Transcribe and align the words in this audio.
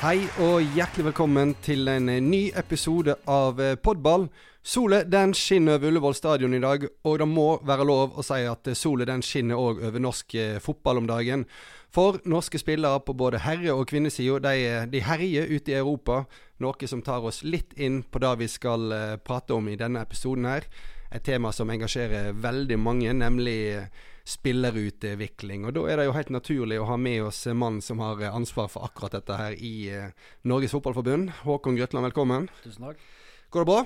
Hei 0.00 0.22
og 0.40 0.62
hjertelig 0.72 1.10
velkommen 1.10 1.50
til 1.60 1.84
en 1.92 2.06
eh, 2.08 2.22
ny 2.24 2.46
episode 2.56 3.18
av 3.28 3.58
eh, 3.60 3.74
Podball. 3.76 4.22
Solet 4.64 5.10
den 5.12 5.34
skinner 5.36 5.76
over 5.76 5.90
Ullevål 5.90 6.14
stadion 6.16 6.56
i 6.56 6.60
dag, 6.62 6.86
og 7.04 7.18
det 7.20 7.26
må 7.28 7.44
være 7.68 7.84
lov 7.84 8.16
å 8.16 8.24
si 8.24 8.38
at 8.48 8.70
eh, 8.72 8.78
solet 8.80 9.10
den 9.10 9.20
skinner 9.20 9.60
òg 9.60 9.82
over 9.90 10.00
norsk 10.00 10.38
fotball 10.64 11.02
om 11.02 11.10
dagen. 11.10 11.44
For 11.92 12.16
norske 12.24 12.56
spillere 12.62 13.02
på 13.04 13.12
både 13.12 13.42
herre- 13.44 13.74
og 13.76 13.92
kvinnesida 13.92 14.40
de, 14.46 14.70
de, 14.88 15.04
herjer 15.04 15.52
ute 15.52 15.74
i 15.74 15.76
Europa. 15.82 16.22
Noe 16.64 16.88
som 16.88 17.04
tar 17.04 17.28
oss 17.28 17.42
litt 17.44 17.76
inn 17.76 18.00
på 18.00 18.24
det 18.24 18.32
vi 18.40 18.48
skal 18.48 18.88
prate 19.20 19.52
om 19.52 19.68
i 19.68 19.76
denne 19.76 20.00
episoden 20.00 20.48
her. 20.48 20.64
Et 21.10 21.22
tema 21.26 21.50
som 21.50 21.70
engasjerer 21.72 22.30
veldig 22.38 22.76
mange, 22.78 23.10
nemlig 23.10 23.88
spillerutvikling. 24.30 25.64
Og 25.66 25.74
Da 25.74 25.86
er 25.90 25.98
det 25.98 26.04
jo 26.06 26.14
helt 26.14 26.30
naturlig 26.30 26.78
å 26.78 26.86
ha 26.86 26.96
med 26.96 27.24
oss 27.26 27.46
en 27.50 27.58
mann 27.58 27.80
som 27.82 27.98
har 27.98 28.22
ansvar 28.30 28.68
for 28.70 28.86
akkurat 28.86 29.16
dette 29.18 29.38
her 29.40 29.56
i 29.58 29.90
eh, 29.90 30.12
Norges 30.46 30.70
Fotballforbund. 30.76 31.32
Håkon 31.42 31.80
Grøtland, 31.80 32.06
velkommen. 32.06 32.46
Tusen 32.62 32.86
takk. 32.86 33.02
Går 33.50 33.64
det 33.64 33.70
bra? 33.72 33.80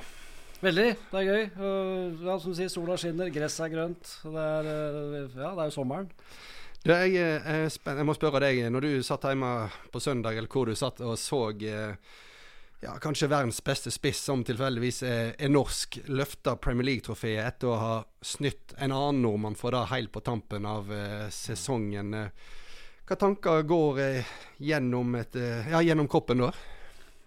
Veldig. 0.65 0.91
Det 1.11 1.23
er 1.23 1.31
gøy. 1.31 1.47
Ja, 2.27 2.37
som 2.41 2.53
du 2.53 2.59
sier, 2.59 2.69
sola 2.73 2.99
skinner, 3.01 3.33
gresset 3.33 3.67
er 3.67 3.73
grønt. 3.73 4.13
Det 4.25 4.45
er, 4.45 4.69
uh, 4.69 5.17
ja, 5.33 5.51
det 5.57 5.65
er 5.65 5.71
jo 5.71 5.75
sommeren. 5.75 6.13
Du, 6.85 6.93
jeg, 6.93 7.15
jeg, 7.17 7.73
jeg, 7.73 8.05
må 8.05 8.17
spørre 8.17 8.45
deg, 8.45 8.67
når 8.73 8.85
du 8.85 8.91
satt 9.05 9.25
hjemme 9.31 9.55
på 9.93 10.01
søndag, 10.05 10.37
eller 10.37 10.53
hvor 10.53 10.69
du 10.69 10.77
satt 10.77 11.01
og 11.01 11.17
så 11.21 11.47
ja, 12.85 12.99
kanskje 13.01 13.31
verdens 13.33 13.63
beste 13.65 13.91
spiss, 13.93 14.21
som 14.27 14.43
tilfeldigvis 14.45 15.01
er, 15.09 15.31
er 15.41 15.53
norsk, 15.53 16.03
løfta 16.13 16.57
Premier 16.61 16.91
League-trofeet 16.91 17.41
etter 17.47 17.71
å 17.71 17.79
ha 17.81 17.95
snytt 18.25 18.75
en 18.77 18.93
annen 18.93 19.23
nordmann 19.25 19.57
for 19.57 19.73
det 19.73 19.87
helt 19.93 20.13
på 20.13 20.23
tampen 20.25 20.69
av 20.69 20.93
eh, 20.93 21.31
sesongen. 21.33 22.13
Eh, 22.19 22.53
hva 23.09 23.19
tanker 23.21 23.65
går 23.69 24.03
eh, 24.05 24.35
gjennom, 24.69 25.17
et, 25.17 25.37
eh, 25.41 25.71
ja, 25.73 25.81
gjennom 25.85 26.11
koppen 26.13 26.45
da? 26.45 26.53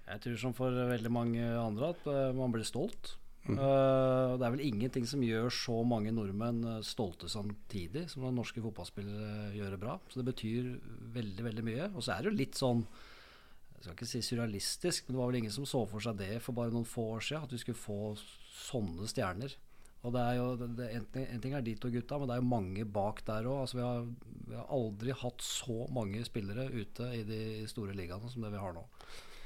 Jeg 0.08 0.24
tror 0.24 0.38
som 0.46 0.56
for 0.56 0.78
veldig 0.94 1.12
mange 1.12 1.44
andre 1.60 1.92
at 1.92 2.06
uh, 2.08 2.30
man 2.38 2.54
blir 2.54 2.64
stolt. 2.64 3.18
Mm. 3.48 3.58
Uh, 3.60 4.38
det 4.40 4.46
er 4.46 4.54
vel 4.54 4.64
ingenting 4.64 5.08
som 5.10 5.24
gjør 5.24 5.52
så 5.52 5.82
mange 5.88 6.14
nordmenn 6.16 6.62
stolte 6.86 7.28
samtidig 7.32 8.06
som 8.12 8.24
når 8.24 8.38
norske 8.38 8.64
fotballspillere 8.64 9.52
gjør 9.58 9.76
det 9.76 9.82
bra. 9.82 9.98
Så 10.08 10.22
det 10.22 10.30
betyr 10.30 10.72
veldig, 11.18 11.44
veldig 11.50 11.66
mye. 11.68 11.90
Og 11.92 12.06
så 12.06 12.16
er 12.16 12.24
det 12.24 12.32
jo 12.32 12.40
litt 12.40 12.56
sånn 12.60 12.86
jeg 13.78 13.86
skal 13.86 13.94
ikke 13.94 14.10
si 14.10 14.24
surrealistisk, 14.26 15.06
men 15.06 15.14
det 15.14 15.22
var 15.22 15.30
vel 15.30 15.40
ingen 15.44 15.54
som 15.54 15.66
så 15.70 15.84
for 15.90 16.02
seg 16.02 16.18
det 16.18 16.40
for 16.42 16.58
bare 16.58 16.74
noen 16.74 16.88
få 16.88 17.12
år 17.20 17.24
siden. 17.28 17.46
At 17.46 17.54
vi 17.54 17.60
skulle 17.62 17.78
få 17.78 18.16
sånne 18.18 19.06
stjerner. 19.10 19.54
Og 20.06 20.14
det 20.14 20.24
er 20.24 20.36
jo, 20.38 20.48
det, 20.78 20.90
en, 20.96 21.06
en, 21.22 21.40
ting 21.44 21.54
er 21.58 21.64
de 21.66 21.76
to 21.78 21.92
gutta, 21.94 22.18
men 22.18 22.30
det 22.30 22.38
er 22.38 22.42
jo 22.42 22.50
mange 22.50 22.86
bak 22.98 23.22
der 23.28 23.48
òg. 23.50 23.64
Altså, 23.66 23.78
vi, 23.78 23.86
vi, 24.50 24.58
har 24.58 24.68
aldri 24.74 25.16
hatt 25.22 25.46
så 25.46 25.88
mange 25.94 26.26
spillere 26.26 26.70
ute 26.74 27.10
i 27.18 27.24
de 27.28 27.42
store 27.70 27.96
ligaene 27.98 28.30
som 28.32 28.46
det 28.46 28.54
vi 28.54 28.62
har 28.62 28.76
nå. 28.78 28.86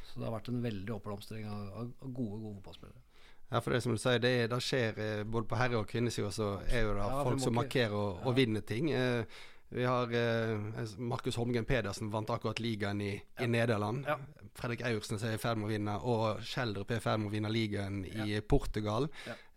Så 0.08 0.20
det 0.20 0.28
har 0.28 0.36
vært 0.36 0.52
en 0.52 0.64
veldig 0.64 0.96
oppblomstring 0.98 1.48
av, 1.48 1.72
av, 1.82 1.94
gode, 2.04 2.40
gode 2.40 2.58
fotballspillere. 2.60 3.08
Ja, 3.52 3.60
for 3.60 3.76
det 3.76 3.82
som 3.84 3.92
du 3.92 4.00
sier, 4.00 4.20
det, 4.24 4.36
det 4.52 4.60
skjer 4.64 5.00
eh, 5.04 5.24
både 5.28 5.48
på 5.50 5.58
herre- 5.60 5.82
og 5.82 5.90
kvinnesida, 5.92 6.30
så 6.32 6.54
er 6.72 6.86
jo 6.86 6.94
det 6.96 7.04
ja, 7.04 7.24
folk 7.28 7.42
som 7.44 7.58
markerer 7.58 7.96
og, 7.96 8.22
og 8.24 8.38
vinner 8.38 8.64
ting. 8.64 8.94
Eh, 8.96 9.42
vi 9.72 9.86
har 9.88 10.14
eh, 10.14 10.60
Markus 10.98 11.38
Holmgren 11.40 11.66
Pedersen 11.66 12.10
vant 12.12 12.30
akkurat 12.30 12.60
ligaen 12.60 13.02
i, 13.02 13.14
ja. 13.16 13.44
i 13.46 13.48
Nederland. 13.48 14.06
Ja. 14.08 14.18
Fredrik 14.54 14.82
Aursnes 14.84 15.24
er 15.24 15.38
i 15.38 15.40
ferd 15.40 15.62
med 15.62 15.70
å 15.70 15.72
vinne, 15.72 15.94
og 16.04 16.42
Schjelderup 16.44 16.92
er 16.92 17.00
i 17.00 17.04
ferd 17.04 17.22
med 17.22 17.32
å 17.32 17.36
vinne 17.38 17.52
ligaen 17.54 18.02
ja. 18.04 18.26
i 18.28 18.42
Portugal. 18.44 19.08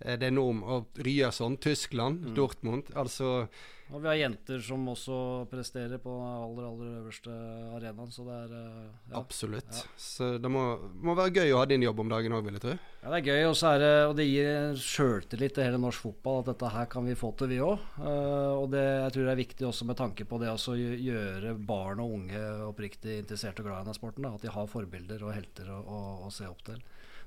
Eh, 0.05 0.19
det 0.21 0.29
er 0.29 0.37
Norm 0.37 0.63
og 0.63 1.01
Ryerson, 1.01 1.57
Tyskland, 1.57 2.29
mm. 2.29 2.35
Dortmund. 2.39 2.93
Altså 2.95 3.49
og 3.93 4.01
vi 4.01 4.09
har 4.09 4.17
jenter 4.17 4.63
som 4.65 4.87
også 4.89 5.17
presterer 5.51 6.01
på 6.01 6.13
aller 6.25 6.65
aller 6.67 6.93
øverste 7.03 7.33
arenaen, 7.77 8.09
så 8.11 8.25
det 8.25 8.37
er 8.47 8.55
eh, 8.57 8.87
ja. 9.11 9.19
Absolutt. 9.21 9.77
Ja. 9.77 9.91
Så 10.01 10.31
det 10.41 10.51
må, 10.51 10.63
må, 11.05 11.13
være 11.19 11.43
gøy 11.43 11.53
å 11.53 11.61
ha 11.61 11.67
din 11.69 11.85
jobb 11.85 12.01
om 12.01 12.15
dagen 12.15 12.33
òg, 12.35 12.47
vil 12.47 12.57
jeg 12.57 12.65
tro. 12.65 12.77
Ja, 13.03 13.13
det 13.13 13.19
er 13.21 13.29
gøy, 13.29 13.43
og, 13.51 13.59
er 13.69 13.83
det, 13.85 13.93
og 14.09 14.17
det 14.17 14.27
gir 14.31 14.81
sjøltillit 14.81 15.57
til 15.59 15.69
hele 15.69 15.83
norsk 15.83 16.07
fotball 16.07 16.41
at 16.41 16.51
dette 16.55 16.73
her 16.79 16.89
kan 16.97 17.05
vi 17.07 17.19
få 17.19 17.35
til, 17.37 17.53
vi 17.53 17.61
òg. 17.63 17.85
Eh, 18.01 18.55
og 18.57 18.67
det, 18.73 18.87
jeg 18.89 19.15
tror 19.17 19.29
det 19.29 19.35
er 19.35 19.43
viktig 19.45 19.69
også 19.69 19.89
med 19.91 20.01
tanke 20.01 20.29
på 20.33 20.41
det 20.41 20.55
å 20.55 20.79
gjøre 20.81 21.55
barn 21.61 22.03
og 22.03 22.19
unge 22.23 22.43
oppriktig 22.71 23.21
interessert 23.21 23.61
og 23.61 23.69
glad 23.69 23.83
i 23.83 23.85
denne 23.85 23.99
sporten. 24.01 24.25
Da. 24.25 24.33
At 24.35 24.49
de 24.49 24.57
har 24.57 24.75
forbilder 24.75 25.29
og 25.29 25.37
helter 25.37 25.69
å, 25.77 25.83
å, 25.85 26.03
å 26.25 26.33
se 26.33 26.49
opp 26.49 26.65
til. 26.67 26.81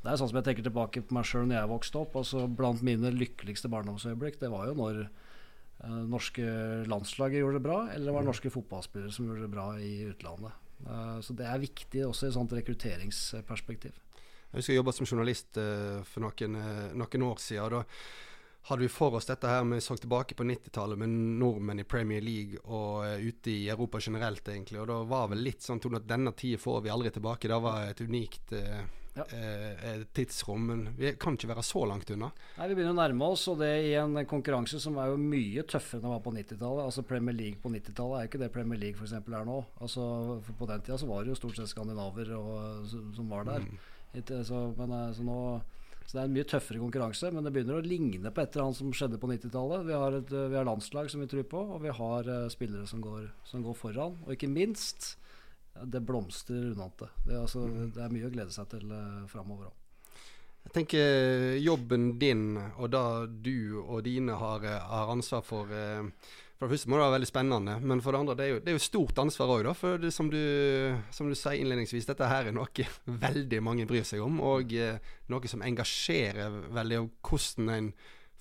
Det 0.07 0.13
er 0.13 0.19
sånn 0.21 0.29
som 0.31 0.37
jeg 0.39 0.45
tenker 0.47 0.63
tilbake 0.63 1.01
på 1.03 1.15
meg 1.17 1.25
sjøl 1.27 1.49
når 1.49 1.57
jeg 1.57 1.67
vokste 1.67 1.99
opp. 1.99 2.13
Altså 2.15 2.45
Blant 2.47 2.79
mine 2.87 3.09
lykkeligste 3.11 3.67
barndomsøyeblikk, 3.73 4.37
det 4.39 4.47
var 4.53 4.69
jo 4.69 4.75
når 4.79 4.99
uh, 5.03 6.03
norske 6.07 6.43
landslaget 6.87 7.41
gjorde 7.41 7.57
det 7.57 7.63
bra, 7.65 7.79
eller 7.91 8.07
det 8.07 8.13
var 8.15 8.27
norske 8.29 8.51
fotballspillere 8.53 9.11
som 9.11 9.25
gjorde 9.27 9.43
det 9.43 9.49
bra 9.51 9.65
i 9.83 10.05
utlandet. 10.07 10.61
Uh, 10.85 11.17
så 11.19 11.35
det 11.35 11.49
er 11.51 11.59
viktig 11.59 12.05
også 12.07 12.23
i 12.23 12.29
et 12.29 12.37
sånt 12.37 12.55
rekrutteringsperspektiv. 12.55 13.97
Jeg 14.47 14.61
husker 14.61 14.73
jeg 14.77 14.79
jobba 14.79 14.93
som 14.95 15.09
journalist 15.09 15.59
uh, 15.59 15.99
for 16.07 16.23
noen, 16.23 16.55
noen, 16.95 17.25
år 17.27 17.41
siden. 17.43 17.75
Da 17.75 18.69
hadde 18.69 18.85
vi 18.85 18.89
for 18.93 19.17
oss 19.19 19.27
dette 19.27 19.51
her 19.51 19.65
Vi 19.67 19.81
så 19.83 19.97
tilbake 19.99 20.37
på 20.39 20.45
90-tallet 20.47 21.01
med 21.01 21.17
nordmenn 21.41 21.83
i 21.83 21.87
Premier 21.87 22.23
League 22.23 22.61
og 22.63 23.03
ute 23.27 23.51
i 23.51 23.67
Europa 23.75 23.99
generelt, 23.99 24.47
egentlig. 24.47 24.79
Og 24.79 24.87
da 24.87 25.01
var 25.03 25.27
vel 25.35 25.43
litt 25.49 25.67
sånn 25.67 25.83
at 25.83 26.07
denne 26.07 26.31
tida 26.31 26.63
får 26.63 26.79
vi 26.87 26.93
aldri 26.95 27.11
tilbake. 27.11 27.51
Det 27.51 27.59
var 27.67 27.89
et 27.89 28.05
unikt 28.07 28.55
ja. 29.17 29.25
eh, 29.35 30.03
tidsrom. 30.15 30.65
Men 30.69 30.83
vi 30.97 31.13
kan 31.19 31.37
ikke 31.37 31.49
være 31.51 31.65
så 31.65 31.83
langt 31.89 32.11
unna. 32.13 32.29
Nei, 32.57 32.69
Vi 32.69 32.77
begynner 32.77 32.95
å 32.95 32.99
nærme 33.01 33.31
oss, 33.33 33.47
og 33.51 33.61
det 33.61 33.71
i 33.89 33.93
en 33.99 34.17
konkurranse 34.29 34.81
som 34.83 34.99
er 35.01 35.11
jo 35.11 35.19
mye 35.21 35.65
tøffere 35.67 36.01
enn 36.01 36.07
det 36.07 36.13
var 36.13 36.25
på 36.25 36.35
90-tallet. 36.35 36.83
Altså 36.85 37.05
Premier 37.07 37.37
League 37.37 37.61
på 37.63 37.71
90-tallet 37.73 38.19
er 38.19 38.27
jo 38.27 38.31
ikke 38.31 38.43
det 38.43 38.53
Premier 38.55 38.83
League 38.83 38.99
f.eks. 38.99 39.15
er 39.17 39.47
nå. 39.47 39.61
Altså 39.81 40.03
På 40.59 40.69
den 40.69 40.85
tida 40.85 40.99
så 41.01 41.09
var 41.09 41.23
det 41.23 41.33
jo 41.33 41.39
stort 41.41 41.59
sett 41.59 41.73
skandinaver 41.73 42.35
og, 42.37 42.85
som 42.87 43.33
var 43.33 43.49
der. 43.49 43.65
Mm. 43.65 43.81
Så, 44.47 44.61
men, 44.77 44.93
eh, 44.95 45.09
så 45.13 45.25
nå 45.25 45.41
så 46.07 46.15
det 46.15 46.21
er 46.21 46.27
en 46.29 46.35
mye 46.37 46.47
tøffere 46.47 46.79
konkurranse, 46.79 47.29
men 47.35 47.43
det 47.43 47.51
begynner 47.51 47.81
å 47.81 47.83
ligne 47.83 48.29
på 48.31 48.39
et 48.39 48.53
eller 48.55 48.69
annet 48.69 48.77
som 48.77 48.93
skjedde 48.95 49.17
på 49.19 49.27
90-tallet. 49.27 49.81
Vi, 49.83 49.95
vi, 50.37 50.55
har 50.55 50.67
landslag 50.69 51.09
som 51.11 51.19
vi 51.19 51.27
tror 51.27 51.43
på, 51.51 51.63
og 51.75 51.81
vi 51.83 51.91
har 51.91 52.29
spillere 52.53 52.87
som 52.87 53.01
går, 53.03 53.25
som 53.49 53.65
går, 53.65 53.75
foran. 53.75 54.15
Og 54.23 54.31
ikke 54.37 54.47
minst 54.47 55.17
det 55.83 56.01
blomstrer 56.01 56.73
rundt 56.77 57.03
det. 57.03 57.37
Altså, 57.37 57.67
det 57.67 58.01
er, 58.01 58.13
mye 58.13 58.29
å 58.29 58.33
glede 58.33 58.53
seg 58.55 58.69
til 58.71 58.89
uh, 58.91 59.27
framover 59.31 59.69
òg. 59.69 59.83
Jeg 60.67 60.73
tenker 60.75 61.53
jobben 61.63 62.09
din 62.19 62.57
og 62.59 62.89
det 62.91 63.03
du 63.45 63.79
og 63.85 64.01
dine 64.03 64.35
har, 64.35 64.65
eh, 64.67 64.89
har 64.89 65.13
ansvar 65.13 65.45
for 65.47 65.71
uh, 65.71 66.09
For 66.57 66.65
det 66.65 66.73
første 66.73 66.89
må 66.89 66.97
det 66.97 67.05
være 67.05 67.13
veldig 67.13 67.29
spennende, 67.29 67.75
men 67.85 68.01
for 68.01 68.11
det 68.11 68.19
andre 68.19 68.35
det 68.35 68.43
er 68.43 68.49
jo, 68.49 68.59
det 68.65 68.71
er 68.71 68.75
jo 68.75 68.81
stort 68.81 69.19
ansvar 69.21 69.53
òg, 69.53 69.69
For 69.77 70.01
det, 70.01 70.11
som, 70.11 70.27
du, 70.33 70.41
som, 71.13 71.29
du, 71.29 71.37
sier 71.37 71.61
innledningsvis, 71.61 72.09
dette 72.09 72.27
her 72.27 72.49
er 72.49 72.55
noe 72.57 72.87
veldig 73.27 73.59
mange 73.63 73.85
bryr 73.87 74.03
seg 74.03 74.25
om, 74.25 74.41
og 74.41 74.73
noe 75.29 75.51
som 75.53 75.61
engasjerer 75.61 76.63
veldig. 76.73 77.03
Og 77.05 77.29
hvordan 77.29 77.69
en 77.75 77.91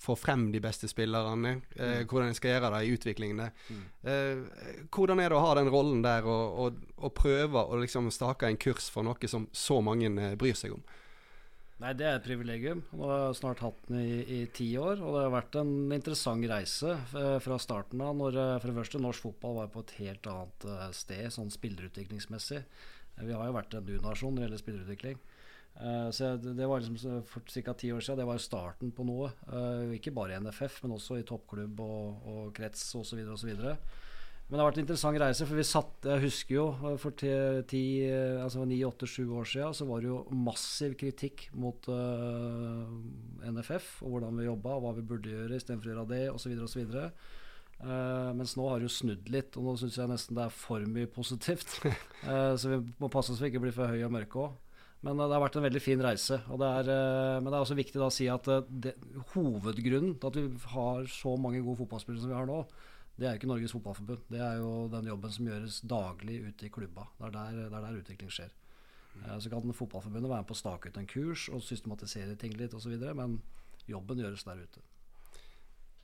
få 0.01 0.15
frem 0.15 0.47
de 0.53 0.61
beste 0.63 0.87
spillerne. 0.89 1.57
Eh, 1.75 2.01
mm. 2.01 2.07
hvordan 2.09 2.31
en 2.31 2.37
skal 2.37 2.53
gjøre 2.53 2.71
det 2.75 2.83
i 2.85 2.93
utviklingen. 2.93 3.41
Mm. 3.69 3.81
Eh, 4.11 4.85
hvordan 4.93 5.21
er 5.21 5.31
det 5.31 5.39
å 5.39 5.43
ha 5.43 5.55
den 5.57 5.71
rollen 5.73 6.03
der 6.05 6.27
og, 6.29 6.61
og, 6.63 6.85
og 6.97 7.15
prøve 7.17 7.65
å 7.65 7.81
liksom 7.81 8.11
stake 8.13 8.49
en 8.49 8.61
kurs 8.61 8.91
for 8.93 9.07
noe 9.07 9.31
som 9.31 9.49
så 9.51 9.81
mange 9.81 10.11
eh, 10.11 10.37
bryr 10.39 10.57
seg 10.57 10.77
om? 10.77 10.85
Nei, 11.77 11.93
Det 11.93 12.07
er 12.09 12.15
et 12.17 12.25
privilegium. 12.25 12.81
Nå 12.97 13.05
har 13.05 13.19
jeg 13.27 13.39
snart 13.41 13.61
hatt 13.61 13.81
den 13.89 13.99
i, 14.01 14.21
i, 14.39 14.39
ti 14.49 14.71
år. 14.81 14.97
Og 14.97 15.13
det 15.13 15.25
har 15.27 15.33
vært 15.35 15.57
en 15.61 15.73
interessant 15.93 16.45
reise 16.49 16.93
eh, 16.97 17.37
fra 17.43 17.57
starten 17.61 18.01
av. 18.01 18.15
Når 18.17 18.37
eh, 18.41 18.53
for 18.61 18.71
det 18.71 18.77
første 18.79 19.01
norsk 19.01 19.27
fotball 19.29 19.59
var 19.61 19.73
på 19.73 19.85
et 19.85 19.97
helt 20.01 20.29
annet 20.31 20.69
sted 20.97 21.33
sånn 21.33 21.53
spillerutviklingsmessig. 21.53 22.63
Vi 23.17 23.33
har 23.33 23.49
jo 23.49 23.57
vært 23.57 23.73
en 23.73 23.85
du-nasjon 23.85 24.35
når 24.35 24.43
det 24.43 24.47
gjelder 24.47 24.61
spillerutvikling. 24.61 25.21
Uh, 25.77 26.09
så 26.09 26.33
det, 26.41 26.65
var 26.65 26.81
liksom 26.81 27.21
For 27.29 27.45
ca. 27.45 27.73
ti 27.77 27.91
år 27.93 28.01
siden 28.01 28.17
Det 28.17 28.25
var 28.25 28.41
starten 28.41 28.91
på 28.91 29.05
noe. 29.05 29.29
Uh, 29.45 29.93
ikke 29.97 30.15
bare 30.15 30.33
i 30.33 30.41
NFF, 30.41 30.81
men 30.83 30.95
også 30.97 31.19
i 31.19 31.25
toppklubb 31.27 31.81
og, 31.85 32.27
og 32.27 32.43
krets 32.57 32.89
osv. 32.97 33.21
osv. 33.35 33.53
Men 34.47 34.55
det 34.55 34.61
har 34.61 34.69
vært 34.69 34.77
en 34.79 34.85
interessant 34.85 35.19
reise. 35.19 35.45
For 35.45 35.59
vi 35.59 35.65
satt 35.67 36.05
Jeg 36.07 36.23
husker 36.23 36.55
jo 36.55 36.67
eh, 36.71 36.93
for 37.01 37.15
ti, 37.19 37.81
altså 38.39 38.63
9-8-7 38.63 39.33
år 39.41 39.49
siden 39.51 39.75
så 39.75 39.87
var 39.89 40.03
det 40.03 40.07
jo 40.07 40.21
massiv 40.31 40.95
kritikk 40.99 41.49
mot 41.59 41.89
uh, 41.91 42.87
NFF 43.43 43.97
og 44.05 44.13
hvordan 44.13 44.39
vi 44.39 44.47
jobba, 44.47 44.77
og 44.77 44.85
hva 44.85 44.93
vi 44.95 45.03
burde 45.09 45.33
gjøre 45.33 45.59
istedenfor 45.59 45.91
å 45.91 45.93
gjøre 45.93 46.07
det, 46.13 46.23
osv. 46.31 46.55
osv. 46.63 46.95
Uh, 47.77 48.31
mens 48.39 48.55
nå 48.57 48.69
har 48.71 48.79
det 48.79 48.87
jo 48.87 48.95
snudd 48.95 49.27
litt, 49.29 49.57
og 49.59 49.67
nå 49.67 49.75
syns 49.77 49.99
jeg 49.99 50.09
nesten 50.09 50.39
det 50.39 50.47
er 50.47 50.55
for 50.63 50.87
mye 50.95 51.11
positivt. 51.11 51.81
uh, 52.23 52.55
så 52.59 52.71
vi 52.71 52.79
må 53.03 53.11
passe 53.11 53.35
oss 53.35 53.43
for 53.43 53.51
ikke 53.51 53.59
å 53.59 53.67
bli 53.67 53.75
for 53.75 53.91
høye 53.91 54.07
og 54.07 54.15
mørke 54.15 54.47
òg. 54.47 54.55
Men 55.05 55.19
eh, 55.19 55.27
det 55.27 55.35
har 55.35 55.43
vært 55.43 55.57
en 55.59 55.65
veldig 55.67 55.83
fin 55.83 56.03
reise. 56.03 56.39
Det 56.47 56.69
er, 56.81 56.91
eh, 56.93 57.39
men 57.39 57.49
det 57.49 57.55
er 57.55 57.63
også 57.63 57.77
viktig 57.77 58.03
å 58.03 58.11
si 58.13 58.29
at 58.31 58.49
eh, 58.51 58.69
det, 58.85 58.93
hovedgrunnen 59.33 60.17
til 60.17 60.29
at 60.31 60.39
vi 60.39 60.71
har 60.73 61.09
så 61.11 61.35
mange 61.39 61.61
gode 61.65 61.81
fotballspillere 61.83 62.23
som 62.23 62.33
vi 62.33 62.39
har 62.39 62.49
nå, 62.49 62.61
det 63.17 63.25
er 63.25 63.33
jo 63.33 63.39
ikke 63.39 63.49
Norges 63.49 63.73
Fotballforbund. 63.73 64.25
Det 64.29 64.41
er 64.45 64.59
jo 64.59 64.71
den 64.93 65.07
jobben 65.09 65.31
som 65.33 65.47
gjøres 65.49 65.79
daglig 65.89 66.35
ute 66.51 66.67
i 66.67 66.69
klubba. 66.69 67.07
Det 67.17 67.25
er 67.25 67.31
der, 67.33 67.55
det 67.63 67.79
er 67.79 67.85
der 67.87 67.97
utvikling 67.97 68.29
skjer. 68.29 68.51
Så 69.41 69.49
kan 69.49 69.73
Fotballforbundet 69.73 70.29
være 70.29 70.43
med 70.43 70.49
på 70.51 70.53
å 70.53 70.59
stake 70.59 70.91
ut 70.91 70.99
en 71.01 71.09
kurs 71.09 71.47
og 71.49 71.63
systematisere 71.65 72.35
ting 72.37 72.53
litt 72.59 72.75
osv., 72.77 72.93
men 73.17 73.39
jobben 73.89 74.21
gjøres 74.21 74.45
der 74.45 74.61
ute. 74.61 74.85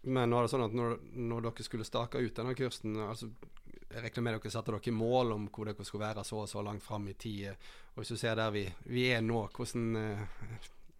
Men 0.09 0.33
er 0.33 0.41
det 0.41 0.51
sånn 0.55 0.65
at 0.65 0.73
når, 0.73 0.97
når 1.13 1.45
dere 1.45 1.67
skulle 1.67 1.85
stake 1.85 2.17
ut 2.17 2.33
denne 2.39 2.57
kursen, 2.57 2.97
altså 3.05 3.29
jeg 3.93 4.03
regner 4.03 4.25
med 4.25 4.37
dere 4.39 4.51
satte 4.53 4.73
dere 4.73 4.95
mål 4.95 5.35
om 5.35 5.49
hvor 5.53 5.69
dere 5.69 5.85
skulle 5.85 6.05
være 6.07 6.23
så 6.25 6.43
og 6.43 6.49
så 6.49 6.63
langt 6.65 6.83
fram 6.83 7.07
i 7.11 7.13
tid. 7.13 7.51
Og 7.93 8.01
hvis 8.01 8.13
du 8.13 8.17
ser 8.17 8.35
der 8.39 8.51
vi, 8.53 8.65
vi 8.89 9.09
er 9.13 9.21
nå, 9.21 9.45
hvordan 9.53 9.97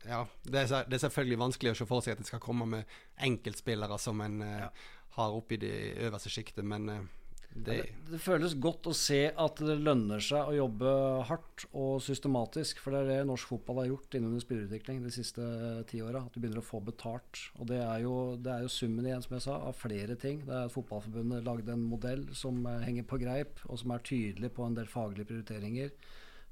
ja, 0.06 0.26
det 0.44 0.66
er, 0.66 0.86
det 0.88 0.98
er, 0.98 1.04
selvfølgelig 1.06 1.40
vanskelig 1.40 1.74
å 1.74 1.80
se 1.80 1.88
for 1.88 2.04
seg 2.04 2.18
at 2.18 2.24
det 2.24 2.28
skal 2.28 2.44
komme 2.44 2.68
med 2.70 2.96
enkeltspillere 3.24 3.98
som 4.02 4.22
en 4.22 4.42
ja. 4.44 4.70
har 5.18 5.36
oppe 5.36 5.56
i 5.56 5.62
det 5.62 5.76
øverste 6.04 6.32
sjiktet, 6.34 6.66
men 6.68 7.08
det, 7.54 7.76
det, 8.10 8.18
føles 8.22 8.56
godt 8.58 8.88
å 8.90 8.96
se 8.98 9.28
at 9.30 9.60
det 9.62 9.76
lønner 9.78 10.22
seg 10.24 10.50
å 10.50 10.56
jobbe 10.56 10.94
hardt 11.30 11.66
og 11.70 12.02
systematisk. 12.02 12.82
For 12.82 12.96
det 12.96 13.04
er 13.04 13.10
det 13.12 13.28
norsk 13.30 13.52
fotball 13.52 13.84
har 13.84 13.92
gjort 13.92 14.18
innen 14.18 14.42
spillerutvikling 14.42 15.04
de 15.04 15.14
siste 15.14 15.46
ti 15.90 16.02
åra. 16.02 16.24
At 16.26 16.34
du 16.34 16.42
begynner 16.42 16.64
å 16.64 16.66
få 16.66 16.82
betalt. 16.86 17.44
Og 17.60 17.70
det 17.70 17.78
er, 17.84 18.00
jo, 18.06 18.16
det 18.42 18.56
er, 18.56 18.66
jo, 18.66 18.74
summen 18.74 19.06
igjen, 19.06 19.22
som 19.26 19.38
jeg 19.38 19.46
sa, 19.46 19.60
av 19.70 19.78
flere 19.78 20.18
ting. 20.20 20.42
Det 20.48 20.56
er 20.56 20.66
at 20.66 20.74
Fotballforbundet 20.74 21.46
lagde 21.46 21.76
en 21.76 21.86
modell 21.94 22.26
som 22.38 22.66
henger 22.66 23.06
på 23.10 23.22
greip, 23.22 23.62
og 23.70 23.80
som 23.84 23.94
er 23.94 24.06
tydelig 24.10 24.50
på 24.58 24.66
en 24.66 24.80
del 24.80 24.90
faglige 24.90 25.30
prioriteringer. 25.30 25.94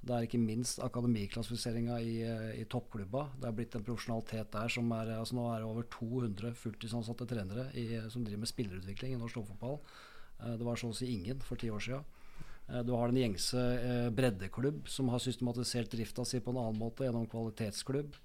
Det 0.01 0.15
er 0.15 0.25
ikke 0.25 0.41
minst 0.41 0.79
akademiklassifiseringa 0.81 1.97
i, 2.01 2.13
i 2.57 2.63
toppklubba. 2.69 3.27
Det 3.41 3.49
er 3.49 3.57
blitt 3.57 3.75
en 3.77 3.83
profesjonalitet 3.85 4.53
der 4.53 4.71
som 4.73 4.87
er 4.97 5.13
altså 5.19 5.37
Nå 5.37 5.49
er 5.49 5.61
det 5.61 5.67
over 5.69 5.85
200 5.93 6.55
fulltidsansatte 6.57 7.27
trenere 7.29 7.67
i, 7.77 7.85
som 8.09 8.25
driver 8.25 8.41
med 8.41 8.49
spillerutvikling 8.49 9.13
i 9.13 9.21
norsk 9.21 9.37
toppfotball. 9.37 9.77
Eh, 10.41 10.57
det 10.57 10.67
var 10.67 10.79
så 10.79 10.91
å 10.91 10.97
si 10.97 11.11
ingen 11.13 11.41
for 11.45 11.59
ti 11.59 11.69
år 11.71 11.83
siden. 11.83 12.03
Eh, 12.67 12.81
du 12.87 12.93
har 12.95 13.11
den 13.11 13.21
gjengse 13.21 13.61
eh, 13.61 14.09
breddeklubb 14.15 14.89
som 14.89 15.11
har 15.13 15.23
systematisert 15.23 15.91
drifta 15.93 16.25
si 16.25 16.41
på 16.41 16.53
en 16.53 16.61
annen 16.63 16.81
måte 16.81 17.07
gjennom 17.07 17.29
kvalitetsklubb 17.29 18.17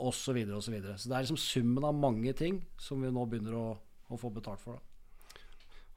osv. 0.00 0.20
Så, 0.20 0.34
videre, 0.34 0.56
og 0.56 0.64
så, 0.64 0.72
så 0.72 1.10
det 1.10 1.16
er 1.16 1.26
liksom 1.26 1.40
summen 1.40 1.86
av 1.86 1.96
mange 1.96 2.32
ting 2.36 2.62
som 2.80 3.02
vi 3.02 3.12
nå 3.12 3.26
begynner 3.28 3.58
å, 3.58 3.66
å 4.08 4.20
få 4.20 4.32
betalt 4.34 4.62
for. 4.62 4.78
Da. 4.78 4.86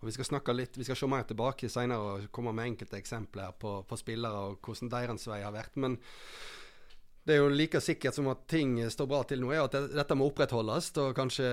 Og 0.04 0.10
Vi 0.10 0.18
skal 0.18 0.28
snakke 0.28 0.52
litt, 0.52 0.76
vi 0.76 0.84
skal 0.84 0.98
se 1.00 1.08
mer 1.08 1.24
tilbake 1.24 1.70
senere 1.72 2.04
og 2.04 2.26
komme 2.36 2.52
med 2.52 2.74
enkelte 2.74 3.00
eksempler 3.00 3.54
på, 3.56 3.78
på 3.88 3.98
spillere 4.00 4.50
og 4.50 4.58
hvordan 4.60 4.92
deres 4.92 5.30
vei 5.32 5.40
har 5.46 5.56
vært. 5.56 5.78
Men 5.80 5.96
det 7.24 7.38
er 7.38 7.40
jo 7.40 7.54
like 7.56 7.80
sikkert 7.80 8.18
som 8.18 8.28
at 8.28 8.42
ting 8.52 8.76
står 8.92 9.08
bra 9.08 9.22
til 9.24 9.40
nå, 9.40 9.54
er 9.56 9.64
at 9.64 9.78
dette 9.96 10.18
må 10.20 10.28
opprettholdes 10.28 10.90
og 11.00 11.14
kanskje 11.16 11.48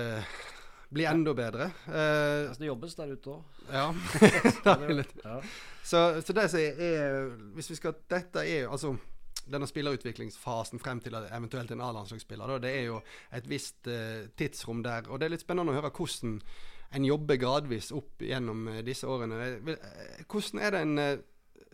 bli 0.91 1.05
enda 1.07 1.33
bedre. 1.33 1.69
Uh, 1.87 2.49
altså 2.49 2.59
det 2.59 2.67
jobbes 2.67 2.97
der 2.97 3.13
ute 3.15 3.31
òg. 3.31 3.61
Ja. 3.71 3.85
ja. 5.25 5.37
Så, 5.83 6.01
så, 6.21 6.33
det 6.35 6.49
som 6.51 6.59
er 6.59 7.31
Hvis 7.55 7.71
vi 7.71 7.79
skal 7.79 7.95
Dette 8.11 8.43
er 8.45 8.67
altså 8.69 8.95
denne 9.51 9.67
spillerutviklingsfasen 9.67 10.79
frem 10.79 10.99
til 11.01 11.15
eventuelt 11.17 11.71
en 11.73 11.81
A-landslagsspiller. 11.81 12.59
Det 12.61 12.75
er 12.77 12.85
jo 12.91 12.99
et 13.33 13.49
visst 13.49 13.87
uh, 13.87 14.27
tidsrom 14.37 14.83
der. 14.83 15.09
Og 15.09 15.19
det 15.19 15.27
er 15.27 15.33
litt 15.35 15.43
spennende 15.43 15.73
å 15.73 15.79
høre 15.79 15.91
hvordan 15.95 16.37
en 16.91 17.07
jobber 17.07 17.39
gradvis 17.39 17.89
opp 17.95 18.21
gjennom 18.21 18.67
uh, 18.69 18.79
disse 18.85 19.07
årene. 19.07 19.75
Hvordan 20.27 20.61
er 20.61 20.75
det 20.75 20.85
en 20.85 21.03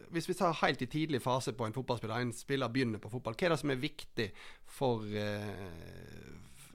hvis 0.07 0.29
vi 0.29 0.37
tar 0.39 0.53
helt 0.61 0.81
i 0.81 0.87
tidlig 0.87 1.19
fase 1.19 1.51
på 1.51 1.65
en 1.65 1.73
fotballspiller, 1.75 2.21
en 2.21 2.31
spiller 2.31 2.71
begynner 2.71 3.01
på 3.03 3.09
fotball, 3.11 3.33
hva 3.35 3.43
er 3.43 3.51
det 3.51 3.57
som 3.59 3.73
er 3.73 3.81
viktig 3.81 4.27
for, 4.71 5.03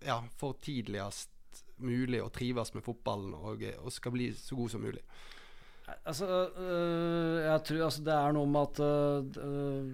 ja, 0.04 0.18
for 0.36 0.58
tidligst 0.60 1.30
mulig 1.82 2.22
å 2.22 2.30
trives 2.32 2.72
med 2.76 2.84
fotballen 2.86 3.34
og, 3.36 3.62
og 3.82 3.94
skal 3.94 4.14
bli 4.14 4.30
så 4.36 4.58
god 4.58 4.74
som 4.74 4.84
mulig? 4.84 5.02
Altså, 6.06 6.26
øh, 6.56 7.38
jeg 7.42 7.62
tror 7.68 7.84
altså, 7.88 8.04
det 8.06 8.14
er 8.16 8.34
noe 8.36 8.48
med 8.48 8.68
at 8.68 8.80
øh, 9.42 9.88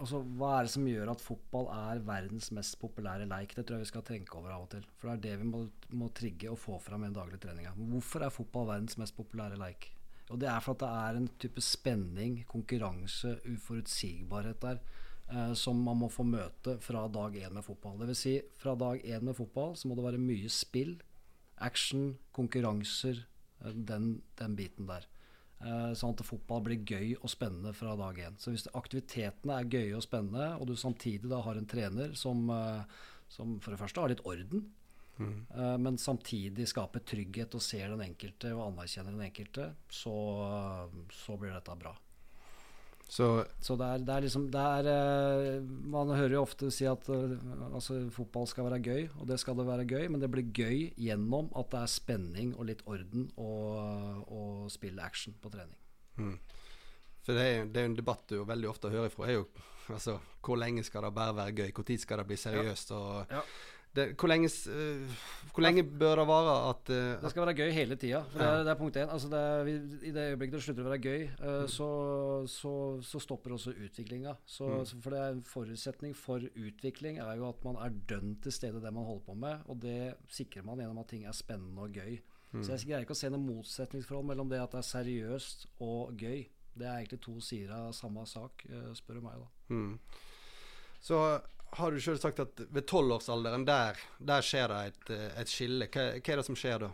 altså, 0.00 0.20
Hva 0.38 0.52
er 0.54 0.66
det 0.68 0.72
som 0.76 0.86
gjør 0.88 1.12
at 1.12 1.24
fotball 1.24 1.68
er 1.74 2.04
verdens 2.06 2.50
mest 2.54 2.78
populære 2.80 3.26
leik? 3.28 3.56
Det 3.56 3.66
tror 3.66 3.78
jeg 3.78 3.86
vi 3.86 3.90
skal 3.92 4.06
tenke 4.06 4.38
over 4.38 4.54
av 4.54 4.66
og 4.66 4.70
til. 4.76 4.86
For 4.96 5.10
det 5.10 5.16
er 5.16 5.24
det 5.26 5.42
vi 5.42 5.50
må, 5.50 5.64
må 5.98 6.10
trigge 6.16 6.52
og 6.52 6.60
få 6.62 6.78
fram 6.82 7.04
i 7.04 7.10
den 7.10 7.18
daglige 7.18 7.42
treninga. 7.44 7.74
Hvorfor 7.76 8.26
er 8.26 8.34
fotball 8.34 8.70
verdens 8.72 8.98
mest 9.00 9.16
populære 9.18 9.60
leik? 9.60 9.90
Og 10.30 10.40
det 10.42 10.48
er 10.50 10.62
for 10.62 10.74
at 10.74 10.82
det 10.82 10.92
er 11.06 11.18
en 11.20 11.28
type 11.38 11.62
spenning, 11.62 12.40
konkurranse, 12.50 13.36
uforutsigbarhet 13.46 14.62
der 14.62 14.80
eh, 15.32 15.52
som 15.58 15.80
man 15.82 16.00
må 16.02 16.10
få 16.12 16.26
møte 16.26 16.76
fra 16.84 17.06
dag 17.12 17.36
én 17.38 17.54
med 17.56 17.66
fotball. 17.66 17.98
Dvs. 18.02 18.22
Si, 18.22 18.36
fra 18.60 18.76
dag 18.78 19.02
én 19.04 19.26
med 19.26 19.36
fotball 19.38 19.76
så 19.78 19.88
må 19.88 19.98
det 19.98 20.06
være 20.06 20.22
mye 20.22 20.50
spill, 20.52 20.96
action, 21.56 22.14
konkurranser, 22.36 23.24
eh, 23.64 23.76
den, 23.90 24.16
den, 24.38 24.56
biten 24.58 24.88
der. 24.90 25.08
Eh, 25.64 25.92
sånn 25.96 26.12
at 26.12 26.24
fotball 26.28 26.64
blir 26.66 26.82
gøy 26.84 27.14
og 27.16 27.30
spennende 27.32 27.72
fra 27.76 27.96
dag 27.98 28.18
én. 28.26 28.40
Så 28.40 28.52
hvis 28.52 28.68
aktivitetene 28.76 29.60
er 29.60 29.70
gøye 29.72 29.96
og 29.96 30.04
spennende, 30.04 30.50
og 30.60 30.68
du 30.68 30.76
samtidig 30.76 31.30
da 31.32 31.42
har 31.46 31.56
en 31.56 31.68
trener 31.68 32.16
som, 32.18 32.48
eh, 32.52 33.04
som 33.32 33.56
for 33.64 33.72
det 33.72 33.80
første 33.80 34.02
har 34.02 34.12
litt 34.12 34.26
orden, 34.28 34.66
mm. 35.16 35.36
Eh, 35.56 35.76
men 35.80 35.96
samtidig 35.96 36.68
skaper 36.68 37.00
trygghet 37.00 37.54
og 37.56 37.64
ser 37.64 37.88
den 37.88 38.04
enkelte 38.04 38.52
og 38.52 38.66
anerkjenner 38.68 39.16
den 39.16 39.30
enkelte, 39.30 39.70
så, 39.88 40.12
så 41.24 41.38
blir 41.40 41.56
dette 41.56 41.78
bra. 41.80 41.96
Så, 43.06 43.44
så 43.62 43.76
det, 43.78 43.86
er, 43.86 44.02
det, 44.02 44.14
er, 44.14 44.24
liksom 44.24 44.48
det 44.50 44.60
er, 44.60 44.88
uh, 44.90 45.66
Man 45.94 46.10
hører 46.10 46.32
jo 46.34 46.42
ofte 46.42 46.72
si 46.74 46.88
at 46.90 47.06
uh, 47.06 47.36
altså, 47.68 48.00
fotball 48.10 48.48
skal 48.50 48.66
være 48.66 48.80
gøy, 48.82 49.04
og 49.20 49.28
det 49.30 49.38
skal 49.38 49.58
det 49.60 49.68
være 49.68 49.86
gøy, 49.86 50.08
men 50.10 50.22
det 50.22 50.30
blir 50.32 50.50
gøy 50.50 50.88
gjennom 50.98 51.52
at 51.54 51.70
det 51.70 51.84
er 51.84 51.92
spenning 51.94 52.56
og 52.56 52.66
litt 52.72 52.82
orden 52.90 53.28
og, 53.38 54.26
og 54.26 54.66
spille 54.74 55.06
action 55.06 55.38
på 55.38 55.54
trening. 55.54 55.78
Mm. 56.18 56.34
For 57.22 57.38
det 57.38 57.46
er, 57.46 57.70
det 57.70 57.82
er 57.82 57.88
en 57.92 57.98
debatt 57.98 58.26
du 58.30 58.40
veldig 58.46 58.70
ofte 58.70 58.90
hører 58.90 59.14
fra, 59.14 59.30
er 59.30 59.38
jo 59.38 59.46
altså, 59.94 60.18
hvor 60.42 60.58
lenge 60.58 60.82
skal 60.86 61.06
det 61.06 61.14
bare 61.14 61.34
være 61.36 61.56
gøy? 61.62 61.70
Når 61.78 62.02
skal 62.02 62.22
det 62.22 62.26
bli 62.26 62.38
seriøst? 62.42 62.90
Ja. 62.90 62.96
Og, 62.98 63.38
ja 63.38 63.46
det, 63.96 64.04
hvor, 64.20 64.28
lenge, 64.28 64.50
uh, 64.68 65.16
hvor, 65.52 65.64
lenge, 65.64 65.84
bør 65.84 66.20
det 66.20 66.26
vare 66.28 66.54
at 66.68 66.90
uh, 66.92 67.22
Det 67.22 67.30
skal 67.32 67.46
være 67.46 67.54
gøy 67.56 67.70
hele 67.72 67.96
tida. 67.96 68.22
Det, 68.32 68.42
ja. 68.42 68.58
det, 68.60 68.70
er 68.72 68.78
punkt 68.80 68.98
én. 69.00 69.12
Altså 69.12 69.30
I 69.66 70.12
det 70.12 70.26
øyeblikket 70.32 70.58
det 70.58 70.62
slutter 70.66 70.86
å 70.86 70.92
være 70.92 71.00
gøy, 71.06 71.24
uh, 71.40 71.64
så, 71.70 71.88
så, 72.50 72.74
så, 73.06 73.22
stopper 73.22 73.56
også 73.56 73.72
utviklinga. 73.72 74.36
Mm. 74.36 74.84
For 75.02 75.14
det 75.14 75.22
er 75.22 75.34
en 75.34 75.42
forutsetning 75.46 76.16
for 76.18 76.44
utvikling 76.52 77.20
er 77.24 77.40
jo 77.40 77.48
at 77.48 77.64
man 77.64 77.80
er 77.82 77.96
dønn 78.10 78.36
til 78.44 78.54
stede 78.54 78.84
det 78.84 78.92
man 78.92 79.08
holder 79.08 79.26
på 79.30 79.38
med. 79.46 79.64
Og 79.72 79.80
det 79.82 80.14
sikrer 80.28 80.66
man 80.66 80.82
gjennom 80.82 81.00
at 81.02 81.10
ting 81.14 81.24
er 81.24 81.36
spennende 81.36 81.88
og 81.88 81.96
gøy. 81.96 82.20
Mm. 82.52 82.62
Så 82.62 82.76
jeg 82.76 82.90
greier 82.90 83.08
ikke 83.08 83.16
å 83.16 83.22
se 83.24 83.32
noe 83.32 83.42
motsetningsforhold 83.42 84.28
mellom 84.28 84.52
det 84.52 84.62
at 84.62 84.76
det 84.76 84.84
er 84.84 84.90
seriøst 84.92 85.66
og 85.84 86.14
gøy. 86.20 86.46
Det 86.76 86.84
er 86.84 87.00
egentlig 87.00 87.22
to 87.24 87.40
sider 87.40 87.72
av 87.72 87.92
samme 87.96 88.26
sak, 88.28 88.66
spør 88.98 89.16
du 89.16 89.24
meg. 89.24 89.40
da. 89.40 89.72
Mm. 89.72 89.94
Så 91.00 91.20
har 91.76 91.92
du 91.92 92.00
sjøl 92.00 92.20
sagt 92.20 92.40
at 92.40 92.60
ved 92.72 92.86
tolvårsalderen, 92.88 93.66
der, 93.68 93.98
der 94.18 94.44
skjer 94.44 94.70
det 94.72 94.82
et, 94.90 95.10
et 95.42 95.50
skille. 95.50 95.88
Hva, 95.90 96.06
hva, 96.14 96.32
er 96.32 96.40
det 96.40 96.46
som 96.46 96.58
skjer 96.58 96.86
da? 96.86 96.92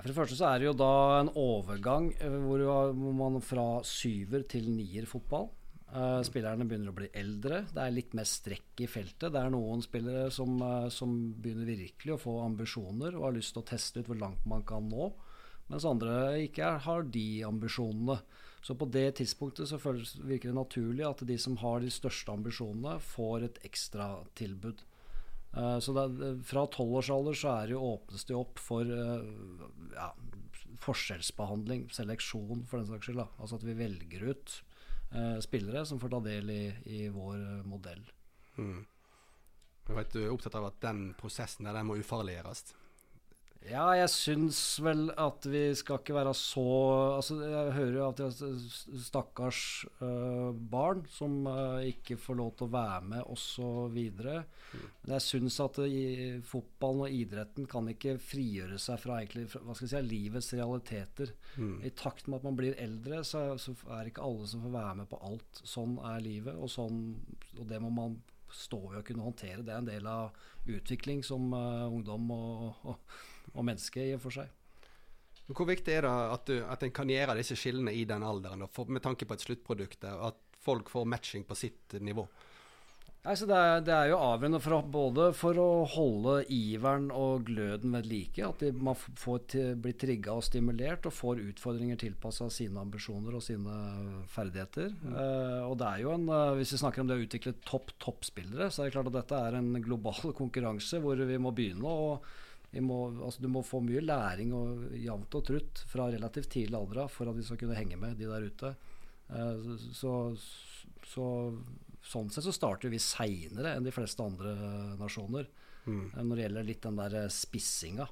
For 0.00 0.08
det 0.08 0.16
første 0.16 0.36
så 0.38 0.48
er 0.48 0.60
det 0.60 0.68
jo 0.70 0.76
da 0.80 0.92
en 1.20 1.32
overgang 1.36 2.12
eh, 2.16 2.36
hvor, 2.44 2.92
man 2.94 3.40
fra 3.44 3.66
syver 3.86 4.46
til 4.48 4.70
nier 4.72 5.08
fotball. 5.08 5.50
Uh, 5.90 6.20
spillerne 6.22 6.62
begynner 6.70 6.92
å 6.92 6.98
bli 7.00 7.08
eldre. 7.18 7.64
Det 7.74 7.82
er 7.82 7.90
litt 7.90 8.12
mer 8.14 8.28
strekk 8.28 8.84
i 8.84 8.86
feltet. 8.86 9.32
Det 9.34 9.40
er 9.40 9.50
noen 9.50 9.82
spillere 9.82 10.28
som, 10.30 10.52
uh, 10.62 10.86
som 10.94 11.16
begynner 11.34 11.66
virkelig 11.66 12.14
å 12.14 12.20
få 12.22 12.36
ambisjoner 12.44 13.16
og 13.18 13.26
har 13.26 13.34
lyst 13.34 13.56
til 13.56 13.64
å 13.64 13.66
teste 13.72 14.04
ut 14.04 14.12
hvor 14.12 14.20
langt 14.20 14.46
man 14.48 14.62
kan 14.68 14.86
nå, 14.86 15.10
mens 15.70 15.86
andre 15.90 16.14
ikke 16.44 16.76
har 16.86 17.10
de 17.10 17.26
ambisjonene. 17.48 18.20
Så 18.60 18.76
på 18.76 18.84
det 18.92 19.06
tidspunktet 19.16 19.70
så 19.70 19.78
føles, 19.80 20.14
virker 20.20 20.50
det 20.50 20.58
naturlig 20.58 21.04
at 21.08 21.22
de 21.26 21.36
som 21.40 21.56
har 21.62 21.80
de 21.80 21.90
største 21.92 22.32
ambisjonene, 22.32 22.98
får 23.00 23.46
et 23.46 23.60
ekstratilbud. 23.64 24.82
Uh, 25.56 25.78
så 25.82 25.94
det, 25.96 26.34
fra 26.46 26.66
tolvårsalder 26.70 27.38
så 27.40 27.54
er 27.54 27.70
det 27.70 27.74
jo, 27.74 27.94
åpnes 27.96 28.28
det 28.28 28.36
opp 28.38 28.60
for 28.62 28.86
uh, 28.86 29.24
ja, 29.96 30.10
forskjellsbehandling, 30.84 31.88
seleksjon 31.94 32.66
for 32.68 32.82
den 32.82 32.90
saks 32.92 33.08
skyld. 33.08 33.22
Da. 33.22 33.28
Altså 33.40 33.58
at 33.58 33.66
vi 33.66 33.78
velger 33.80 34.28
ut 34.28 34.56
uh, 35.16 35.38
spillere 35.42 35.86
som 35.88 36.02
får 36.02 36.14
ta 36.14 36.22
del 36.28 36.52
i, 36.54 36.62
i 36.84 37.02
vår 37.14 37.64
modell. 37.68 38.04
Mm. 38.60 38.84
Jeg 39.90 40.06
er 40.20 40.30
opptatt 40.30 40.54
av 40.54 40.68
at 40.68 40.78
den 40.84 41.08
prosessen 41.18 41.66
der, 41.66 41.74
den 41.74 41.88
må 41.88 41.96
ufarliggjøres? 41.98 42.68
Ja, 43.68 43.90
jeg 43.92 44.08
syns 44.08 44.58
vel 44.80 45.10
at 45.20 45.44
vi 45.44 45.60
skal 45.76 45.98
ikke 46.00 46.14
være 46.16 46.32
så 46.36 46.62
Altså, 47.18 47.36
jeg 47.44 47.74
hører 47.76 47.96
jo 47.98 48.06
at 48.06 48.22
er 48.24 48.54
stakkars 49.04 49.60
uh, 50.00 50.48
barn 50.72 51.02
som 51.12 51.44
uh, 51.44 51.82
ikke 51.84 52.16
får 52.20 52.38
lov 52.38 52.54
til 52.56 52.70
å 52.70 52.72
være 52.72 53.02
med, 53.12 53.20
osv. 53.28 53.98
Mm. 54.16 54.86
Men 55.02 55.14
jeg 55.18 55.26
syns 55.26 55.58
at 55.60 55.80
uh, 55.84 56.40
fotballen 56.48 57.04
og 57.04 57.16
idretten 57.20 57.68
kan 57.70 57.90
ikke 57.92 58.16
frigjøre 58.24 58.80
seg 58.80 59.02
fra 59.02 59.20
egentlig, 59.20 59.50
hva 59.52 59.76
skal 59.76 59.90
jeg 59.90 59.92
si, 59.92 60.08
livets 60.08 60.52
realiteter. 60.56 61.34
Mm. 61.60 61.74
I 61.84 61.92
takt 62.00 62.30
med 62.30 62.40
at 62.40 62.48
man 62.48 62.56
blir 62.58 62.78
eldre, 62.80 63.20
så, 63.28 63.44
så 63.60 63.76
er 63.90 64.06
det 64.06 64.14
ikke 64.14 64.24
alle 64.24 64.48
som 64.48 64.64
får 64.64 64.76
være 64.78 65.00
med 65.02 65.10
på 65.10 65.20
alt. 65.28 65.64
Sånn 65.68 65.98
er 66.14 66.24
livet, 66.24 66.56
og, 66.56 66.72
sånn, 66.72 67.02
og 67.58 67.66
det 67.68 67.82
må 67.84 67.92
man 67.92 68.16
stå 68.50 68.80
i 68.94 69.02
å 69.02 69.04
kunne 69.06 69.28
håndtere. 69.28 69.66
Det 69.66 69.76
er 69.76 69.84
en 69.84 69.92
del 69.92 70.08
av 70.10 70.32
utvikling 70.70 71.20
som 71.26 71.52
ungdom 71.52 72.32
og, 72.34 72.88
og 72.88 73.28
og 73.54 73.66
mennesket 73.66 74.08
i 74.08 74.14
og 74.16 74.24
for 74.24 74.40
seg. 74.40 74.56
Hvor 75.50 75.66
viktig 75.66 75.96
er 75.96 76.06
det 76.06 76.10
at, 76.10 76.46
du, 76.46 76.60
at 76.62 76.84
en 76.86 76.94
kan 76.94 77.10
gjøre 77.10 77.34
disse 77.40 77.56
skillene 77.58 77.94
i 77.96 78.04
den 78.06 78.22
alderen, 78.22 78.68
for, 78.70 78.86
med 78.86 79.02
tanke 79.02 79.26
på 79.26 79.34
et 79.34 79.48
sluttprodukt, 79.48 80.06
at 80.06 80.38
folk 80.62 80.92
får 80.92 81.08
matching 81.10 81.46
på 81.48 81.58
sitt 81.58 81.98
nivå? 81.98 82.28
Altså 83.20 83.44
det, 83.44 83.52
er, 83.56 83.82
det, 83.84 83.92
er, 83.92 84.06
jo 84.08 84.18
avgjørende 84.24 84.58
for 84.64 84.72
å, 84.72 84.76
både 84.94 85.24
for 85.36 85.58
å 85.60 85.66
holde 85.92 86.38
iveren 86.56 87.10
og 87.12 87.42
gløden 87.50 87.92
ved 87.92 88.06
like. 88.08 88.40
At 88.46 88.62
de, 88.64 88.70
man 88.72 88.96
får 88.96 89.42
til, 89.52 89.74
blir 89.84 89.96
trigga 90.00 90.38
og 90.38 90.46
stimulert 90.46 91.04
og 91.04 91.12
får 91.12 91.42
utfordringer 91.50 92.00
tilpassa 92.00 92.48
sine 92.48 92.80
ambisjoner 92.80 93.36
og 93.36 93.44
sine 93.44 93.74
ferdigheter. 94.32 94.94
Mm. 95.02 95.18
Uh, 95.18 95.60
og 95.66 95.76
det 95.82 95.90
er 95.90 96.04
jo 96.06 96.14
en, 96.14 96.24
uh, 96.32 96.54
Hvis 96.56 96.72
vi 96.72 96.80
snakker 96.80 97.04
om 97.04 97.10
det 97.10 97.18
å 97.18 97.26
utvikle 97.26 97.58
topp 97.60 97.92
toppspillere, 98.00 98.70
så 98.72 98.86
er 98.86 98.88
det 98.88 98.96
klart 98.96 99.12
at 99.12 99.18
dette 99.18 99.42
er 99.50 99.58
en 99.58 99.74
global 99.84 100.32
konkurranse 100.40 101.02
hvor 101.04 101.20
vi 101.20 101.36
må 101.36 101.52
begynne. 101.52 101.92
og 101.92 102.24
må, 102.78 103.00
altså 103.18 103.42
du 103.42 103.48
må 103.50 103.64
få 103.66 103.80
mye 103.82 104.02
læring 104.04 104.52
og 104.54 104.94
jevnt 104.94 105.34
og 105.34 105.46
trutt 105.48 105.82
fra 105.90 106.06
relativt 106.12 106.52
tidlig 106.54 106.78
alder 106.78 107.10
for 107.10 107.30
at 107.30 107.38
vi 107.38 107.46
skal 107.46 107.58
kunne 107.58 107.78
henge 107.78 107.98
med 107.98 108.18
de 108.20 108.28
der 108.30 108.46
ute. 108.46 108.74
Uh, 109.30 109.74
så, 109.94 110.12
så 111.06 111.26
sånn 112.06 112.30
sett 112.30 112.46
så 112.46 112.54
starter 112.54 112.92
vi 112.92 113.02
seinere 113.02 113.74
enn 113.74 113.86
de 113.86 113.94
fleste 113.94 114.22
andre 114.24 114.54
nasjoner 114.98 115.48
mm. 115.84 116.04
Eh, 116.14 116.22
når 116.22 116.36
det 116.36 116.44
gjelder 116.46 116.68
litt 116.68 116.86
den 116.86 117.00
der 117.00 117.16
eh, 117.24 117.32
spissinga. 117.34 118.06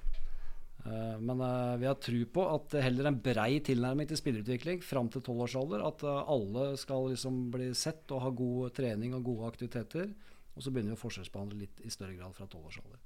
Men 0.89 1.41
vi 1.83 1.89
har 1.89 1.97
tro 2.01 2.19
på 2.33 2.43
at 2.49 2.77
heller 2.81 3.09
en 3.11 3.17
brei 3.21 3.59
tilnærming 3.67 4.07
til 4.09 4.17
spillerutvikling 4.17 4.79
fram 4.87 5.11
til 5.13 5.25
tolvårsalder. 5.27 5.83
At 5.85 6.05
alle 6.07 6.69
skal 6.81 7.11
liksom 7.11 7.43
bli 7.53 7.67
sett 7.77 8.15
og 8.15 8.23
ha 8.25 8.31
god 8.33 8.73
trening 8.79 9.13
og 9.19 9.27
gode 9.27 9.51
aktiviteter. 9.51 10.07
Og 10.55 10.65
så 10.65 10.73
begynner 10.73 10.95
vi 10.95 10.97
å 10.97 11.03
forskjellsbehandle 11.03 11.61
litt 11.67 11.83
i 11.85 11.93
større 11.93 12.15
grad 12.17 12.33
fra 12.39 12.47
tolvårsalder. 12.49 13.03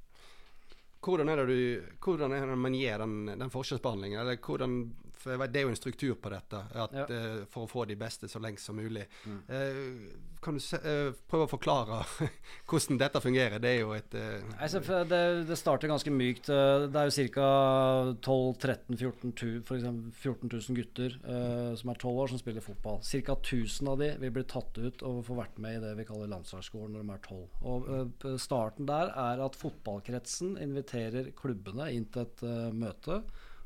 Hvordan 1.03 1.29
er 1.29 1.41
det, 1.43 1.47
du, 1.51 1.87
hvordan 2.05 2.33
er 2.37 2.47
det 2.47 2.59
man 2.59 2.77
gir 2.79 3.03
den, 3.03 3.27
den 3.27 3.51
forskjellsbehandlingen? 3.51 4.21
Eller 4.21 4.39
hvordan, 4.39 4.77
for 5.23 5.47
Det 5.47 5.61
er 5.61 5.67
jo 5.67 5.73
en 5.73 5.79
struktur 5.79 6.15
på 6.19 6.33
dette, 6.33 6.61
at, 6.75 6.95
ja. 6.97 7.07
uh, 7.07 7.43
for 7.51 7.67
å 7.67 7.71
få 7.71 7.87
de 7.89 7.97
beste 7.99 8.29
så 8.31 8.41
lengst 8.43 8.69
som 8.69 8.79
mulig. 8.79 9.05
Mm. 9.25 9.41
Uh, 9.49 10.39
kan 10.43 10.59
du 10.59 10.63
se, 10.63 10.79
uh, 10.83 11.13
prøve 11.31 11.47
å 11.47 11.51
forklare 11.51 12.01
hvordan 12.71 13.01
dette 13.01 13.23
fungerer? 13.23 13.63
Det 13.63 13.71
er 13.71 13.81
jo 13.83 13.93
et 13.97 14.17
altså, 14.17 14.83
det, 15.09 15.23
det, 15.49 15.59
starter 15.59 15.93
ganske 15.93 16.13
mykt. 16.15 16.51
Det 16.51 17.03
er 17.03 17.11
jo 17.11 17.29
ca. 17.37 17.51
12 18.23 18.59
13 18.63 18.99
14 18.99 19.35
14 20.13 20.51
000 20.51 20.79
gutter 20.79 21.17
som 21.79 21.93
er 21.93 22.01
12 22.01 22.23
år, 22.25 22.33
som 22.33 22.41
spiller 22.41 22.65
fotball. 22.65 23.01
Ca. 23.03 23.37
1000 23.39 23.93
av 23.93 24.01
de 24.03 24.11
vil 24.23 24.35
bli 24.35 24.45
tatt 24.49 24.79
ut 24.79 25.07
og 25.07 25.23
få 25.27 25.39
vært 25.39 25.61
med 25.63 25.79
i 25.79 25.83
det 25.85 25.95
vi 25.99 26.07
kaller 26.09 26.31
landslagsskolen 26.33 26.97
når 26.97 27.07
de 27.07 27.15
er 27.15 27.25
12. 27.29 27.47
Og 27.73 28.43
Starten 28.43 28.89
der 28.89 29.13
er 29.13 29.43
at 29.45 29.59
fotballkretsen 29.59 30.57
inviterer 30.63 31.33
klubbene 31.39 31.91
inn 31.95 32.09
til 32.13 32.27
et 32.27 32.45
møte 32.75 33.23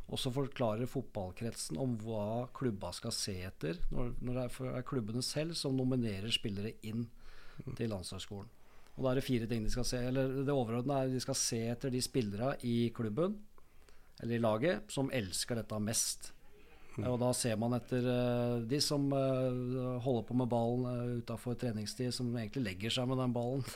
og 0.06 0.20
så 0.22 0.30
forklarer 0.30 0.86
fotballkretsen 0.86 1.78
om 1.82 1.96
hva 1.98 2.46
klubba 2.54 2.92
skal 2.94 3.14
se 3.14 3.34
etter, 3.48 3.80
når, 3.90 4.12
når 4.22 4.38
det 4.38 4.44
er, 4.70 4.84
klubbene 4.86 5.22
selv 5.24 5.56
som 5.58 5.74
nominerer 5.74 6.30
spillere 6.34 6.76
inn 6.86 7.08
til 7.74 7.90
landslagsskolen. 7.90 8.52
Og 8.96 9.02
da 9.02 9.10
er 9.10 9.18
det 9.18 9.26
fire 9.26 9.48
ting 9.50 9.66
de 9.66 9.72
skal 9.72 9.84
se. 9.88 9.98
Eller 10.08 10.38
det 10.46 10.54
overordnede 10.54 10.94
er 10.96 11.10
at 11.10 11.16
de 11.16 11.20
skal 11.20 11.36
se 11.36 11.58
etter 11.72 11.92
de 11.92 12.00
spillere 12.04 12.54
i 12.64 12.78
klubben 12.96 13.34
eller 14.22 14.38
i 14.38 14.40
laget 14.40 14.92
som 14.92 15.10
elsker 15.12 15.58
dette 15.58 15.80
mest. 15.82 16.30
Mm. 16.96 17.10
Og 17.10 17.18
da 17.20 17.32
ser 17.36 17.58
man 17.60 17.76
etter 17.76 18.06
uh, 18.08 18.62
de 18.64 18.78
som 18.80 19.10
uh, 19.12 19.98
holder 20.00 20.22
på 20.28 20.36
med 20.40 20.48
ballen 20.48 20.86
uh, 20.86 21.18
utafor 21.18 21.58
treningstid, 21.60 22.14
som 22.14 22.30
egentlig 22.32 22.62
legger 22.70 22.94
seg 22.96 23.10
med 23.10 23.20
den 23.20 23.34
ballen. 23.36 23.66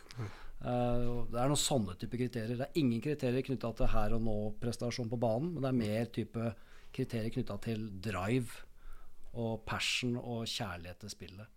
Uh, 0.60 1.24
det 1.32 1.38
er 1.40 1.48
noen 1.48 1.60
sånne 1.60 1.94
type 2.00 2.18
kriterier. 2.20 2.58
Det 2.58 2.66
er 2.66 2.80
ingen 2.82 3.00
kriterier 3.04 3.46
knytta 3.46 3.72
til 3.78 3.92
her 3.94 4.16
og 4.16 4.26
nå-prestasjon 4.26 5.08
på 5.12 5.20
banen, 5.20 5.54
men 5.54 5.64
det 5.64 5.70
er 5.70 5.78
mer 5.78 6.10
type 6.12 6.50
kriterier 6.92 7.32
knytta 7.32 7.56
til 7.64 7.86
drive 8.02 8.66
og 9.40 9.62
passion 9.64 10.18
og 10.18 10.44
kjærlighet 10.50 11.00
til 11.04 11.12
spillet. 11.12 11.56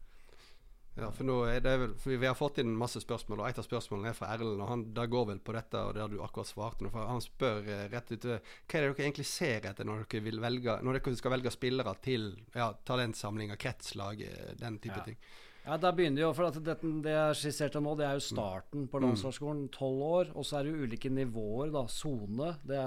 Ja, 0.94 1.08
for 1.10 1.26
nå 1.26 1.40
er 1.50 1.62
det 1.66 1.72
vel, 1.82 1.94
for 1.98 2.14
Vi 2.22 2.28
har 2.28 2.36
fått 2.38 2.60
inn 2.62 2.76
masse 2.78 3.02
spørsmål, 3.02 3.42
og 3.42 3.48
et 3.50 3.58
av 3.58 3.66
spørsmålene 3.66 4.12
er 4.12 4.18
fra 4.18 4.30
Erlend. 4.36 4.62
og 4.62 4.68
han, 4.70 4.84
Det 4.94 5.08
går 5.10 5.26
vel 5.32 5.40
på 5.40 5.56
dette, 5.56 5.78
og 5.78 5.94
det 5.96 6.04
har 6.04 6.10
du 6.10 6.22
akkurat 6.22 6.48
svart 6.48 6.84
for 6.92 7.08
Han 7.08 7.22
spør 7.22 7.66
eh, 7.66 7.88
rett 7.90 8.12
ut 8.12 8.28
hva 8.30 8.38
er 8.38 8.42
det 8.70 8.94
dere 8.94 9.06
egentlig 9.08 9.26
ser 9.26 9.66
etter 9.66 9.86
når 9.90 10.06
dere, 10.06 10.22
vil 10.22 10.40
velge, 10.40 10.78
når 10.84 11.00
dere 11.00 11.16
skal 11.18 11.34
velge 11.34 11.52
spillere 11.52 11.96
til 12.02 12.30
ja, 12.54 12.70
talentsamlinger, 12.86 13.58
kretslag, 13.58 14.22
eh, 14.22 14.54
den 14.60 14.78
type 14.78 15.02
ja. 15.02 15.04
ting? 15.04 15.18
Ja, 15.64 15.78
da 15.80 15.94
begynner 15.96 16.26
jo, 16.26 16.30
for 16.36 16.52
det, 16.52 16.74
det 17.06 17.12
jeg 17.14 17.36
skisserte 17.40 17.80
nå, 17.80 17.94
det 17.96 18.04
er 18.04 18.18
jo 18.18 18.24
starten 18.26 18.88
på 18.92 19.00
mm. 19.00 19.06
landslagsskolen. 19.06 19.62
Tolv 19.72 20.02
år. 20.04 20.32
Og 20.36 20.48
så 20.48 20.60
er 20.60 20.66
det 20.66 20.74
jo 20.74 20.88
ulike 20.88 21.12
nivåer. 21.14 21.72
da, 21.72 21.86
Sone, 21.88 22.50
det, 22.68 22.80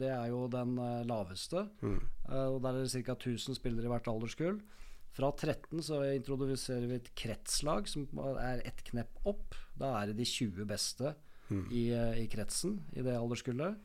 det, 0.00 0.10
er 0.10 0.32
jo 0.32 0.46
den 0.50 0.74
uh, 0.80 1.04
laveste. 1.06 1.68
Mm. 1.86 2.00
Uh, 2.26 2.48
og 2.56 2.58
Der 2.64 2.72
er 2.72 2.80
det 2.82 3.04
ca. 3.06 3.14
1000 3.14 3.60
spillere 3.60 3.86
i 3.86 3.92
hvert 3.94 4.10
alderskull. 4.10 4.58
Fra 5.16 5.30
13 5.32 5.80
så 5.86 6.02
introduserer 6.10 6.90
vi 6.90 6.98
et 6.98 7.12
kretslag 7.16 7.86
som 7.88 8.08
er 8.42 8.64
ett 8.66 8.82
knepp 8.90 9.22
opp. 9.30 9.54
Da 9.78 9.94
er 10.00 10.10
det 10.10 10.18
de 10.18 10.26
20 10.26 10.66
beste 10.66 11.14
mm. 11.46 11.64
i, 11.70 11.88
uh, 11.94 12.14
i, 12.18 12.26
kretsen 12.32 12.80
i 12.98 13.06
det 13.06 13.14
alderskullet. 13.14 13.78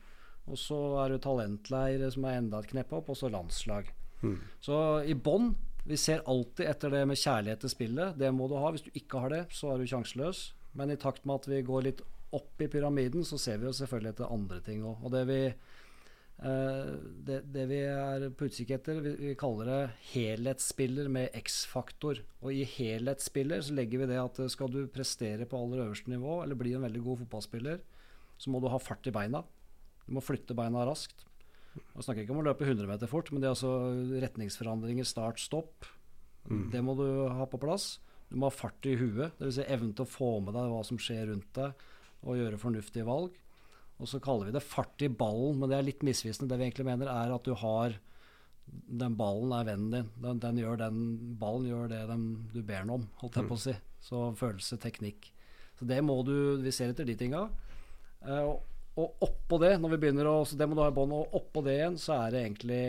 Og 0.50 0.58
så 0.58 0.80
er 1.04 1.14
det 1.14 1.22
talentleir 1.22 2.08
som 2.10 2.26
er 2.26 2.40
enda 2.42 2.58
et 2.58 2.72
knepp 2.74 2.90
opp, 2.98 3.14
og 3.14 3.22
så 3.22 3.30
landslag. 3.30 3.94
Mm. 4.26 4.40
Så 4.62 4.76
i 5.06 5.14
bånn 5.14 5.52
vi 5.84 5.98
ser 5.98 6.22
alltid 6.30 6.68
etter 6.70 6.92
det 6.94 7.02
med 7.10 7.18
kjærlighet 7.18 7.64
til 7.64 7.72
spillet. 7.72 8.18
Det 8.18 8.30
må 8.34 8.46
du 8.48 8.54
ha. 8.60 8.70
Hvis 8.70 8.84
du 8.86 8.92
ikke 8.94 9.22
har 9.24 9.32
det, 9.34 9.44
så 9.54 9.72
er 9.72 9.80
du 9.80 9.88
sjanseløs. 9.90 10.52
Men 10.78 10.92
i 10.92 10.98
takt 11.00 11.26
med 11.26 11.42
at 11.42 11.48
vi 11.50 11.62
går 11.66 11.86
litt 11.88 12.02
opp 12.32 12.62
i 12.62 12.68
pyramiden, 12.70 13.26
så 13.28 13.38
ser 13.40 13.58
vi 13.60 13.68
jo 13.68 13.76
selvfølgelig 13.76 14.14
etter 14.14 14.32
andre 14.32 14.60
ting 14.64 14.84
òg. 14.86 15.02
Og 15.02 15.12
det 15.12 15.22
vi, 15.28 15.40
eh, 15.50 16.92
det, 17.26 17.40
det 17.52 17.64
vi 17.68 17.80
er 17.82 18.28
på 18.30 18.46
utkikk 18.48 18.70
etter, 18.78 19.02
vi, 19.04 19.16
vi, 19.18 19.34
kaller 19.38 19.68
det 19.68 19.80
helhetsspiller 20.12 21.10
med 21.12 21.34
X-faktor. 21.42 22.22
Og 22.40 22.54
i 22.54 22.62
helhetsspiller 22.76 23.66
så 23.66 23.74
legger 23.76 24.04
vi 24.04 24.12
det 24.14 24.22
at 24.22 24.40
skal 24.54 24.70
du 24.72 24.84
prestere 24.92 25.48
på 25.50 25.60
aller 25.60 25.82
øverste 25.88 26.14
nivå, 26.14 26.40
eller 26.44 26.58
bli 26.62 26.76
en 26.78 26.86
veldig 26.86 27.02
god 27.04 27.24
fotballspiller, 27.24 27.82
så 28.38 28.54
må 28.54 28.62
du 28.62 28.70
ha 28.72 28.80
fart 28.80 29.10
i 29.10 29.14
beina. 29.14 29.42
Du 30.06 30.14
må 30.14 30.24
flytte 30.24 30.56
beina 30.56 30.86
raskt. 30.86 31.26
Jeg 31.72 32.04
snakker 32.04 32.24
ikke 32.24 32.34
om 32.34 32.42
å 32.42 32.46
løpe 32.46 32.66
100 32.66 32.88
meter 32.88 33.08
fort, 33.10 33.30
men 33.32 33.42
det 33.42 33.48
er 33.48 33.54
altså 33.54 33.72
retningsforandringer, 34.22 35.06
start, 35.08 35.40
stopp. 35.40 35.88
Mm. 36.50 36.66
Det 36.72 36.82
må 36.84 36.96
du 36.98 37.06
ha 37.32 37.46
på 37.48 37.60
plass. 37.62 37.96
Du 38.28 38.38
må 38.40 38.48
ha 38.48 38.54
fart 38.54 38.86
i 38.88 38.96
huet, 38.96 39.34
dvs. 39.38 39.58
Si 39.58 39.64
evnen 39.64 39.92
til 39.96 40.06
å 40.06 40.12
få 40.12 40.34
med 40.44 40.56
deg 40.56 40.72
hva 40.72 40.82
som 40.88 41.00
skjer 41.00 41.26
rundt 41.30 41.50
deg, 41.56 41.86
og 42.22 42.38
gjøre 42.38 42.60
fornuftige 42.60 43.08
valg. 43.08 43.36
Og 44.02 44.08
så 44.10 44.20
kaller 44.22 44.48
vi 44.48 44.56
det 44.56 44.64
fart 44.64 45.04
i 45.04 45.10
ballen, 45.12 45.60
men 45.60 45.70
det 45.70 45.78
er 45.78 45.86
litt 45.86 46.04
misvisende. 46.06 46.50
Det 46.50 46.58
vi 46.58 46.68
egentlig 46.68 46.88
mener, 46.88 47.10
er 47.12 47.34
at 47.34 47.46
du 47.46 47.54
har 47.58 48.00
Den 48.72 49.16
ballen 49.18 49.52
er 49.52 49.66
vennen 49.66 49.90
din. 49.92 50.10
Den, 50.22 50.38
den 50.40 50.58
gjør 50.62 50.78
den, 50.78 50.98
ballen 51.38 51.66
gjør 51.66 51.88
det 51.90 52.02
den, 52.08 52.26
du 52.54 52.60
ber 52.62 52.84
den 52.84 52.92
om, 52.94 53.08
holdt 53.20 53.36
jeg 53.36 53.48
på 53.48 53.56
å 53.56 53.60
mm. 53.60 53.64
si. 53.64 53.74
Så 54.06 54.20
følelse, 54.38 54.78
teknikk. 54.80 55.28
Så 55.78 55.88
det 55.90 55.98
må 56.04 56.20
du 56.26 56.62
Vi 56.62 56.72
ser 56.74 56.92
etter 56.92 57.08
de 57.08 57.16
tinga. 57.18 57.42
Uh, 58.22 58.54
og 59.00 59.24
oppå 59.24 59.56
det, 59.62 59.72
når 59.80 59.94
vi 59.94 60.00
begynner 60.02 60.28
å 60.28 60.42
så 60.44 60.58
Det 60.58 60.66
må 60.68 60.76
du 60.76 60.82
ha 60.82 60.90
i 60.90 60.96
bånn. 60.96 61.14
Og 61.16 61.36
oppå 61.38 61.62
det 61.64 61.78
igjen 61.78 61.96
så 62.00 62.18
er 62.26 62.34
det 62.34 62.42
egentlig 62.44 62.82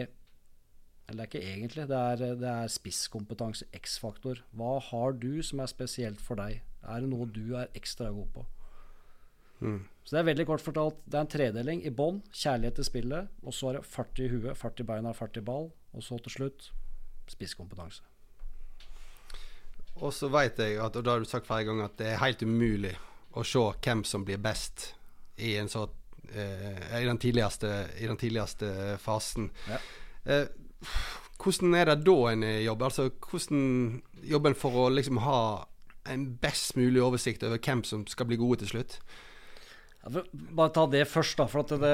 Eller 1.08 1.20
det 1.20 1.24
er 1.24 1.30
ikke 1.30 1.54
egentlig. 1.54 1.86
Det 1.88 2.00
er, 2.00 2.36
det 2.40 2.50
er 2.50 2.72
spisskompetanse, 2.72 3.68
X-faktor. 3.76 4.44
Hva 4.56 4.78
har 4.90 5.16
du 5.20 5.42
som 5.44 5.64
er 5.64 5.72
spesielt 5.72 6.22
for 6.24 6.40
deg? 6.40 6.62
Er 6.84 7.04
det 7.04 7.12
noe 7.12 7.28
du 7.32 7.56
er 7.60 7.72
ekstra 7.76 8.12
god 8.12 8.30
på? 8.36 8.46
Mm. 9.64 9.82
Så 10.04 10.16
det 10.16 10.20
er 10.20 10.28
veldig 10.28 10.46
kort 10.50 10.62
fortalt 10.64 10.98
Det 11.08 11.16
er 11.16 11.24
en 11.24 11.32
tredeling 11.32 11.84
i 11.88 11.92
bånn. 11.92 12.20
Kjærlighet 12.36 12.80
til 12.80 12.88
spillet. 12.88 13.36
Og 13.44 13.56
så 13.56 13.70
er 13.70 13.80
det 13.80 13.86
fart 13.88 14.20
i 14.20 14.32
huet, 14.32 14.58
fart 14.60 14.80
i 14.84 14.88
beina, 14.88 15.14
fart 15.16 15.40
i 15.40 15.46
ball. 15.46 15.70
Og 15.94 16.04
så 16.04 16.20
til 16.24 16.36
slutt 16.40 16.72
spisskompetanse. 17.32 18.04
Og 20.02 20.12
så 20.12 20.28
veit 20.34 20.58
jeg, 20.60 20.80
at, 20.82 20.96
og 20.98 21.06
da 21.06 21.16
har 21.16 21.24
du 21.24 21.30
sagt 21.30 21.48
flere 21.48 21.68
ganger, 21.68 21.88
at 21.88 22.00
det 22.02 22.10
er 22.10 22.20
helt 22.24 22.42
umulig 22.44 22.96
å 23.38 23.46
se 23.48 23.62
hvem 23.86 24.02
som 24.08 24.26
blir 24.26 24.42
best 24.42 24.92
i, 25.38 25.56
en 25.58 25.70
så, 25.72 25.88
eh, 26.30 27.02
i, 27.02 27.06
den 27.06 27.20
tidligste, 27.22 27.74
i 28.00 28.08
den 28.10 28.20
tidligste 28.20 28.98
fasen. 29.02 29.52
Ja. 29.70 29.82
Eh, 30.24 30.48
hvordan 31.44 31.76
er 31.76 31.92
det 31.92 32.04
da 32.08 32.18
en 32.32 32.48
jobber? 32.64 32.92
Altså, 32.92 33.10
hvordan 33.30 34.02
jobber 34.24 34.54
en 34.54 34.60
for 34.60 34.86
å 34.86 34.90
liksom 34.94 35.20
ha 35.26 35.44
en 36.12 36.26
best 36.42 36.76
mulig 36.76 37.02
oversikt 37.04 37.44
over 37.48 37.62
hvem 37.64 37.84
som 37.88 38.04
skal 38.08 38.28
bli 38.30 38.40
gode 38.40 38.64
til 38.64 38.74
slutt? 38.76 38.98
Bare 40.04 40.72
ta 40.76 40.84
det 40.92 41.06
først, 41.08 41.38
da. 41.40 41.48
For 41.48 41.64
det, 41.80 41.94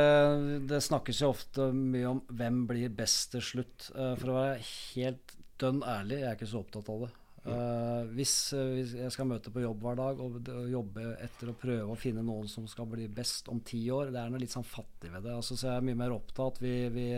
det, 0.70 0.82
snakkes 0.82 1.22
jo 1.22 1.30
ofte 1.30 1.70
mye 1.76 2.16
om 2.16 2.22
hvem 2.34 2.64
blir 2.70 2.94
best 2.94 3.36
til 3.36 3.44
slutt. 3.46 3.92
Uh, 3.94 4.16
for 4.18 4.32
å 4.32 4.38
være 4.40 4.64
helt 4.66 5.36
dønn 5.62 5.84
ærlig, 5.86 6.24
jeg 6.24 6.30
er 6.32 6.40
ikke 6.40 6.50
så 6.50 6.64
opptatt 6.64 6.90
av 6.90 7.06
det. 7.06 7.12
Uh, 7.50 8.06
hvis, 8.16 8.34
uh, 8.54 8.76
hvis, 8.76 8.94
jeg 9.00 9.16
skal 9.16 9.28
møte 9.30 9.52
på 9.54 9.64
jobb 9.64 9.82
hver 9.86 9.98
dag 10.00 10.22
og, 10.24 10.38
og, 10.44 10.70
jobbe 10.72 11.08
etter 11.24 11.52
å 11.52 11.58
prøve 11.58 11.90
å 11.94 11.98
finne 12.00 12.24
noen 12.26 12.48
som 12.52 12.68
skal 12.70 12.88
bli 12.92 13.08
best 13.12 13.50
om 13.52 13.60
ti 13.66 13.82
år, 13.94 14.14
det 14.14 14.22
er 14.22 14.32
noe 14.32 14.42
litt 14.42 14.54
sånn 14.54 14.68
fattig 14.68 15.12
ved 15.14 15.26
det. 15.28 15.36
Altså, 15.36 15.58
så 15.60 15.72
jeg 15.72 15.82
er 15.82 15.90
mye 15.90 16.00
mer 16.00 16.16
opptatt 16.16 16.62
vi, 16.64 16.74
vi 16.94 17.10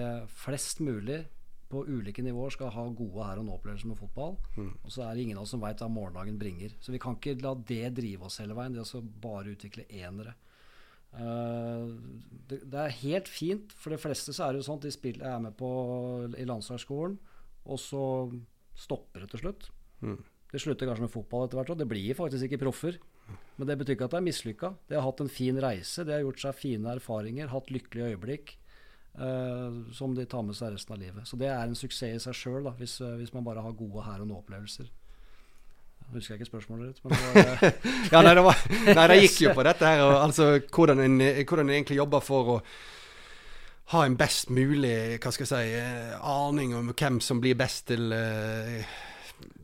flest 0.43 0.83
mulig 0.85 1.23
på 1.71 1.85
ulike 1.87 2.23
nivåer 2.23 2.51
skal 2.53 2.71
ha 2.75 2.83
gode 2.91 3.25
her 3.25 3.39
og 3.39 3.47
nå-opplevelser 3.47 3.91
med 3.91 3.99
fotball. 3.99 4.35
Mm. 4.57 4.71
Og 4.83 4.91
så 4.91 5.05
er 5.05 5.15
det 5.15 5.25
ingen 5.25 5.39
av 5.39 5.45
oss 5.45 5.53
som 5.55 5.63
veit 5.63 5.79
hva 5.81 5.87
morgendagen 5.91 6.39
bringer. 6.39 6.75
Så 6.83 6.91
vi 6.93 6.99
kan 7.01 7.15
ikke 7.15 7.39
la 7.39 7.53
det 7.55 7.93
drive 7.97 8.27
oss 8.27 8.41
hele 8.43 8.57
veien. 8.57 8.75
Det 8.75 8.83
å 8.83 9.03
bare 9.23 9.53
utvikle 9.55 9.87
enere. 9.87 10.35
Uh, 11.11 11.91
det, 12.47 12.61
det, 12.63 12.79
er 12.79 12.97
helt 13.01 13.31
fint. 13.31 13.75
For 13.79 13.93
de 13.93 13.99
fleste 14.01 14.35
så 14.35 14.45
er 14.45 14.53
det 14.53 14.61
jo 14.61 14.67
sånn 14.67 14.81
at 14.81 14.87
de 14.87 14.95
spiller, 14.95 15.27
er 15.27 15.43
med 15.43 15.55
på 15.59 15.69
i 16.35 16.47
landslagsskolen, 16.47 17.17
og 17.67 17.79
så 17.79 18.03
stopper 18.79 19.23
det 19.23 19.31
til 19.33 19.45
slutt. 19.45 19.69
Mm. 20.01 20.19
Det 20.51 20.59
slutter 20.59 20.89
kanskje 20.89 21.07
med 21.07 21.13
fotball 21.13 21.45
etter 21.45 21.61
hvert, 21.61 21.73
og 21.73 21.79
det 21.79 21.87
blir 21.87 22.17
faktisk 22.17 22.47
ikke 22.47 22.63
proffer. 22.65 22.97
Men 23.55 23.69
det 23.69 23.77
betyr 23.79 23.95
ikke 23.95 24.07
at 24.09 24.15
det 24.15 24.19
er 24.19 24.25
mislykka. 24.25 24.71
De 24.89 24.97
har 24.97 25.05
hatt 25.05 25.21
en 25.23 25.31
fin 25.31 25.59
reise, 25.63 26.03
de 26.03 26.15
har 26.15 26.23
gjort 26.25 26.41
seg 26.43 26.57
fine 26.57 26.95
erfaringer, 26.97 27.51
hatt 27.53 27.71
lykkelige 27.71 28.15
øyeblikk. 28.15 28.57
Uh, 29.11 29.91
som 29.91 30.13
de 30.15 30.23
tar 30.23 30.39
med 30.47 30.55
seg 30.55 30.71
resten 30.71 30.93
av 30.95 31.01
livet. 31.01 31.27
Så 31.27 31.35
det 31.35 31.49
er 31.51 31.65
en 31.65 31.75
suksess 31.75 32.15
i 32.15 32.19
seg 32.23 32.35
sjøl, 32.37 32.69
hvis, 32.77 32.93
uh, 33.03 33.17
hvis, 33.19 33.33
man 33.35 33.43
bare 33.43 33.63
har 33.63 33.73
gode 33.75 34.05
her 34.05 34.21
og 34.23 34.29
nå-opplevelser. 34.29 34.87
Jeg 34.87 36.13
husker 36.13 36.39
ikke 36.39 36.47
spørsmålet 36.47 36.93
ditt. 36.93 37.03
Men 37.03 37.17
det, 37.17 37.43
var, 37.49 37.75
ja, 38.13 38.21
nei, 38.23 38.33
det, 38.39 38.45
var, 38.45 38.63
nei, 38.87 39.05
det 39.11 39.19
gikk 39.25 39.37
jo 39.43 39.53
på 39.57 39.67
dette 39.67 39.91
her, 39.91 40.05
og, 40.05 40.15
altså 40.29 40.47
hvordan 40.63 41.03
en, 41.03 41.19
hvordan 41.43 41.67
en 41.67 41.75
egentlig 41.75 41.99
jobber 41.99 42.23
for 42.23 42.55
å 42.55 42.57
ha 43.91 44.05
en 44.07 44.15
best 44.15 44.51
mulig 44.55 45.19
hva 45.19 45.35
skal 45.35 45.43
jeg 45.43 45.51
si, 45.51 45.75
eh, 45.75 46.15
aning 46.15 46.71
om 46.77 46.93
hvem 46.95 47.19
som 47.23 47.43
blir 47.43 47.59
best 47.59 47.89
til 47.91 48.15
uh, 48.15 48.95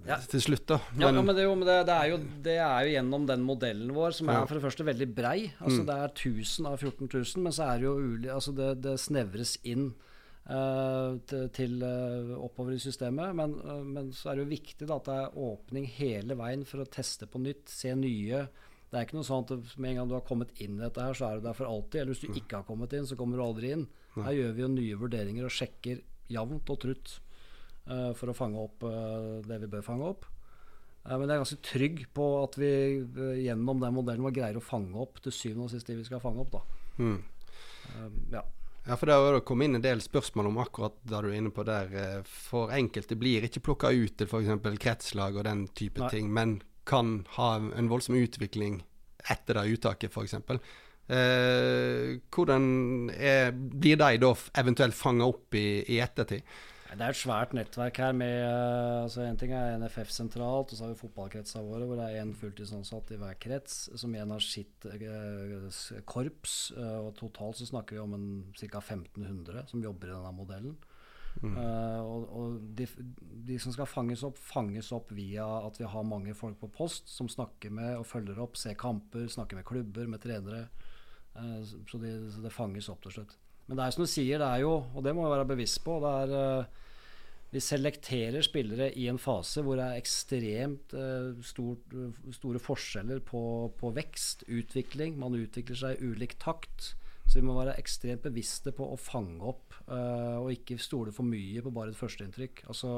ja. 0.07 0.17
til 0.31 0.43
slutt, 0.43 0.65
da. 0.69 0.79
Men, 0.93 1.05
ja, 1.05 1.11
men, 1.21 1.35
det, 1.35 1.45
det, 1.45 1.77
det, 1.89 1.95
er 1.95 2.11
jo, 2.11 2.17
det, 2.45 2.57
er 2.63 2.85
jo, 2.85 2.91
gjennom 2.95 3.27
den 3.29 3.45
modellen 3.45 3.93
vår, 3.95 4.15
som 4.17 4.31
er 4.31 4.45
for 4.45 4.57
det 4.57 4.65
første 4.65 4.85
veldig 4.87 5.07
brei. 5.15 5.37
Altså 5.59 5.81
mm. 5.81 5.87
Det 5.89 5.97
er 5.97 6.13
1000 6.13 6.69
av 6.69 6.77
14 6.77 7.09
000, 7.13 7.45
men 7.45 7.55
så 7.55 7.69
er 7.69 7.81
det 7.81 7.87
jo 7.87 7.95
uli, 7.97 8.29
altså 8.33 8.53
det, 8.57 8.95
snevres 9.01 9.57
inn 9.67 9.89
uh, 10.49 11.17
til, 11.29 11.49
til 11.55 11.75
uh, 11.83 12.33
oppover 12.39 12.77
i 12.77 12.81
systemet. 12.83 13.35
Men, 13.37 13.57
uh, 13.63 13.83
men, 13.83 14.09
så 14.15 14.31
er 14.31 14.39
det 14.39 14.47
jo 14.47 14.55
viktig 14.55 14.87
da, 14.87 14.97
at 14.97 15.11
det 15.11 15.19
er 15.21 15.37
åpning 15.49 15.91
hele 15.97 16.39
veien 16.39 16.65
for 16.67 16.83
å 16.83 16.89
teste 16.97 17.29
på 17.29 17.43
nytt, 17.43 17.67
se 17.71 17.93
nye. 17.97 18.47
Det 18.87 18.95
er 18.95 19.07
ikke 19.07 19.19
noe 19.19 19.27
sånn 19.27 19.43
at 19.43 19.75
med 19.75 19.91
en 19.91 20.01
gang 20.01 20.11
du 20.11 20.17
har 20.17 20.27
kommet 20.27 20.53
inn 20.63 20.79
i 20.79 20.85
dette, 20.85 21.03
her, 21.03 21.17
så 21.17 21.29
er 21.29 21.39
du 21.39 21.49
der 21.49 21.57
for 21.57 21.67
alltid. 21.67 22.01
Eller 22.01 22.15
hvis 22.15 22.23
du 22.23 22.31
mm. 22.31 22.41
ikke 22.43 22.61
har 22.61 22.67
kommet 22.67 22.95
inn, 22.95 23.07
så 23.09 23.19
kommer 23.19 23.39
du 23.39 23.43
aldri 23.43 23.75
inn. 23.75 23.87
Her 24.17 24.33
gjør 24.33 24.53
vi 24.55 24.63
jo 24.63 24.69
nye 24.73 24.97
vurderinger 24.97 25.45
og 25.45 25.53
sjekker 25.53 25.99
jevnt 26.31 26.71
og 26.73 26.79
trutt. 26.81 27.17
Eh, 27.87 28.11
for 28.19 28.31
å 28.31 28.35
fange 28.35 28.59
opp 28.59 28.83
eh, 28.83 29.37
det 29.47 29.61
vi 29.63 29.69
bør 29.71 29.85
fange 29.85 30.09
opp. 30.09 30.27
Eh, 31.05 31.13
men 31.13 31.23
jeg 31.23 31.37
er 31.37 31.43
ganske 31.43 31.63
trygg 31.63 32.03
på 32.15 32.27
at 32.41 32.57
vi 32.59 32.71
gjennom 33.45 33.79
den 33.83 33.95
modellen 33.95 34.35
greier 34.35 34.59
å 34.59 34.63
fange 34.63 34.97
opp 34.99 35.21
til 35.23 35.35
syvende 35.35 35.69
og 35.69 35.73
sist 35.73 35.87
det 35.87 35.95
vi 36.01 36.07
skal 36.07 36.23
fange 36.23 36.43
opp. 36.43 36.57
Da. 36.57 36.63
Mm. 36.99 37.17
ja. 38.33 38.43
Ja, 38.87 38.95
for 38.95 39.09
Det 39.09 39.15
har 39.19 39.41
kommet 39.43 39.67
inn 39.67 39.79
en 39.79 39.83
del 39.83 39.99
spørsmål 39.99 40.47
om 40.47 40.59
akkurat 40.63 40.95
det 41.03 41.19
du 41.23 41.27
er 41.27 41.39
inne 41.39 41.51
på 41.51 41.65
der. 41.67 42.23
For 42.27 42.71
enkelte 42.71 43.17
blir 43.19 43.43
ikke 43.43 43.63
plukka 43.65 43.91
ut 43.91 44.15
til 44.19 44.29
f.eks. 44.29 44.79
kretslag 44.79 45.35
og 45.35 45.43
den 45.47 45.65
type 45.75 46.05
Nei. 46.05 46.11
ting, 46.13 46.29
men 46.31 46.61
kan 46.87 47.25
ha 47.35 47.49
en 47.59 47.89
voldsom 47.91 48.15
utvikling 48.15 48.79
etter 49.27 49.59
det 49.59 49.65
uttaket, 49.75 50.15
f.eks. 50.15 50.37
Eh, 51.07 52.15
hvordan 52.31 52.65
er, 53.11 53.51
blir 53.51 53.99
de 53.99 54.15
da 54.23 54.31
eventuelt 54.59 54.95
fanga 54.95 55.27
opp 55.27 55.55
i, 55.55 55.83
i 55.83 55.99
ettertid? 56.03 56.47
Det 56.97 57.05
er 57.05 57.13
et 57.13 57.19
svært 57.19 57.51
nettverk 57.53 57.99
her 58.01 58.13
med 58.17 58.39
uh, 58.41 59.03
altså 59.03 59.21
En 59.27 59.37
ting 59.37 59.51
er 59.53 59.75
NFF 59.77 60.09
sentralt, 60.13 60.71
og 60.71 60.73
så 60.73 60.85
har 60.85 60.93
vi 60.93 61.01
fotballkretsene 61.03 61.61
våre, 61.67 61.85
hvor 61.85 61.99
det 61.99 62.07
er 62.07 62.23
én 62.23 62.33
fulltidsansatt 62.33 63.11
i 63.13 63.19
hver 63.21 63.37
krets, 63.41 63.83
som 64.01 64.15
igjen 64.15 64.33
har 64.33 64.41
sitt 64.41 64.87
uh, 64.89 65.67
korps. 66.09 66.57
Uh, 66.73 67.05
og 67.05 67.11
totalt 67.19 67.59
så 67.59 67.69
snakker 67.69 67.97
vi 67.97 68.01
om 68.01 68.15
ca. 68.57 68.81
1500 68.81 69.67
som 69.69 69.83
jobber 69.83 70.09
i 70.09 70.15
denne 70.15 70.33
modellen. 70.37 70.77
Mm. 71.37 71.53
og, 71.53 72.23
og 72.33 72.53
de, 72.73 72.87
de, 73.45 73.59
som 73.61 73.69
skal 73.69 73.85
fanges 73.85 74.23
opp, 74.25 74.39
fanges 74.41 74.87
opp 74.95 75.11
via 75.13 75.43
at 75.67 75.75
vi 75.77 75.85
har 75.85 76.07
mange 76.09 76.33
folk 76.33 76.57
på 76.57 76.71
post 76.73 77.11
som 77.13 77.29
snakker 77.29 77.69
med 77.77 77.91
og 77.99 78.07
følger 78.09 78.41
opp, 78.41 78.57
ser 78.57 78.73
kamper, 78.73 79.27
snakker 79.29 79.59
med 79.59 79.67
klubber, 79.69 80.09
med 80.09 80.23
trenere. 80.23 80.63
så, 81.61 82.01
de, 82.01 82.15
så 82.33 82.41
det 82.41 82.55
fanges 82.55 82.89
opp 82.89 83.05
til 83.05 83.19
slutt. 83.19 83.37
Men 83.67 83.77
det 83.77 83.85
er 83.85 83.93
som 83.93 84.05
du 84.05 84.09
sier, 84.09 84.39
det 84.39 84.47
er 84.47 84.63
jo, 84.63 84.73
og 84.95 85.03
det 85.03 85.13
må 85.13 85.25
vi 85.25 85.33
være 85.35 85.47
bevisst 85.49 85.81
på 85.85 85.99
det 86.01 86.11
er, 86.23 86.35
uh, 86.63 86.86
Vi 87.53 87.61
selekterer 87.63 88.43
spillere 88.43 88.89
i 88.99 89.05
en 89.07 89.19
fase 89.21 89.63
hvor 89.63 89.79
det 89.79 89.85
er 89.85 90.01
ekstremt 90.01 90.95
uh, 90.97 91.37
stort, 91.47 91.93
uh, 91.95 92.11
store 92.35 92.59
forskjeller 92.59 93.21
på, 93.23 93.41
på, 93.79 93.91
vekst, 93.95 94.43
utvikling. 94.51 95.15
Man 95.19 95.37
utvikler 95.39 95.79
seg 95.79 95.95
i 95.95 96.09
ulik 96.11 96.35
takt. 96.43 96.93
Så 97.27 97.39
vi 97.39 97.47
må 97.47 97.57
være 97.57 97.75
ekstremt 97.79 98.23
bevisste 98.23 98.71
på 98.75 98.85
å 98.87 98.95
fange 98.95 99.43
opp 99.43 99.73
og 99.91 100.47
ikke 100.53 100.77
stole 100.79 101.11
for 101.11 101.27
mye 101.27 101.59
på 101.59 101.73
bare 101.75 101.91
et 101.91 101.99
førsteinntrykk. 101.99 102.61
Altså, 102.71 102.91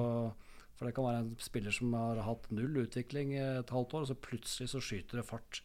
for 0.77 0.85
det 0.85 0.93
kan 0.93 1.07
være 1.07 1.23
en 1.23 1.31
spiller 1.41 1.73
som 1.73 1.95
har 1.97 2.21
hatt 2.27 2.45
null 2.53 2.77
utvikling 2.83 3.33
et 3.41 3.73
halvt 3.73 3.95
år, 3.97 4.05
og 4.05 4.11
så 4.11 4.17
plutselig 4.21 4.69
så 4.69 4.83
skyter 4.85 5.23
det 5.23 5.25
fart 5.25 5.63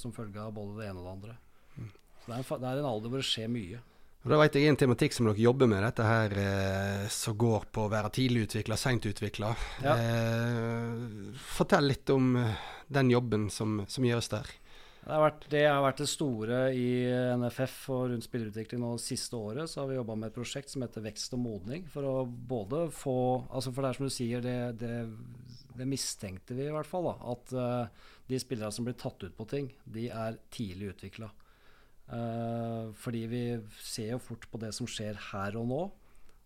som 0.00 0.16
følge 0.16 0.40
av 0.40 0.56
både 0.56 0.78
det 0.80 0.88
ene 0.88 1.02
og 1.02 1.04
det 1.04 1.12
andre. 1.12 1.36
Mm. 1.76 1.92
Så 2.22 2.30
det 2.30 2.38
er, 2.38 2.40
en, 2.40 2.64
det 2.64 2.70
er 2.70 2.80
en 2.80 2.90
alder 2.94 3.12
hvor 3.12 3.20
det 3.20 3.28
skjer 3.28 3.52
mye. 3.52 3.82
Og 4.24 4.32
Da 4.32 4.38
vet 4.40 4.54
jeg 4.56 4.70
en 4.72 4.78
tematikk 4.80 5.12
som 5.12 5.26
dere 5.28 5.42
jobber 5.44 5.68
med, 5.68 5.82
dette 5.84 6.04
her 6.08 6.34
eh, 6.40 7.02
som 7.12 7.36
går 7.36 7.66
på 7.68 7.82
å 7.84 7.90
være 7.92 8.08
tidlig 8.16 8.46
utvikla, 8.46 8.78
seint 8.80 9.04
utvikla. 9.04 9.50
Ja. 9.84 9.96
Eh, 10.00 11.34
fortell 11.52 11.90
litt 11.92 12.08
om 12.14 12.30
eh, 12.40 12.62
den 12.88 13.12
jobben 13.12 13.50
som, 13.52 13.82
som 13.84 14.06
gjøres 14.08 14.32
der. 14.32 14.48
Det 15.04 15.12
har, 15.12 15.20
vært, 15.20 15.44
det 15.52 15.62
har 15.68 15.82
vært 15.84 16.00
det 16.00 16.08
store 16.08 16.58
i 16.72 16.88
NFF 17.36 17.76
og 17.92 18.06
rundt 18.14 18.24
spillerutvikling 18.24 18.80
nå 18.80 18.94
siste 19.02 19.36
året. 19.36 19.68
Så 19.68 19.82
har 19.82 19.90
vi 19.90 19.98
jobba 19.98 20.16
med 20.16 20.30
et 20.30 20.38
prosjekt 20.38 20.72
som 20.72 20.80
heter 20.80 21.04
Vekst 21.04 21.36
og 21.36 21.44
modning. 21.44 21.84
For 21.92 22.08
å 22.08 22.14
både 22.24 22.86
få 22.96 23.18
altså 23.50 23.74
For 23.74 23.84
det 23.84 23.90
er 23.90 23.98
som 24.00 24.08
du 24.08 24.14
sier, 24.14 24.40
det, 24.40 24.56
det, 24.80 24.94
det 25.76 25.90
mistenkte 25.90 26.56
vi 26.56 26.70
i 26.70 26.72
hvert 26.72 26.88
fall. 26.88 27.10
Da, 27.10 27.34
at 27.34 27.52
uh, 27.52 28.08
de 28.32 28.40
spillerne 28.40 28.72
som 28.72 28.88
blir 28.88 28.96
tatt 28.96 29.20
ut 29.26 29.36
på 29.36 29.44
ting, 29.52 29.68
de 29.84 30.08
er 30.08 30.40
tidlig 30.48 30.94
utvikla. 30.94 31.28
Uh, 32.04 32.92
fordi 33.00 33.22
vi 33.30 33.44
ser 33.80 34.10
jo 34.12 34.20
fort 34.20 34.44
på 34.52 34.60
det 34.60 34.74
som 34.76 34.88
skjer 34.90 35.16
her 35.30 35.56
og 35.60 35.68
nå. 35.70 35.82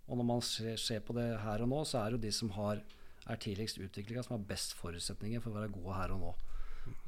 Og 0.08 0.16
når 0.16 0.26
man 0.28 0.44
ser, 0.44 1.00
på 1.04 1.16
det 1.16 1.28
her 1.42 1.64
og 1.64 1.72
nå, 1.72 1.80
så 1.84 2.00
er 2.00 2.12
det 2.12 2.18
jo 2.18 2.26
de 2.26 2.32
som 2.32 2.52
har, 2.56 2.80
er 3.28 3.40
tidligst 3.42 3.80
utviklinga, 3.82 4.22
som 4.24 4.38
har 4.38 4.46
best 4.48 4.76
forutsetninger 4.78 5.42
for 5.44 5.52
å 5.52 5.58
være 5.58 5.72
gode 5.74 5.96
her 5.98 6.14
og 6.14 6.22
nå. 6.22 6.36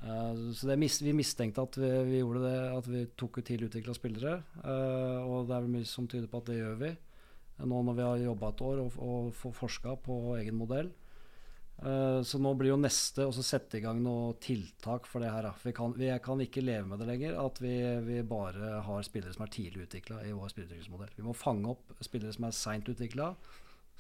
Uh, 0.03 0.51
så 0.57 0.77
mis, 0.77 0.99
vi 1.01 1.15
mistenkte 1.17 1.65
at 1.65 1.79
vi, 1.81 1.93
vi, 2.11 2.19
gjorde 2.21 2.43
det, 2.45 2.57
at 2.77 2.91
vi 2.91 3.05
tok 3.17 3.41
ut 3.41 3.47
tidlig 3.49 3.71
utvikla 3.71 3.97
spillere. 3.97 4.41
Uh, 4.61 5.23
og 5.25 5.49
det 5.49 5.57
er 5.57 5.65
vel 5.65 5.79
mye 5.79 5.89
som 5.89 6.11
tyder 6.11 6.29
på 6.31 6.43
at 6.43 6.51
det 6.51 6.59
gjør 6.61 6.83
vi. 6.83 6.93
Nå 7.61 7.83
når 7.85 7.97
vi 7.97 8.05
har 8.05 8.23
jobba 8.25 8.51
et 8.51 8.63
år 8.65 8.83
og, 8.87 8.99
og 9.05 9.57
forska 9.57 9.95
på 10.05 10.19
egen 10.39 10.57
modell. 10.57 10.91
Uh, 11.81 12.21
så 12.27 12.37
nå 12.37 12.53
blir 12.61 12.75
jo 12.75 12.81
neste 12.81 13.25
å 13.25 13.33
sette 13.33 13.79
i 13.79 13.85
gang 13.85 14.03
noe 14.05 14.35
tiltak 14.43 15.07
for 15.09 15.25
det 15.25 15.31
her. 15.33 15.49
Vi 15.65 15.73
kan, 15.77 15.95
vi 15.97 16.11
kan, 16.21 16.43
ikke 16.45 16.65
leve 16.65 16.91
med 16.91 17.01
det 17.01 17.09
lenger 17.09 17.39
at 17.41 17.61
vi, 17.63 17.75
vi 18.05 18.21
bare 18.21 18.83
har 18.85 19.07
spillere 19.07 19.33
som 19.33 19.47
er 19.47 19.55
tidlig 19.55 19.87
utvikla 19.87 20.21
i 20.29 20.35
vår 20.37 20.53
spillerutviklingsmodell. 20.53 21.15
Vi 21.17 21.25
må 21.25 21.37
fange 21.37 21.73
opp 21.73 21.95
spillere 22.05 22.37
som 22.37 22.49
er 22.49 22.57
seint 22.57 22.91
utvikla, 22.93 23.33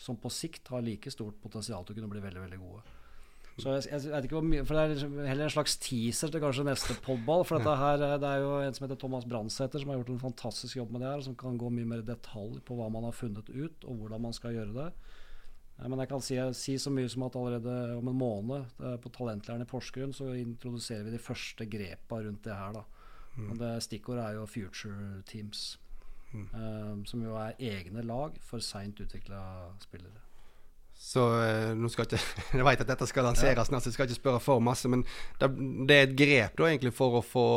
som 0.00 0.20
på 0.20 0.32
sikt 0.32 0.68
har 0.72 0.84
like 0.84 1.12
stort 1.12 1.40
potensial 1.40 1.86
til 1.86 1.96
å 1.96 2.00
kunne 2.00 2.12
bli 2.12 2.24
veldig 2.24 2.44
veldig 2.44 2.60
gode. 2.60 2.84
Så 3.60 3.74
jeg, 3.74 3.86
jeg, 3.90 4.10
vet 4.12 4.26
ikke 4.26 4.38
hvor 4.38 4.46
mye, 4.46 4.64
for 4.64 4.76
Det 4.76 4.82
er 4.82 4.92
liksom 4.94 5.16
heller 5.26 5.46
en 5.46 5.52
slags 5.52 5.76
teaser 5.82 6.32
til 6.32 6.42
kanskje 6.42 6.66
neste 6.68 6.96
podball. 7.04 7.44
For 7.48 7.58
dette 7.58 7.76
her, 7.80 8.04
eh, 8.06 8.18
Det 8.20 8.28
er 8.28 8.44
jo 8.44 8.52
en 8.60 8.76
som 8.76 8.86
heter 8.86 9.00
Thomas 9.00 9.26
Brandsæter 9.28 9.82
som 9.82 9.90
har 9.90 10.00
gjort 10.00 10.12
en 10.14 10.22
fantastisk 10.22 10.78
jobb 10.78 10.94
med 10.94 11.04
det 11.04 11.10
her. 11.10 11.24
Som 11.26 11.36
kan 11.36 11.58
gå 11.60 11.72
mye 11.72 11.88
mer 11.88 12.04
i 12.04 12.08
detalj 12.08 12.60
på 12.64 12.78
hva 12.78 12.90
man 12.92 13.08
har 13.08 13.16
funnet 13.16 13.50
ut, 13.50 13.84
og 13.84 14.00
hvordan 14.00 14.24
man 14.28 14.36
skal 14.36 14.56
gjøre 14.56 14.76
det. 14.76 14.88
Men 15.88 16.02
jeg 16.02 16.10
kan 16.10 16.24
si, 16.24 16.36
si, 16.56 16.76
så 16.78 16.92
mye 16.92 17.08
som 17.08 17.24
at 17.24 17.36
allerede 17.40 17.96
om 17.96 18.08
en 18.10 18.18
måned 18.20 18.80
eh, 18.84 18.96
på 19.00 19.12
Talentlæren 19.14 19.64
i 19.64 19.68
Porsgrunn 19.68 20.12
så 20.12 20.32
introduserer 20.36 21.06
vi 21.06 21.14
de 21.14 21.22
første 21.22 21.66
grepa 21.66 22.20
rundt 22.20 22.44
det 22.44 22.56
her. 22.56 22.74
da. 22.76 22.82
Mm. 23.36 23.50
Og 23.50 23.60
det 23.62 23.70
Stikkordet 23.86 24.24
er 24.24 24.40
jo 24.40 24.46
Future 24.46 25.22
Teams. 25.26 25.78
Mm. 26.32 26.48
Um, 26.54 27.06
som 27.06 27.22
jo 27.24 27.34
er 27.34 27.56
egne 27.58 28.04
lag 28.06 28.36
for 28.46 28.62
seint 28.62 29.00
utvikla 29.02 29.40
spillere. 29.82 30.20
Så 30.94 31.24
uh, 31.32 31.72
nå 31.74 31.88
skal 31.90 32.06
ikke 32.06 32.20
Jeg 32.60 32.66
vet 32.68 32.84
at 32.84 32.92
dette 32.92 33.08
skal 33.08 33.26
lanseres 33.26 33.66
snart, 33.66 33.82
så 33.82 33.90
jeg 33.90 33.96
skal 33.96 34.10
ikke 34.10 34.20
spørre 34.20 34.44
for 34.44 34.62
masse. 34.62 34.88
Men 34.88 35.02
det, 35.40 35.96
er 35.96 36.04
et 36.04 36.14
grep 36.18 36.60
da 36.60 36.68
egentlig 36.68 36.92
for 36.94 37.18
å 37.18 37.24
få 37.24 37.48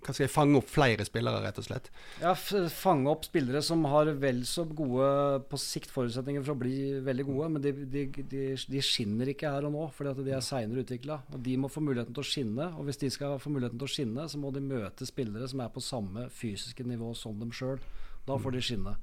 hva 0.00 0.14
skal 0.14 0.24
jeg 0.24 0.32
fange 0.32 0.56
opp 0.56 0.68
flere 0.72 1.04
spillere, 1.04 1.42
rett 1.44 1.58
og 1.60 1.66
slett? 1.66 1.90
Ja, 2.22 2.30
fange 2.72 3.10
opp 3.12 3.26
spillere 3.26 3.60
som 3.64 3.82
har 3.92 4.08
vel 4.22 4.38
så 4.48 4.64
gode 4.64 5.10
på 5.50 5.60
sikt 5.60 5.92
forutsetninger 5.92 6.44
for 6.46 6.54
å 6.54 6.60
bli 6.62 6.76
veldig 7.04 7.26
gode, 7.28 7.48
men 7.52 7.64
de, 7.66 7.72
de, 7.84 8.06
de, 8.16 8.44
de 8.56 8.80
skinner 8.84 9.28
ikke 9.34 9.52
her 9.52 9.68
og 9.68 9.74
nå 9.74 9.84
fordi 9.92 10.14
at 10.14 10.22
de 10.24 10.32
er 10.32 10.46
seinere 10.46 10.86
utvikla. 10.86 11.20
Og 11.34 11.44
de 11.44 11.58
må 11.60 11.68
få 11.68 11.84
muligheten 11.84 12.16
til 12.16 12.24
å 12.24 12.30
skinne. 12.30 12.70
Og 12.80 12.88
hvis 12.88 13.02
de 13.02 13.12
skal 13.12 13.36
få 13.42 13.52
muligheten 13.52 13.80
til 13.82 13.90
å 13.90 13.92
skinne, 13.92 14.24
så 14.32 14.40
må 14.40 14.54
de 14.56 14.64
møte 14.64 15.08
spillere 15.08 15.48
som 15.52 15.60
er 15.60 15.74
på 15.74 15.84
samme 15.84 16.30
fysiske 16.32 16.86
nivå 16.88 17.12
som 17.18 17.36
dem 17.42 17.52
sjøl. 17.52 17.82
Da 18.24 18.40
får 18.40 18.56
de 18.56 18.64
skinne. 18.64 18.96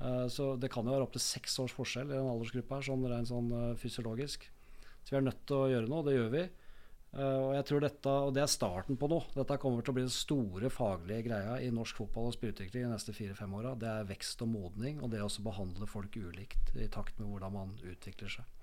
Uh, 0.00 0.26
så 0.32 0.56
det 0.58 0.72
kan 0.74 0.82
jo 0.82 0.96
være 0.96 1.06
opptil 1.06 1.22
seks 1.22 1.60
års 1.62 1.76
forskjell 1.76 2.10
i 2.10 2.16
den 2.16 2.26
aldersgruppa 2.26 2.80
her, 2.80 2.88
sånn 2.90 3.06
rent 3.06 3.30
sånn 3.30 3.54
uh, 3.54 3.78
fysiologisk. 3.78 4.50
Så 5.04 5.14
vi 5.14 5.20
er 5.20 5.26
nødt 5.28 5.46
til 5.46 5.62
å 5.62 5.70
gjøre 5.70 5.90
noe, 5.90 6.06
det 6.06 6.16
gjør 6.16 6.34
vi. 6.34 6.44
Uh, 7.10 7.48
og 7.48 7.54
jeg 7.56 7.66
tror 7.66 7.82
dette, 7.82 8.12
og 8.28 8.34
det 8.36 8.44
er 8.44 8.50
starten 8.50 8.98
på 8.98 9.08
noe. 9.10 9.26
Dette 9.34 9.58
kommer 9.58 9.82
til 9.82 9.90
å 9.90 9.96
bli 9.96 10.04
den 10.06 10.14
store 10.14 10.70
faglige 10.70 11.26
greia 11.26 11.56
i 11.58 11.72
norsk 11.74 11.98
fotball 11.98 12.30
og 12.30 12.36
spillutvikling 12.36 12.86
de 12.86 12.92
neste 12.92 13.14
fire-fem 13.16 13.56
åra. 13.58 13.74
Det 13.78 13.90
er 13.90 14.06
vekst 14.12 14.44
og 14.46 14.52
modning, 14.52 15.00
og 15.02 15.10
det 15.10 15.24
å 15.24 15.32
behandle 15.42 15.90
folk 15.90 16.14
ulikt 16.14 16.70
i 16.78 16.86
takt 16.92 17.18
med 17.18 17.32
hvordan 17.32 17.56
man 17.56 17.76
utvikler 17.82 18.30
seg. 18.38 18.56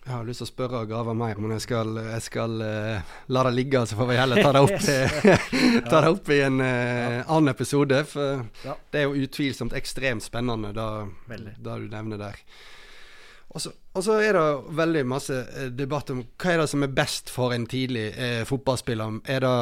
Jeg 0.00 0.14
har 0.14 0.24
lyst 0.24 0.40
til 0.40 0.46
å 0.46 0.48
spørre 0.48 0.78
og 0.80 0.88
grave 0.88 1.12
mer, 1.12 1.36
men 1.36 1.52
jeg 1.58 1.66
skal, 1.66 1.92
jeg 2.00 2.24
skal 2.24 2.54
uh, 2.64 3.14
la 3.28 3.44
det 3.44 3.52
ligge. 3.58 3.84
Så 3.84 3.98
får 3.98 4.08
vi 4.08 4.16
heller 4.16 4.40
ta 4.40 4.54
det 4.56 4.62
opp, 4.64 4.88
ta 5.92 6.00
det 6.00 6.12
opp 6.14 6.32
i 6.32 6.40
en 6.46 6.60
uh, 6.64 7.20
annen 7.26 7.52
episode. 7.52 8.00
For 8.08 8.40
ja. 8.64 8.80
det 8.88 9.02
er 9.02 9.10
jo 9.10 9.26
utvilsomt 9.28 9.76
ekstremt 9.76 10.24
spennende, 10.24 10.72
det 10.72 11.50
du 11.60 11.88
nevner 11.92 12.24
der. 12.24 12.40
Og 13.50 13.62
så, 14.04 14.16
er 14.22 14.36
det 14.36 14.74
veldig 14.78 15.06
masse 15.10 15.34
eh, 15.34 15.70
debatt 15.74 16.12
om 16.14 16.22
hva 16.22 16.52
er 16.52 16.60
det 16.62 16.68
som 16.70 16.84
er 16.86 16.92
best 16.94 17.32
for 17.34 17.54
en 17.54 17.66
tidlig 17.70 18.12
eh, 18.14 18.42
fotballspiller. 18.46 19.18
Er 19.26 19.42
det 19.42 19.54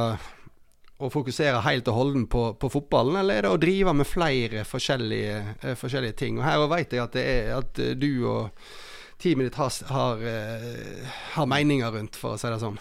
å 0.99 1.09
fokusere 1.15 1.63
helt 1.63 1.89
og 1.89 1.97
holden 1.97 2.27
på, 2.31 2.43
på, 2.59 2.71
fotballen, 2.75 3.21
eller 3.21 3.39
er 3.39 3.47
det 3.47 3.55
å 3.55 3.63
drive 3.63 3.95
med 3.97 4.09
flere 4.09 4.67
forskjellige, 4.67 5.41
eh, 5.63 5.79
forskjellige 5.79 6.19
ting? 6.19 6.41
Og 6.41 6.45
Her 6.45 6.67
vet 6.75 6.93
jeg 6.93 7.05
at, 7.05 7.19
er, 7.23 7.51
at 7.61 7.83
eh, 7.83 7.95
du 7.97 8.11
og 8.29 8.63
teamet 9.23 9.49
ditt 9.49 9.59
har, 9.59 9.73
har, 9.95 10.25
eh, 10.27 11.19
har 11.39 11.51
meninger 11.51 11.95
rundt, 11.95 12.19
for 12.19 12.35
å 12.35 12.41
si 12.41 12.51
det 12.51 12.61
sånn. 12.63 12.81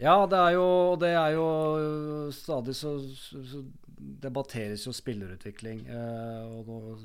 Ja, 0.00 0.24
det 0.26 0.38
er 0.38 0.56
jo, 0.56 0.68
det 0.98 1.12
er 1.14 1.36
jo 1.36 1.48
stadig 2.34 2.74
så, 2.74 2.96
så 3.14 3.62
debatteres 4.24 4.86
jo 4.86 4.92
spillerutvikling. 4.94 5.84
Eh, 5.86 6.56
og 6.58 6.66
nå, 6.68 6.96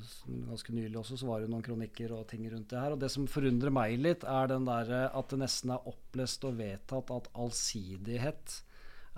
Ganske 0.49 0.73
nylig 0.73 0.97
også 0.99 1.19
så 1.19 1.29
var 1.29 1.43
det 1.43 1.51
noen 1.51 1.65
kronikker 1.65 2.13
og 2.15 2.25
ting 2.31 2.47
rundt 2.49 2.71
det 2.71 2.81
her. 2.81 2.95
Og 2.95 3.01
det 3.01 3.11
som 3.13 3.27
forundrer 3.29 3.73
meg 3.73 3.99
litt, 4.01 4.25
er 4.25 4.49
den 4.51 4.65
der 4.67 4.89
eh, 4.95 5.05
at 5.19 5.29
det 5.29 5.41
nesten 5.43 5.75
er 5.75 5.85
opplest 5.89 6.47
og 6.49 6.57
vedtatt 6.59 7.13
at 7.13 7.29
allsidighet 7.37 8.57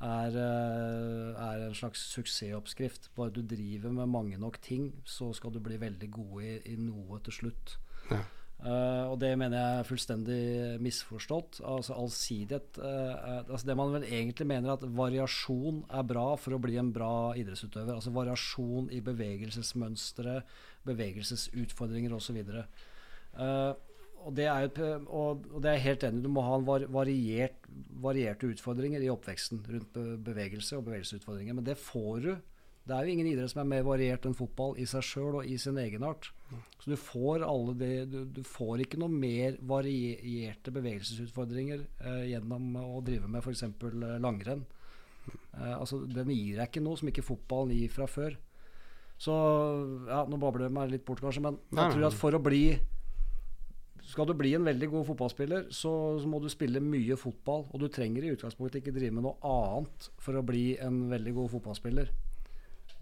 er, 0.01 0.33
er, 0.33 1.63
en 1.67 1.75
slags 1.77 2.01
suksessoppskrift. 2.15 3.11
Bare 3.15 3.33
du 3.35 3.43
driver 3.45 3.93
med 3.93 4.09
mange 4.09 4.39
nok 4.41 4.57
ting, 4.65 4.89
så 5.05 5.29
skal 5.37 5.53
du 5.53 5.61
bli 5.61 5.77
veldig 5.81 6.09
god 6.11 6.37
i, 6.41 6.55
i 6.73 6.77
noe 6.81 7.21
til 7.21 7.37
slutt. 7.37 7.75
Ja. 8.09 8.23
Uh, 8.61 9.09
og 9.09 9.15
det 9.17 9.31
mener 9.41 9.57
jeg 9.57 9.77
er 9.79 9.87
fullstendig 9.87 10.41
misforstått. 10.85 11.63
Altså 11.65 11.95
allsidighet 11.97 12.77
uh, 12.77 13.39
altså 13.41 13.65
Det 13.65 13.75
man 13.79 13.95
vel 13.95 14.05
egentlig 14.05 14.45
mener 14.51 14.75
at 14.75 14.85
variasjon 14.85 15.79
er 15.89 16.05
bra 16.05 16.27
for 16.37 16.53
å 16.53 16.61
bli 16.61 16.77
en 16.77 16.91
bra 16.93 17.33
idrettsutøver. 17.41 17.95
Altså 17.95 18.13
variasjon 18.13 18.91
i 18.93 19.01
bevegelsesmønstre, 19.05 20.35
bevegelsesutfordringer 20.85 22.13
osv. 22.13 22.37
Uh, 23.33 23.73
og, 24.21 24.29
det 24.37 24.45
er 24.45 24.69
og, 25.07 25.47
og 25.49 25.57
det 25.65 25.73
er 25.73 25.85
helt 25.87 26.05
enig. 26.05 26.21
Du 26.21 26.29
må 26.29 26.45
ha 26.45 26.61
var, 26.61 26.85
variert, 26.93 27.65
varierte 28.03 28.51
utfordringer 28.53 29.01
i 29.01 29.09
oppveksten 29.09 29.65
rundt 29.65 29.97
bevegelse 30.21 30.77
og 30.77 30.85
bevegelsesutfordringer. 30.85 31.57
Men 31.57 31.65
det 31.65 31.79
får 31.81 32.25
du 32.27 32.33
det 32.87 32.95
er 32.95 33.05
jo 33.05 33.13
ingen 33.13 33.29
idrett 33.29 33.51
som 33.51 33.61
er 33.61 33.69
mer 33.69 33.83
variert 33.85 34.25
enn 34.25 34.35
fotball 34.37 34.73
i 34.81 34.87
seg 34.89 35.05
sjøl 35.05 35.39
og 35.39 35.47
i 35.47 35.57
sin 35.61 35.77
egenart. 35.77 36.31
Så 36.81 36.89
du 36.89 36.97
får, 36.97 37.45
de, 37.77 37.89
du, 38.09 38.19
du 38.25 38.41
får 38.47 38.81
ikke 38.83 38.99
noe 38.99 39.13
mer 39.13 39.59
varierte 39.69 40.73
bevegelsesutfordringer 40.73 41.83
eh, 42.01 42.23
gjennom 42.31 42.71
å 42.81 43.03
drive 43.05 43.29
med 43.29 43.45
f.eks. 43.45 43.67
Eh, 43.69 44.15
langrenn. 44.23 44.63
Eh, 45.29 45.75
altså, 45.75 46.01
den 46.09 46.33
gir 46.33 46.57
deg 46.57 46.71
ikke 46.71 46.83
noe 46.83 46.97
som 46.97 47.11
ikke 47.11 47.25
fotballen 47.25 47.75
gir 47.77 47.93
fra 47.93 48.09
før. 48.09 48.39
Så 49.21 49.35
ja, 50.09 50.23
Nå 50.25 50.41
babler 50.41 50.65
jeg 50.65 50.73
meg 50.73 50.89
litt 50.95 51.05
bort, 51.05 51.21
kanskje, 51.21 51.45
men 51.45 51.61
jeg 51.69 51.93
tror 51.93 52.07
at 52.07 52.17
for 52.17 52.33
å 52.33 52.41
bli 52.41 52.65
skal 54.11 54.25
du 54.25 54.33
bli 54.33 54.55
en 54.57 54.65
veldig 54.65 54.87
god 54.91 55.05
fotballspiller, 55.11 55.67
så, 55.69 55.91
så, 56.19 56.27
må 56.27 56.41
du 56.41 56.49
spille 56.51 56.81
mye 56.83 57.15
fotball. 57.19 57.67
Og 57.69 57.83
du 57.83 57.87
trenger 57.93 58.25
i 58.25 58.33
utgangspunktet 58.33 58.81
ikke 58.81 58.95
drive 58.95 59.13
med 59.15 59.27
noe 59.27 59.37
annet 59.45 60.09
for 60.19 60.35
å 60.35 60.43
bli 60.43 60.73
en 60.81 61.05
veldig 61.13 61.35
god 61.37 61.51
fotballspiller. 61.53 62.09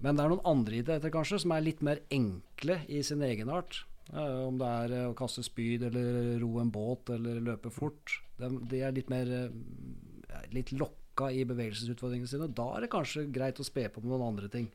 Men 0.04 0.16
det 0.16 0.24
er 0.24 0.32
noen 0.32 0.48
andre 0.48 0.80
idretter 0.80 1.12
kanskje 1.12 1.42
som 1.44 1.54
er 1.54 1.66
litt 1.66 1.82
mer 1.84 2.02
enkle 2.14 2.80
i 2.88 3.02
sin 3.04 3.24
egenart. 3.26 3.84
Uh, 4.10 4.48
om 4.48 4.58
det 4.58 4.66
er 4.66 4.94
uh, 4.96 5.08
å 5.12 5.18
kaste 5.18 5.44
spyd 5.46 5.84
eller 5.86 6.40
ro 6.42 6.56
en 6.62 6.72
båt 6.74 7.12
eller 7.14 7.42
løpe 7.46 7.70
fort. 7.74 8.16
De, 8.40 8.50
de 8.72 8.82
er 8.82 8.96
litt 8.96 9.12
mer 9.12 9.30
uh, 9.30 10.46
litt 10.56 10.72
lokka 10.74 11.30
i 11.36 11.44
bevegelsesutfordringene 11.46 12.32
sine. 12.32 12.50
Da 12.56 12.72
er 12.74 12.86
det 12.86 12.94
kanskje 12.94 13.28
greit 13.34 13.60
å 13.62 13.68
spe 13.68 13.86
på 13.92 14.02
med 14.02 14.14
noen 14.14 14.32
andre 14.32 14.50
ting 14.52 14.70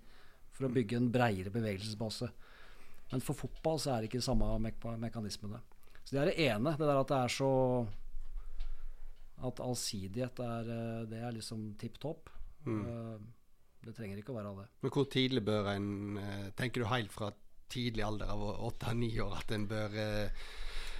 for 0.54 0.68
å 0.68 0.74
bygge 0.74 1.00
en 1.00 1.10
breiere 1.10 1.50
bevegelsesbase. 1.50 2.30
Men 3.10 3.24
for 3.24 3.38
fotball 3.38 3.80
så 3.82 3.94
er 3.94 4.02
det 4.02 4.12
ikke 4.12 4.20
de 4.22 4.28
samme 4.28 4.52
me 4.62 4.70
mekanismene. 5.02 5.58
Så 6.04 6.14
det 6.14 6.20
er 6.20 6.30
det 6.30 6.46
ene. 6.52 6.76
Det 6.76 6.86
der 6.86 7.00
at 7.00 7.10
det 7.10 7.20
er 7.24 7.32
så 7.32 7.52
At 9.44 9.60
allsidighet 9.60 10.38
er, 10.40 10.68
det 11.10 11.18
er 11.20 11.34
liksom 11.34 11.72
tipp 11.80 11.98
topp. 12.00 12.30
Mm. 12.64 13.18
Det 13.84 13.94
trenger 13.96 14.20
ikke 14.20 14.34
å 14.34 14.38
være 14.38 14.52
det. 14.58 14.68
Men 14.84 14.94
hvor 14.96 15.08
tidlig 15.12 15.44
bør 15.44 15.72
en 15.74 15.88
eh, 16.20 16.50
Tenker 16.56 16.84
du 16.84 16.90
helt 16.90 17.12
fra 17.12 17.32
tidlig 17.72 18.04
alder 18.06 18.30
av 18.30 18.42
åtte-ni 18.68 19.10
år 19.24 19.40
at 19.40 19.54
en 19.56 19.64
bør 19.68 19.96
eh, 19.98 20.44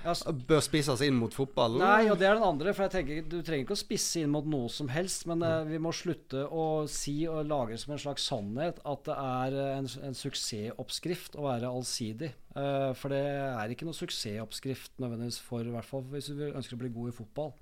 bør 0.04 0.60
spisses 0.60 1.00
inn 1.04 1.16
mot 1.16 1.32
fotballen? 1.32 1.80
Nei, 1.80 2.10
og 2.12 2.18
det 2.20 2.26
er 2.28 2.36
den 2.36 2.44
andre. 2.44 2.74
For 2.76 2.84
jeg 2.84 2.92
tenker 2.92 3.28
Du 3.30 3.38
trenger 3.40 3.64
ikke 3.64 3.76
å 3.76 3.80
spisse 3.80 4.20
inn 4.20 4.32
mot 4.34 4.46
noe 4.48 4.68
som 4.72 4.90
helst, 4.92 5.24
men 5.30 5.40
uh, 5.44 5.64
vi 5.68 5.80
må 5.80 5.94
slutte 5.96 6.44
å 6.44 6.84
si 6.90 7.22
og 7.30 7.48
lage 7.48 7.78
som 7.80 7.94
en 7.94 8.02
slags 8.02 8.28
sannhet 8.28 8.82
at 8.84 9.04
det 9.08 9.16
er 9.16 9.58
en, 9.78 9.88
en 10.08 10.18
suksessoppskrift 10.18 11.38
å 11.40 11.48
være 11.48 11.72
allsidig. 11.72 12.34
Uh, 12.52 12.92
for 12.98 13.14
det 13.14 13.22
er 13.24 13.72
ikke 13.72 13.88
noe 13.88 13.96
suksessoppskrift 13.96 14.98
nødvendigvis 15.00 15.40
for, 15.42 15.64
i 15.64 15.74
hvert 15.74 15.88
fall 15.88 16.04
hvis 16.12 16.32
du 16.36 16.44
ønsker 16.50 16.76
å 16.76 16.84
bli 16.84 16.92
god 16.94 17.14
i 17.14 17.18
fotball. 17.22 17.54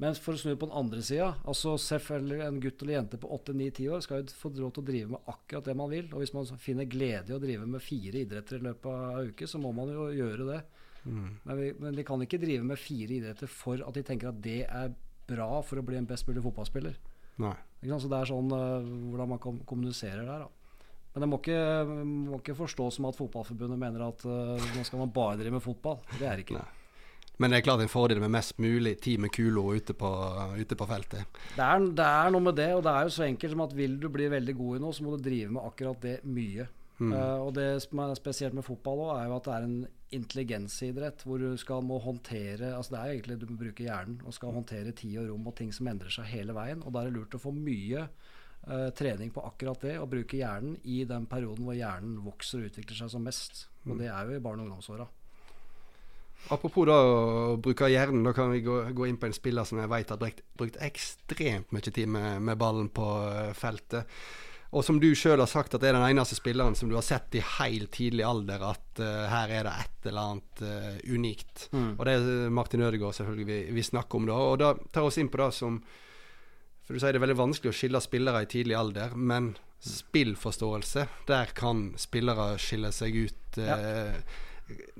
Men 0.00 0.16
for 0.16 0.32
å 0.32 0.40
snu 0.40 0.54
på 0.56 0.64
den 0.64 0.76
andre 0.80 1.02
sida, 1.04 1.34
altså 1.44 1.74
selvfølgelig 1.80 2.38
en 2.46 2.60
gutt 2.62 2.82
eller 2.82 2.94
jente 2.94 3.18
på 3.20 3.28
8-9-10 3.36 3.88
år 3.92 4.04
skal 4.04 4.22
jo 4.22 4.36
få 4.38 4.50
råd 4.54 4.72
til 4.76 4.80
å 4.80 4.86
drive 4.86 5.12
med 5.12 5.28
akkurat 5.28 5.66
det 5.68 5.74
man 5.76 5.90
vil. 5.92 6.06
Og 6.14 6.22
hvis 6.22 6.32
man 6.32 6.48
finner 6.62 6.88
glede 6.88 7.28
i 7.28 7.36
å 7.36 7.40
drive 7.42 7.68
med 7.68 7.84
fire 7.84 8.22
idretter 8.22 8.56
i 8.56 8.64
løpet 8.64 8.88
av 8.88 9.18
en 9.18 9.34
uke, 9.34 9.48
så 9.50 9.60
må 9.60 9.74
man 9.76 9.92
jo 9.92 10.06
gjøre 10.16 10.46
det. 10.48 10.62
Mm. 11.04 11.28
Men, 11.44 11.60
vi, 11.60 11.68
men, 11.84 11.98
de 11.98 12.06
kan 12.08 12.24
ikke 12.24 12.40
drive 12.40 12.64
med 12.72 12.80
fire 12.80 13.18
idretter 13.18 13.52
for 13.52 13.84
at 13.84 13.96
de 13.96 14.06
tenker 14.08 14.32
at 14.32 14.40
det 14.44 14.62
er 14.64 14.96
bra 15.28 15.50
for 15.68 15.80
å 15.80 15.84
bli 15.84 16.00
en 16.00 16.08
best 16.08 16.28
mulig 16.28 16.46
fotballspiller. 16.48 16.96
Nei. 17.44 17.54
Så 17.92 18.08
det 18.08 18.16
er 18.22 18.32
sånn 18.32 18.50
uh, 18.56 18.80
hvordan 18.80 19.34
man 19.34 19.44
kommuniserer 19.68 20.24
der. 20.24 20.46
Da. 20.46 20.80
Men 21.12 21.24
det 21.24 21.28
må 21.28 21.44
ikke, 21.44 21.62
må 22.08 22.40
ikke 22.40 22.56
forstås 22.56 22.96
som 22.96 23.08
at 23.08 23.16
Fotballforbundet 23.18 23.80
mener 23.80 24.08
at 24.08 24.24
uh, 24.24 24.56
nå 24.56 24.84
skal 24.86 25.04
man 25.04 25.12
bare 25.12 25.40
drive 25.40 25.58
med 25.58 25.64
fotball. 25.64 26.00
Det 26.16 26.28
er 26.28 26.40
ikke. 26.40 26.60
Nei. 26.60 26.79
Men 27.40 27.52
det 27.52 27.60
er 27.60 27.64
klart 27.64 27.80
en 27.80 27.88
fordel 27.88 28.20
med 28.20 28.34
mest 28.34 28.58
mulig 28.60 28.98
tid 29.00 29.22
med 29.22 29.32
kula 29.32 29.62
ute 29.80 29.94
på, 29.96 30.10
ute 30.60 30.76
på 30.76 30.88
feltet. 30.88 31.38
Det 31.56 31.64
er, 31.64 31.86
det 31.96 32.08
er, 32.08 32.34
noe 32.34 32.44
med 32.44 32.58
det, 32.58 32.68
og 32.76 32.84
det 32.84 32.92
er 32.92 33.06
jo 33.08 33.14
så 33.16 33.24
enkelt 33.24 33.54
som 33.54 33.62
at 33.64 33.72
vil 33.78 33.96
du 34.02 34.10
bli 34.12 34.26
veldig 34.28 34.54
god 34.58 34.76
i 34.76 34.82
noe, 34.84 34.96
så 34.96 35.06
må 35.06 35.14
du 35.14 35.24
drive 35.24 35.54
med 35.56 35.64
akkurat 35.64 36.04
det 36.04 36.18
mye. 36.28 36.68
Mm. 37.00 37.14
Uh, 37.14 37.38
og 37.46 37.54
det 37.56 37.70
som 37.86 38.02
er 38.04 38.12
spesielt 38.18 38.56
med 38.56 38.66
fotball 38.66 39.06
òg, 39.06 39.14
er 39.14 39.30
jo 39.30 39.38
at 39.38 39.48
det 39.48 39.54
er 39.56 39.66
en 39.70 39.78
intelligensidrett 40.10 41.24
hvor 41.24 41.40
du 41.40 41.54
skal 41.60 41.84
må 41.86 42.00
håndtere 42.02 42.72
Altså 42.74 42.96
det 42.96 43.00
er 43.00 43.12
egentlig 43.12 43.36
du 43.38 43.44
må 43.46 43.60
bruke 43.60 43.84
hjernen 43.84 44.18
og 44.26 44.34
skal 44.34 44.56
håndtere 44.56 44.90
tid 44.98 45.20
og 45.22 45.28
rom 45.30 45.46
og 45.46 45.54
ting 45.60 45.70
som 45.72 45.86
endrer 45.88 46.10
seg 46.12 46.28
hele 46.32 46.56
veien. 46.56 46.82
Og 46.84 46.92
da 46.92 47.00
er 47.00 47.08
det 47.08 47.16
lurt 47.16 47.38
å 47.38 47.40
få 47.40 47.54
mye 47.56 48.04
uh, 48.04 48.90
trening 48.98 49.32
på 49.32 49.46
akkurat 49.48 49.86
det, 49.86 49.96
og 50.02 50.10
bruke 50.12 50.42
hjernen 50.42 50.76
i 50.84 51.00
den 51.08 51.24
perioden 51.30 51.64
hvor 51.64 51.78
hjernen 51.78 52.20
vokser 52.26 52.60
og 52.60 52.68
utvikler 52.74 53.00
seg 53.00 53.14
som 53.14 53.24
mest. 53.24 53.64
Og 53.86 53.94
mm. 53.94 53.98
det 54.02 54.12
er 54.12 54.28
jo 54.28 54.36
i 54.36 54.44
barne- 54.44 54.66
og 54.66 54.68
ungdomsåra. 54.68 55.08
Apropos 56.48 56.86
da 56.88 56.96
å 56.98 57.56
bruke 57.62 57.88
hjernen, 57.90 58.24
da 58.26 58.32
kan 58.34 58.50
vi 58.50 58.62
gå, 58.64 58.82
gå, 58.96 59.06
inn 59.06 59.18
på 59.20 59.28
en 59.28 59.36
spiller 59.36 59.66
som 59.68 59.78
jeg 59.78 59.90
vet 59.92 60.10
har 60.10 60.20
brukt, 60.20 60.42
brukt 60.58 60.78
ekstremt 60.82 61.70
mye 61.74 61.92
tid 61.92 62.08
med, 62.10 62.40
med 62.42 62.58
ballen 62.58 62.88
på 62.94 63.06
uh, 63.06 63.50
feltet. 63.54 64.08
Og 64.70 64.84
som 64.86 65.00
du 65.02 65.08
sjøl 65.18 65.42
har 65.42 65.50
sagt, 65.50 65.74
at 65.74 65.82
det 65.82 65.90
er 65.90 65.96
den 65.98 66.06
eneste 66.06 66.38
spilleren 66.38 66.76
som 66.78 66.90
du 66.90 66.94
har 66.94 67.06
sett 67.06 67.34
i 67.34 67.42
helt 67.58 67.90
tidlig 67.94 68.26
alder 68.26 68.62
at 68.70 69.02
uh, 69.02 69.24
her 69.30 69.54
er 69.60 69.66
det 69.66 69.76
et 69.84 70.10
eller 70.10 70.32
annet 70.32 70.62
uh, 70.66 71.00
unikt. 71.10 71.68
Mm. 71.74 71.94
Og 71.96 72.04
det 72.06 72.18
er 72.18 72.54
Martin 72.54 72.86
Ødegaard 72.86 73.18
selvfølgelig 73.18 73.48
vi, 73.50 73.62
vi, 73.78 73.86
snakker 73.86 74.18
om 74.20 74.28
da. 74.30 74.42
Og 74.50 74.60
da 74.62 74.74
tar 74.90 75.06
vi 75.06 75.12
oss 75.12 75.18
inn 75.22 75.30
på 75.30 75.42
det 75.42 75.50
som 75.58 75.80
For 76.86 76.94
du 76.94 77.02
sier 77.02 77.14
det 77.14 77.20
er 77.20 77.28
veldig 77.28 77.42
vanskelig 77.44 77.70
å 77.70 77.80
skille 77.80 78.02
spillere 78.02 78.42
i 78.42 78.50
tidlig 78.50 78.78
alder, 78.78 79.12
men 79.14 79.52
spillforståelse, 79.80 81.06
der 81.30 81.52
kan 81.56 81.92
spillere 81.98 82.56
skille 82.60 82.90
seg 82.94 83.26
ut. 83.26 83.44
Uh, 83.58 83.66
ja 83.70 84.46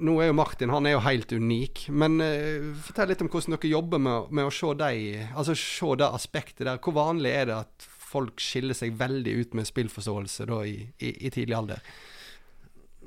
nå 0.01 0.17
er 0.21 0.31
jo 0.31 0.37
Martin 0.39 0.73
han 0.73 0.89
er 0.89 0.97
jo 0.97 1.05
helt 1.05 1.33
unik, 1.33 1.87
men 1.93 2.21
uh, 2.23 2.71
fortell 2.87 3.11
litt 3.13 3.25
om 3.25 3.31
hvordan 3.31 3.57
dere 3.57 3.73
jobber 3.73 4.03
med, 4.03 4.31
med 4.37 4.49
å 4.49 4.55
se, 4.55 4.75
de, 4.81 5.17
altså 5.31 5.57
se 5.59 5.97
det 6.01 6.09
aspektet 6.21 6.67
der. 6.67 6.81
Hvor 6.83 6.97
vanlig 6.97 7.35
er 7.37 7.51
det 7.51 7.59
at 7.65 7.91
folk 8.11 8.41
skiller 8.43 8.77
seg 8.77 8.97
veldig 8.99 9.37
ut 9.43 9.59
med 9.59 9.69
spillforståelse 9.69 10.49
da, 10.51 10.63
i, 10.67 10.81
i, 10.99 11.13
i, 11.27 11.31
tidlig 11.33 11.57
alder? 11.59 11.93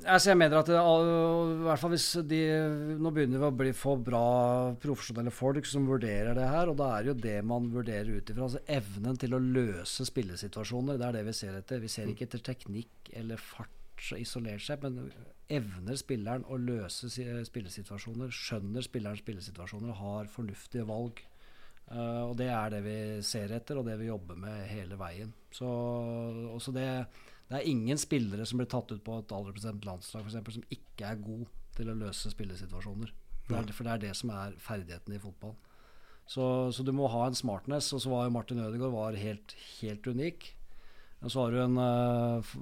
Altså 0.04 0.32
jeg 0.32 0.36
mener 0.40 0.58
at 0.58 0.68
det, 0.68 0.76
i 0.76 1.60
hvert 1.64 1.80
fall 1.80 1.92
hvis 1.94 2.08
de, 2.28 2.40
Nå 3.00 3.12
begynner 3.14 3.40
vi 3.40 3.46
å 3.46 3.54
bli 3.56 3.70
for 3.76 4.00
bra 4.04 4.24
profesjonelle 4.82 5.32
folk 5.32 5.64
som 5.68 5.86
vurderer 5.88 6.36
det 6.36 6.48
her, 6.50 6.72
og 6.72 6.76
da 6.80 6.90
er 6.96 7.08
jo 7.08 7.14
det 7.16 7.38
man 7.46 7.70
vurderer 7.72 8.10
ut 8.18 8.32
ifra. 8.32 8.48
Altså 8.48 8.64
evnen 8.66 9.16
til 9.20 9.36
å 9.36 9.40
løse 9.40 10.04
spillesituasjoner. 10.08 11.00
Det 11.00 11.08
er 11.08 11.18
det 11.20 11.24
vi 11.30 11.36
ser 11.38 11.56
etter. 11.60 11.80
Vi 11.84 11.92
ser 11.92 12.10
ikke 12.10 12.28
etter 12.28 12.44
teknikk 12.52 13.14
eller 13.16 13.40
fart 13.40 13.72
isolert 14.18 14.64
seg, 14.64 14.82
men 14.84 15.10
evner 15.52 15.98
spilleren 16.00 16.46
å 16.48 16.58
løse 16.60 17.10
spillesituasjoner, 17.10 18.32
skjønner 18.32 18.84
spilleren 18.84 19.20
spillesituasjoner 19.20 19.92
og 19.92 20.00
har 20.00 20.32
fornuftige 20.32 20.86
valg. 20.88 21.20
Uh, 21.90 22.30
og 22.30 22.36
Det 22.40 22.48
er 22.48 22.72
det 22.72 22.80
vi 22.86 22.96
ser 23.26 23.52
etter, 23.52 23.78
og 23.78 23.88
det 23.88 23.98
vi 24.00 24.08
jobber 24.08 24.38
med 24.40 24.64
hele 24.70 24.96
veien. 25.00 25.34
Så 25.52 25.68
også 26.54 26.72
det, 26.72 26.86
det 27.50 27.58
er 27.58 27.68
ingen 27.68 28.00
spillere 28.00 28.46
som 28.48 28.60
blir 28.60 28.70
tatt 28.72 28.94
ut 28.94 29.04
på 29.04 29.18
et 29.20 29.36
aldersbestemt 29.36 29.84
landslag 29.84 30.24
for 30.24 30.32
eksempel, 30.32 30.56
som 30.56 30.72
ikke 30.72 31.10
er 31.10 31.22
god 31.26 31.44
til 31.76 31.90
å 31.90 31.98
løse 31.98 32.32
spillesituasjoner. 32.32 33.12
Det 33.44 33.56
er, 33.58 33.72
for 33.76 33.84
det 33.84 33.92
er 33.92 34.04
det 34.06 34.14
som 34.16 34.32
er 34.32 34.56
ferdigheten 34.62 35.16
i 35.16 35.20
fotball. 35.20 35.56
Så, 36.24 36.72
så, 36.72 36.82
du 36.82 36.92
må 36.96 37.10
ha 37.12 37.26
en 37.28 37.36
smartness. 37.36 37.90
Og 37.92 38.00
så 38.00 38.12
var 38.12 38.24
jo 38.24 38.32
Martin 38.32 38.62
Ødegaard 38.64 39.18
helt, 39.20 39.56
helt 39.82 40.06
unik. 40.06 40.56
Og 41.20 41.32
så 41.32 41.44
har 41.44 41.52
du 41.52 41.60
en 41.60 41.76
uh, 41.76 42.54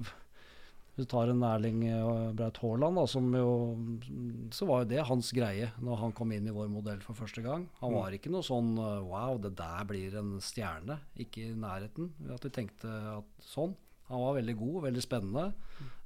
Hvis 0.93 1.07
du 1.07 1.09
tar 1.09 1.29
en 1.31 1.41
Erling 1.41 1.79
eh, 1.89 2.31
Braut 2.37 2.57
Haaland, 2.61 2.99
da, 2.99 3.05
som 3.09 3.31
jo 3.33 3.47
Så 4.53 4.67
var 4.69 4.83
jo 4.83 4.89
det 4.91 5.05
hans 5.07 5.31
greie 5.33 5.71
når 5.81 5.97
han 6.03 6.11
kom 6.13 6.31
inn 6.35 6.45
i 6.47 6.53
vår 6.53 6.67
modell 6.69 6.99
for 7.01 7.17
første 7.17 7.41
gang. 7.41 7.67
Han 7.79 7.89
Mm. 7.91 7.95
var 7.97 8.11
ikke 8.11 8.29
noe 8.29 8.45
sånn 8.45 8.77
eh, 8.77 9.01
Wow, 9.01 9.39
det 9.41 9.55
der 9.57 9.83
blir 9.89 10.13
en 10.19 10.35
stjerne. 10.39 10.99
Ikke 11.17 11.47
i 11.49 11.55
nærheten. 11.57 12.11
At 12.29 12.43
vi 12.45 12.49
tenkte 12.53 12.87
at 13.17 13.25
sånn. 13.41 13.73
Han 14.09 14.19
var 14.21 14.35
veldig 14.35 14.57
god, 14.59 14.83
veldig 14.83 15.01
spennende. 15.01 15.53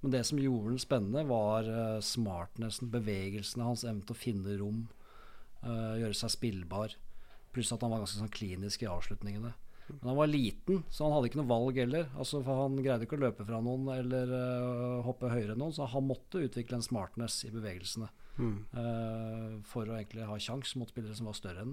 Men 0.01 0.11
det 0.11 0.25
som 0.25 0.37
gjorde 0.39 0.69
den 0.69 0.79
spennende, 0.79 1.25
var 1.27 1.63
uh, 1.67 1.99
smartnessen, 1.99 2.91
bevegelsene 2.93 3.63
hans, 3.65 3.83
evnen 3.83 4.05
til 4.05 4.13
å 4.15 4.19
finne 4.21 4.57
rom, 4.61 4.83
eh, 5.63 5.97
gjøre 5.99 6.13
seg 6.15 6.29
spillbar. 6.29 6.93
Pluss 7.51 7.71
at 7.73 7.81
han 7.81 7.89
var 7.91 8.03
ganske 8.05 8.21
sånn 8.21 8.31
klinisk 8.31 8.83
i 8.83 8.87
avslutningene. 8.87 9.55
Men 9.89 10.09
han 10.11 10.17
var 10.19 10.27
liten, 10.27 10.83
så 10.91 11.05
han 11.05 11.13
hadde 11.15 11.29
ikke 11.29 11.39
noe 11.41 11.49
valg 11.51 11.77
heller. 11.79 12.07
Altså, 12.19 12.41
for 12.43 12.61
Han 12.63 12.75
greide 12.83 13.05
ikke 13.07 13.15
å 13.17 13.23
løpe 13.23 13.45
fra 13.47 13.59
noen 13.63 13.87
eller 13.93 14.31
uh, 14.35 15.01
hoppe 15.05 15.29
høyere 15.31 15.53
enn 15.55 15.61
noen, 15.63 15.73
så 15.75 15.87
han 15.89 16.03
måtte 16.07 16.41
utvikle 16.43 16.79
en 16.79 16.85
smartness 16.85 17.43
i 17.47 17.51
bevegelsene 17.55 18.09
Mm. 18.37 18.57
uh, 18.77 19.53
for 19.65 19.89
å 19.89 19.95
egentlig 19.97 20.21
ha 20.29 20.35
sjans 20.37 20.75
mot 20.77 20.89
spillere 20.91 21.15
som 21.17 21.25
var 21.25 21.33
større 21.33 21.63
enn. 21.65 21.71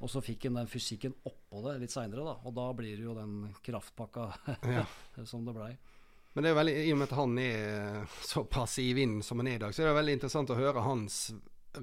Og 0.00 0.08
så 0.08 0.22
fikk 0.24 0.46
han 0.48 0.56
den 0.56 0.66
fysikken 0.72 1.12
oppå 1.28 1.60
det 1.66 1.74
litt 1.82 1.92
seinere, 1.92 2.24
da. 2.24 2.32
Og 2.48 2.54
da 2.56 2.64
blir 2.72 2.96
det 2.96 3.04
jo 3.04 3.12
den 3.18 3.50
kraftpakka 3.62 4.30
Ja. 4.72 4.86
som 5.28 5.44
det 5.44 5.52
blei. 5.54 5.74
Men 6.32 6.46
det 6.46 6.50
er 6.50 6.56
veldig, 6.56 6.74
i 6.86 6.92
og 6.94 6.98
med 7.02 7.10
at 7.10 7.18
han 7.18 7.38
er 7.38 8.06
såpass 8.24 8.78
i 8.80 8.88
vinden 8.96 9.20
som 9.22 9.38
han 9.42 9.50
er 9.52 9.58
i 9.58 9.62
dag, 9.66 9.74
så 9.76 9.82
er 9.84 9.90
det 9.90 9.98
veldig 10.00 10.14
interessant 10.16 10.50
å 10.54 10.56
høre 10.56 10.80
hans 10.86 11.18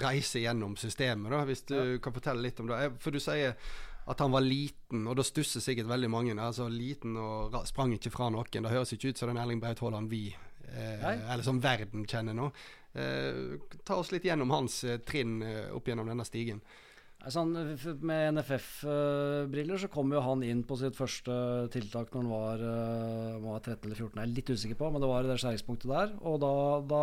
reise 0.01 0.41
gjennom 0.41 0.73
systemet. 0.77 1.29
da, 1.31 1.43
Hvis 1.45 1.61
du 1.69 1.99
kan 2.01 2.13
fortelle 2.13 2.41
litt 2.41 2.59
om 2.59 2.67
det. 2.69 2.79
For 3.01 3.13
du 3.13 3.19
sier 3.21 3.53
at 4.09 4.19
han 4.23 4.33
var 4.33 4.41
liten, 4.41 5.05
og 5.05 5.19
da 5.19 5.23
stusser 5.25 5.61
sikkert 5.61 5.89
veldig 5.89 6.09
mange. 6.09 6.33
Altså 6.41 6.65
Liten 6.71 7.17
og 7.21 7.53
sprang 7.69 7.93
ikke 7.93 8.11
fra 8.13 8.31
noen. 8.33 8.49
Det 8.49 8.71
høres 8.73 8.93
ikke 8.95 9.13
ut 9.13 9.21
som 9.21 9.29
den 9.29 9.37
Erling 9.37 9.61
Braut 9.61 9.83
Haaland 9.83 10.09
vi, 10.09 10.23
eh, 10.65 11.05
eller 11.05 11.45
som 11.45 11.61
verden 11.61 12.07
kjenner 12.09 12.33
nå. 12.33 12.49
Eh, 12.93 13.59
ta 13.85 13.99
oss 14.01 14.11
litt 14.11 14.25
gjennom 14.25 14.49
hans 14.49 14.81
eh, 14.83 14.97
trinn 15.05 15.43
eh, 15.45 15.69
opp 15.75 15.87
gjennom 15.87 16.09
denne 16.09 16.25
stigen. 16.25 16.63
F- 17.19 17.99
med 17.99 18.31
NFF-briller 18.37 19.77
så 19.81 19.89
kom 19.91 20.13
jo 20.15 20.21
han 20.23 20.39
inn 20.47 20.61
på 20.63 20.77
sitt 20.79 20.95
første 20.95 21.33
tiltak 21.73 22.13
når 22.15 22.21
han 22.23 22.29
var, 22.31 22.61
øh, 22.63 23.33
var 23.43 23.59
13 23.59 23.89
eller 23.89 23.97
14. 23.99 24.13
Jeg 24.15 24.23
er 24.23 24.35
litt 24.37 24.49
usikker 24.53 24.77
på, 24.79 24.87
men 24.93 25.03
det 25.03 25.09
var 25.11 25.27
i 25.27 25.27
det 25.27 25.35
skjæringspunktet 25.41 25.91
der. 25.91 26.13
Og 26.23 26.39
da, 26.39 26.51
da 26.87 27.01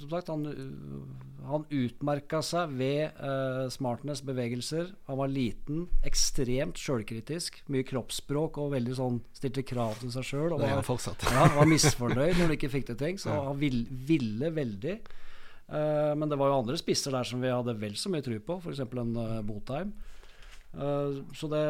som 0.00 0.10
sagt, 0.10 0.32
han, 0.34 0.42
øh, 0.50 1.46
han 1.48 1.64
utmerka 1.70 2.40
seg 2.44 2.74
ved 2.76 3.14
uh, 3.22 3.68
smartness, 3.72 4.20
bevegelser. 4.26 4.90
Han 5.06 5.20
var 5.22 5.30
liten, 5.32 5.86
ekstremt 6.04 6.76
sjølkritisk. 6.82 7.62
Mye 7.72 7.86
kroppsspråk 7.88 8.58
og 8.60 8.74
veldig 8.74 8.98
sånn 8.98 9.22
stilte 9.38 9.62
krav 9.64 9.94
til 10.02 10.10
seg 10.12 10.26
sjøl. 10.28 10.50
Og 10.52 10.60
var. 10.74 10.82
Ja, 11.32 11.46
var 11.54 11.70
misfornøyd 11.70 12.34
når 12.34 12.42
han 12.50 12.56
ikke 12.58 12.74
fikk 12.74 12.90
til 12.90 12.98
ting, 13.00 13.22
så 13.22 13.38
han 13.48 13.62
vil, 13.62 13.84
ville 14.10 14.50
veldig. 14.58 14.98
Eh, 15.68 16.12
men 16.16 16.30
det 16.30 16.38
var 16.40 16.48
jo 16.50 16.60
andre 16.62 16.78
spisser 16.80 17.12
der 17.12 17.28
som 17.28 17.42
vi 17.44 17.52
hadde 17.52 17.76
vel 17.80 17.96
så 17.98 18.12
mye 18.12 18.24
tro 18.24 18.38
på, 18.40 18.58
f.eks. 18.62 18.80
en 18.86 19.16
uh, 19.18 19.40
Botheim. 19.44 19.92
Eh, 20.72 21.20
så 21.36 21.50
det 21.52 21.64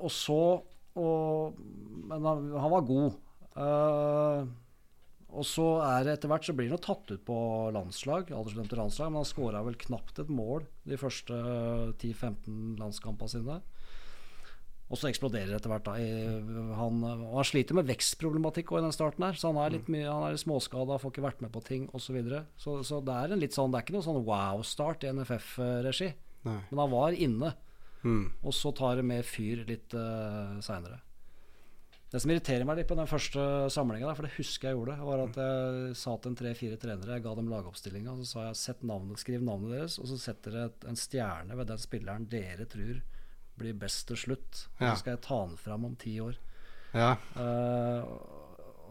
Og 0.00 0.12
så 0.12 0.40
og, 0.94 1.56
Men 2.06 2.22
han, 2.22 2.50
han 2.54 2.70
var 2.70 2.84
god. 2.86 3.16
Og 5.34 5.46
så 5.48 5.64
er 5.82 6.04
det 6.06 6.12
etter 6.14 6.30
hvert 6.30 6.46
så 6.46 6.54
blir 6.54 6.68
han 6.68 6.76
jo 6.76 6.84
tatt 6.84 7.10
ut 7.10 7.24
på 7.26 7.36
landslag, 7.74 8.30
aldersbestemte 8.30 8.78
landslag, 8.78 9.10
men 9.10 9.24
han 9.24 9.26
skåra 9.26 9.62
vel 9.66 9.78
knapt 9.80 10.20
et 10.22 10.30
mål 10.30 10.68
de 10.86 10.98
første 11.00 11.34
10-15 11.98 12.76
landskampene 12.78 13.32
sine. 13.32 13.56
Og 14.92 15.00
så 15.00 15.08
eksploderer 15.08 15.54
etter 15.56 15.72
hvert. 15.72 15.86
da 15.86 15.94
han, 16.78 16.98
han 17.02 17.46
sliter 17.48 17.76
med 17.78 17.88
vekstproblematikk 17.88 18.74
i 18.76 18.82
den 18.84 18.94
starten 18.94 19.24
her. 19.24 19.38
Så 19.38 19.50
han 19.50 19.60
er 19.62 19.78
litt 19.78 19.88
mye 19.92 20.10
Han 20.10 20.26
er 20.26 20.36
litt 20.36 20.44
småskada, 20.44 21.00
får 21.00 21.14
ikke 21.14 21.24
vært 21.24 21.40
med 21.44 21.54
på 21.54 21.64
ting 21.64 21.86
osv. 21.90 22.04
Så, 22.04 22.16
videre. 22.18 22.44
så 22.60 22.76
Så 22.84 23.00
det 23.04 23.16
er 23.16 23.32
en 23.32 23.40
litt 23.40 23.56
sånn 23.56 23.72
Det 23.72 23.80
er 23.80 23.86
ikke 23.86 23.96
noe 23.96 24.06
sånn 24.06 24.26
wow-start 24.28 25.06
i 25.06 25.14
NFF-regi. 25.16 26.12
Men 26.44 26.82
han 26.84 26.92
var 26.92 27.16
inne. 27.16 27.54
Mm. 28.04 28.28
Og 28.44 28.52
så 28.52 28.70
tar 28.76 29.00
det 29.00 29.06
med 29.08 29.24
fyr 29.24 29.64
litt 29.64 29.96
uh, 29.96 30.60
seinere. 30.64 31.00
Det 32.12 32.20
som 32.22 32.30
irriterer 32.30 32.66
meg 32.68 32.76
litt 32.78 32.86
på 32.86 32.94
den 32.94 33.08
første 33.10 33.42
samlinga, 33.74 34.12
for 34.14 34.28
det 34.28 34.36
husker 34.36 34.68
jeg 34.68 34.76
gjorde, 34.76 34.98
var 35.02 35.22
at 35.24 35.38
jeg 35.40 35.96
sa 35.98 36.12
til 36.14 36.30
en 36.30 36.36
tre-fire 36.38 36.76
trenere, 36.78 37.16
jeg 37.16 37.24
ga 37.24 37.32
dem 37.34 37.48
lagoppstillinga, 37.50 38.14
så 38.20 38.26
sa 38.28 38.44
jeg 38.44 38.86
navnet, 38.86 39.18
skriv 39.18 39.42
navnet 39.42 39.74
deres, 39.74 39.96
og 39.98 40.06
så 40.06 40.20
setter 40.22 40.54
dere 40.54 40.92
en 40.92 41.00
stjerne 41.00 41.58
ved 41.58 41.72
den 41.72 41.82
spilleren 41.82 42.28
dere 42.30 42.68
tror 42.70 43.00
blir 43.60 43.76
best 43.78 44.06
til 44.08 44.20
slutt. 44.20 44.64
Og. 44.78 44.88
Så 44.88 45.02
skal 45.02 45.16
jeg 45.16 45.24
ta 45.26 45.40
den 45.46 45.58
fram 45.60 45.84
om 45.88 45.98
ti 46.00 46.16
år. 46.22 46.38
Ja. 46.94 47.12
Uh, 47.34 48.06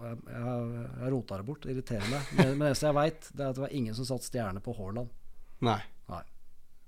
jeg, 0.03 0.19
jeg, 0.27 0.85
jeg 0.99 1.11
rota 1.13 1.39
det 1.39 1.47
bort. 1.47 1.63
Det 1.63 1.75
irriterer 1.75 2.07
meg. 2.11 2.29
Men 2.37 2.53
men 2.53 2.65
det 2.65 2.71
eneste 2.73 2.89
jeg 2.89 2.99
veit, 2.99 3.31
er 3.33 3.49
at 3.49 3.57
det 3.59 3.65
var 3.65 3.75
ingen 3.81 3.97
som 3.97 4.07
satte 4.07 4.27
stjerne 4.29 4.63
på 4.63 4.75
Haaland. 4.79 5.11
Nei. 5.63 5.81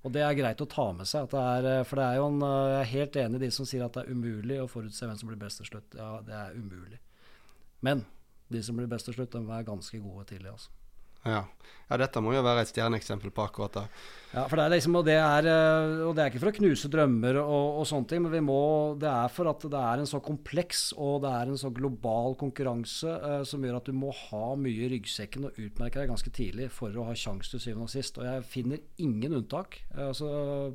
Og 0.05 0.13
det 0.13 0.21
er 0.21 0.37
greit 0.37 0.61
å 0.61 0.69
ta 0.69 0.85
med 0.93 1.09
seg. 1.09 1.25
At 1.25 1.33
det 1.33 1.43
er, 1.51 1.67
eh, 1.79 1.85
for 1.89 1.97
det 1.97 2.05
er 2.05 2.19
jo 2.19 2.27
en, 2.29 2.41
eh, 2.45 2.71
jeg 2.71 2.81
er 2.81 2.91
helt 2.91 3.15
enig 3.23 3.35
i 3.39 3.45
de 3.45 3.51
som 3.51 3.65
sier 3.65 3.85
at 3.85 3.93
det 3.93 4.03
er 4.03 4.13
umulig 4.13 4.59
å 4.61 4.69
forutse 4.69 5.07
hvem 5.07 5.17
som 5.17 5.31
blir 5.31 5.41
best 5.41 5.57
til 5.61 5.69
slutt. 5.71 5.95
Ja, 5.97 6.21
det 6.21 6.35
er 6.37 6.53
umulig. 6.53 6.99
Men 7.81 8.05
de 8.51 8.61
som 8.61 8.77
blir 8.77 8.87
best 8.87 9.09
til 9.09 9.15
slutt, 9.15 9.31
de 9.31 9.41
er 9.49 9.63
ganske 9.65 9.99
gode 10.03 10.27
tidlig. 10.29 10.51
Altså. 10.51 10.69
Ja. 11.25 11.41
ja, 11.89 11.97
dette 11.97 12.21
må 12.21 12.35
jo 12.35 12.43
være 12.45 12.61
et 12.61 12.69
stjerneeksempel 12.69 13.31
på 13.33 13.45
akkurat 13.47 13.79
det. 13.79 13.83
Ja, 14.35 14.43
for 14.51 14.59
det 14.59 14.65
er 14.65 14.73
liksom, 14.75 14.97
og 14.99 15.05
det 15.07 15.15
er, 15.15 15.47
eh, 15.47 16.03
og 16.05 16.11
det 16.13 16.21
er 16.21 16.29
ikke 16.29 16.41
for 16.43 16.51
å 16.51 16.55
knuse 16.57 16.89
drømmer 16.91 17.39
og, 17.39 17.79
og 17.79 17.87
sånne 17.89 18.09
ting, 18.11 18.21
men 18.25 18.33
vi 18.33 18.41
må, 18.43 18.57
det 19.01 19.09
er 19.09 19.31
for 19.33 19.49
at 19.49 19.63
det 19.71 19.81
er 19.81 20.03
en 20.03 20.09
så 20.09 20.19
kompleks 20.23 20.89
og 20.99 21.23
det 21.23 21.31
er 21.31 21.53
en 21.53 21.61
så 21.61 21.71
global 21.73 22.35
konkurranse 22.41 23.15
eh, 23.15 23.41
som 23.47 23.63
gjør 23.65 23.79
at 23.79 23.89
du 23.89 23.95
må 23.97 24.11
ha 24.11 24.51
mye 24.59 24.85
i 24.85 24.91
ryggsekken 24.91 25.49
og 25.49 25.57
utmerke 25.61 26.01
deg 26.01 26.11
ganske 26.11 26.35
tidlig 26.35 26.69
for 26.75 26.93
å 26.93 27.07
ha 27.09 27.17
sjanse 27.17 27.55
til 27.55 27.63
syvende 27.63 27.87
og 27.87 27.95
sist. 27.95 28.19
Og 28.19 28.27
jeg 28.27 28.45
finner 28.51 28.83
ingen 29.01 29.39
unntak. 29.39 29.79
Eh, 29.95 30.05
altså, 30.11 30.29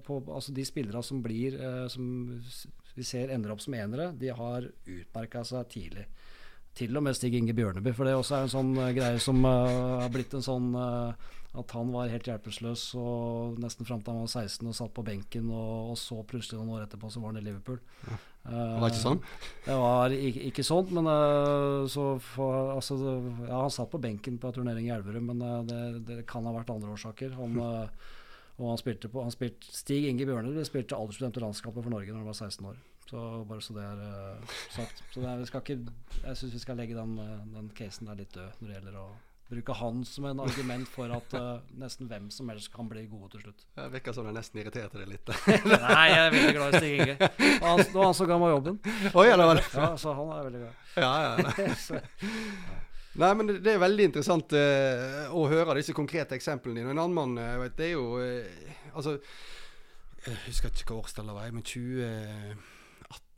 på, 0.06 0.22
altså 0.26 0.56
De 0.56 0.66
spillere 0.66 1.04
som 1.06 1.22
blir 1.22 1.60
eh, 1.60 1.86
som 1.92 2.10
vi 2.96 3.06
ser 3.06 3.30
ender 3.30 3.52
opp 3.52 3.62
som 3.62 3.76
enere, 3.78 4.10
de 4.18 4.32
har 4.34 4.66
utmerka 4.66 5.44
seg 5.46 5.68
tidlig. 5.70 6.08
Til 6.78 6.96
og 6.96 7.04
med 7.04 7.16
Stig 7.18 7.34
Inge 7.34 7.54
Bjørneby, 7.56 7.92
for 7.96 8.06
det 8.06 8.14
også 8.14 8.38
er 8.38 8.46
en 8.46 8.52
sånn 8.52 8.72
eh, 8.78 8.94
greie 8.96 9.20
som 9.22 9.42
uh, 9.42 10.00
har 10.04 10.10
blitt 10.14 10.36
en 10.38 10.44
sånn 10.44 10.70
uh, 10.76 11.36
at 11.58 11.72
han 11.74 11.88
var 11.90 12.12
helt 12.12 12.28
hjelpeløs 12.30 12.84
og 13.00 13.56
nesten 13.58 13.88
fram 13.88 14.04
til 14.06 14.14
han 14.14 14.22
var 14.22 14.30
16 14.46 14.68
og 14.70 14.76
satt 14.78 14.92
på 14.94 15.02
benken, 15.02 15.48
og, 15.50 15.90
og 15.90 15.98
så 15.98 16.20
plutselig 16.22 16.60
noen 16.60 16.76
år 16.76 16.84
etterpå 16.84 17.10
så 17.10 17.22
var 17.22 17.32
han 17.32 17.40
i 17.40 17.46
Liverpool. 17.48 17.80
Det 18.46 18.60
var 18.80 18.86
ikke 18.86 19.02
sånn? 19.02 19.18
Det 19.66 19.78
var 19.82 20.14
ikke, 20.14 20.44
ikke 20.52 20.64
sånn, 20.64 20.92
men 20.94 21.10
så 21.90 22.04
for, 22.22 22.70
altså, 22.76 22.96
ja, 23.48 23.58
Han 23.64 23.74
satt 23.74 23.90
på 23.90 24.00
benken 24.00 24.38
på 24.40 24.54
turnering 24.54 24.86
i 24.86 24.94
Elverum, 24.94 25.32
men 25.32 25.66
det, 25.66 25.82
det 26.06 26.20
kan 26.30 26.46
ha 26.46 26.54
vært 26.54 26.70
andre 26.72 26.94
årsaker. 26.94 27.34
Han, 27.36 27.58
eh, 27.66 28.14
og 28.60 28.70
han 28.74 28.80
spilte 28.80 29.10
på 29.10 29.24
han 29.24 29.34
spilte, 29.34 29.72
Stig 29.74 30.06
Inge 30.08 30.28
Bjørneby 30.28 30.64
spilte 30.68 30.96
aldersbestemte 30.96 31.42
landskapet 31.42 31.82
for 31.82 31.92
Norge 31.92 32.12
når 32.12 32.22
han 32.22 32.30
var 32.30 32.38
16 32.38 32.70
år. 32.70 32.80
Så 33.10 33.44
Bare 33.48 33.62
så 33.62 33.74
det 33.74 33.82
er 33.82 33.98
uh, 33.98 34.52
sagt. 34.70 35.02
Så 35.10 35.24
er, 35.24 35.40
vi 35.40 35.48
skal 35.48 35.64
ikke, 35.64 35.78
jeg 36.22 36.36
syns 36.38 36.54
vi 36.54 36.62
skal 36.62 36.78
legge 36.78 36.94
den, 36.94 37.16
eh, 37.18 37.40
den 37.56 37.70
casen 37.74 38.06
der 38.06 38.20
litt 38.20 38.30
død 38.36 38.60
når 38.60 38.68
det 38.68 38.76
gjelder 38.76 38.98
å 39.00 39.06
bruke 39.50 39.74
han 39.74 40.04
som 40.06 40.28
en 40.30 40.42
argument 40.44 40.86
for 40.92 41.10
at 41.10 41.34
uh, 41.34 41.48
nesten 41.82 42.06
hvem 42.06 42.28
som 42.30 42.52
helst 42.52 42.70
kan 42.70 42.86
bli 42.86 43.02
gode 43.10 43.32
til 43.32 43.42
slutt. 43.48 43.64
Det 43.74 43.88
virker 43.96 44.14
som 44.14 44.28
det 44.28 44.36
nesten 44.36 44.62
irriterte 44.62 45.02
deg 45.02 45.10
litt. 45.10 45.32
Nei, 45.72 46.06
jeg 46.12 46.20
er 46.20 46.36
veldig 46.36 46.54
glad 46.54 46.76
i 46.76 46.82
Stig 46.84 46.94
Inge. 47.00 47.16
Og 47.56 47.66
han, 47.66 47.82
det 47.82 47.96
var 47.96 48.06
han 48.06 48.16
som 48.20 48.30
ga 48.30 48.38
meg 48.44 48.54
jobben. 48.54 48.78
Oi, 49.10 49.26
ja, 49.26 49.34
det 49.42 49.50
var 49.50 49.58
det. 49.58 49.66
Ja, 49.74 49.90
Så 49.98 50.14
han 50.20 50.32
er 50.36 50.46
veldig 50.46 50.62
glad 50.62 51.02
Ja, 51.02 51.10
Ja, 51.10 51.34
ja, 51.34 51.74
ja. 51.98 52.80
Nei, 53.18 53.34
men 53.34 53.50
det, 53.50 53.72
er 53.72 53.82
veldig 53.82 54.04
interessant 54.06 54.54
eh, 54.54 55.26
å 55.34 55.48
høre 55.50 55.80
disse 55.80 55.96
konkrete 55.98 56.38
eksemplene 56.38 56.78
dine. 56.78 56.94
En 56.94 57.02
annen 57.02 57.16
mann, 57.16 57.34
jeg 57.42 57.64
vet, 57.64 57.80
det 57.80 57.88
er 57.88 57.96
jo 57.96 58.04
eh, 58.22 58.76
Altså, 58.94 59.18
jeg 60.28 60.44
husker 60.46 60.70
ikke 60.70 60.94
hva 60.94 61.02
årstall 61.02 61.30
det 61.30 61.34
var, 61.34 61.50
men 61.50 61.66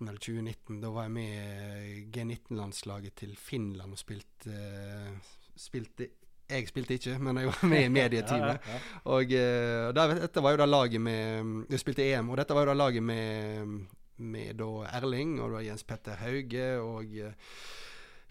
2018 0.03 0.09
eller 0.09 0.19
2019, 0.19 0.81
da 0.81 0.91
var 0.91 1.07
jeg 1.07 1.13
med 1.13 2.15
G19-landslaget 2.15 3.15
til 3.17 3.37
Finland 3.37 3.93
og 3.93 3.99
spilte, 3.99 4.51
eh, 4.51 5.15
spilte 5.57 6.09
Jeg 6.53 6.69
spilte 6.69 6.95
ikke, 6.95 7.19
men 7.19 7.39
jeg 7.39 7.47
var 7.47 7.69
med 7.69 7.85
i 7.85 7.89
medieteamet. 7.89 8.59
Ja, 8.67 8.73
ja, 8.73 8.75
ja. 8.75 8.79
Og 9.05 9.23
eh, 9.33 9.93
der, 9.95 10.15
dette 10.21 10.43
var 10.43 10.51
jo 10.51 10.57
da 10.57 10.67
laget 10.67 11.01
med 11.01 11.67
Jeg 11.71 11.81
spilte 11.81 12.03
EM, 12.05 12.31
og 12.31 12.37
dette 12.37 12.55
var 12.55 12.67
jo 12.67 12.73
da 12.73 12.75
laget 12.75 13.03
med, 13.03 13.87
med 14.19 14.59
da 14.59 14.99
Erling 14.99 15.41
og 15.41 15.55
da 15.57 15.63
Jens 15.65 15.85
Petter 15.85 16.19
Hauge 16.21 16.67
og 16.81 17.17
eh, 17.17 17.33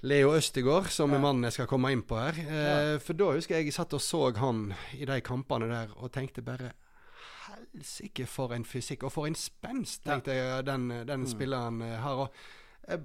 Leo 0.03 0.35
Østegård, 0.35 0.89
som 0.89 1.13
er 1.13 1.21
mannen 1.21 1.43
jeg 1.45 1.53
skal 1.53 1.67
komme 1.69 1.91
inn 1.93 2.01
på 2.01 2.17
her. 2.17 2.97
For 3.05 3.13
da 3.13 3.35
husker 3.35 3.59
jeg 3.59 3.67
jeg 3.69 3.73
satt 3.75 3.93
og 3.93 4.01
så 4.01 4.31
han 4.33 4.71
i 4.97 5.05
de 5.05 5.19
kampene 5.21 5.67
der 5.69 5.91
og 5.93 6.09
tenkte 6.11 6.41
bare 6.41 6.71
Helsike, 7.71 8.27
for 8.27 8.53
en 8.55 8.65
fysikk, 8.67 9.05
og 9.07 9.13
for 9.13 9.29
en 9.29 9.37
spenst, 9.37 10.03
tenkte 10.03 10.35
jeg 10.35 10.65
den, 10.67 10.89
den 11.07 11.25
Mm. 11.25 11.27
spilleren 11.27 11.81
her. 11.81 11.97
har. 12.03 12.17
Og, 12.25 12.29
eh, 12.87 12.99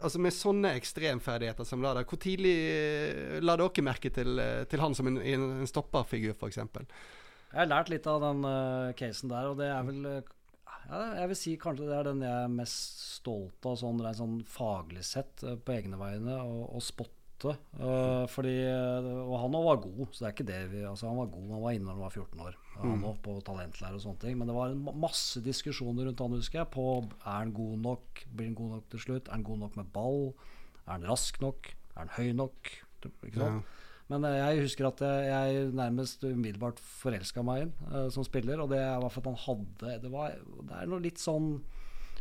altså 0.00 0.18
Med 0.18 0.32
sånne 0.32 0.74
ekstremferdigheter 0.74 1.64
som 1.64 1.82
Lada, 1.82 2.02
hvor 2.02 2.18
tidlig 2.18 2.56
eh, 2.56 3.40
la 3.40 3.56
dere 3.56 3.82
merke 3.82 4.10
til, 4.10 4.38
eh, 4.38 4.64
til 4.64 4.80
han 4.80 4.94
som 4.94 5.06
en, 5.06 5.18
en, 5.18 5.66
stopperfigur, 5.66 6.34
f.eks.? 6.34 6.56
Jeg 6.56 7.58
har 7.58 7.66
lært 7.66 7.90
litt 7.90 8.06
av 8.06 8.20
den 8.22 8.44
uh, 8.44 8.92
casen 8.94 9.28
der, 9.28 9.48
og 9.50 9.56
det 9.58 9.66
er 9.66 9.82
vel 9.82 10.04
ja, 10.06 10.98
Jeg 11.18 11.28
vil 11.28 11.36
si 11.36 11.56
kanskje 11.58 11.88
det 11.88 11.96
er 11.96 12.04
den 12.04 12.22
jeg 12.22 12.44
er 12.44 12.48
mest 12.48 13.00
stolt 13.20 13.66
av 13.66 13.76
sånn, 13.76 13.98
sånn 14.14 14.36
faglig 14.46 15.02
sett 15.04 15.42
på 15.42 15.74
egne 15.74 15.98
vegne. 15.98 16.36
Og, 16.46 16.76
og 16.76 16.82
spot, 16.82 17.10
måte. 17.40 17.56
Uh, 17.80 18.26
fordi, 18.30 18.54
og 19.24 19.34
han 19.42 19.56
òg 19.56 19.66
var 19.66 19.80
god, 19.84 20.02
så 20.12 20.22
det 20.22 20.28
er 20.28 20.34
ikke 20.34 20.48
det 20.50 20.60
vi, 20.72 20.82
altså 20.88 21.08
Han 21.08 21.20
var 21.20 21.32
god, 21.32 21.48
han 21.54 21.64
var 21.64 21.76
inne 21.76 21.86
når 21.86 21.96
han 21.96 22.04
var 22.04 22.14
14 22.14 22.44
år. 22.46 22.58
Han 22.80 22.94
mm. 23.00 23.08
på 23.24 23.36
talentlære 23.46 23.98
og 23.98 24.04
sånne 24.04 24.22
ting. 24.22 24.38
Men 24.38 24.50
det 24.50 24.56
var 24.56 24.72
en 24.72 25.00
masse 25.00 25.42
diskusjoner 25.44 26.08
rundt 26.08 26.22
han, 26.24 26.38
husker 26.38 26.62
jeg. 26.62 26.70
På 26.74 26.86
er 27.02 27.34
han 27.34 27.52
god 27.56 27.76
nok, 27.88 28.24
blir 28.28 28.50
han 28.50 28.56
god 28.58 28.72
nok 28.76 28.88
til 28.92 29.04
slutt? 29.06 29.28
Er 29.28 29.38
han 29.38 29.46
god 29.46 29.60
nok 29.64 29.76
med 29.80 29.92
ball? 29.94 30.32
Er 30.86 30.96
han 30.96 31.10
rask 31.10 31.40
nok? 31.42 31.74
Er 31.94 32.02
han 32.04 32.14
høy 32.16 32.32
nok? 32.36 32.72
Ikke 33.04 33.36
sant? 33.36 33.60
Ja. 33.60 33.76
Men 34.10 34.26
uh, 34.26 34.34
jeg 34.34 34.64
husker 34.64 34.88
at 34.88 35.04
jeg, 35.06 35.66
nærmest 35.76 36.24
umiddelbart 36.26 36.80
forelska 36.82 37.44
meg 37.46 37.68
inn 37.68 37.76
uh, 37.90 38.08
som 38.12 38.26
spiller. 38.26 38.62
Og 38.62 38.72
det 38.72 38.80
var 38.82 39.12
for 39.12 39.22
at 39.22 39.30
han 39.32 39.44
hadde 39.44 40.00
Det, 40.06 40.10
var, 40.12 40.34
det 40.66 40.80
er 40.80 40.90
noe 40.90 41.04
litt 41.04 41.22
sånn 41.22 41.54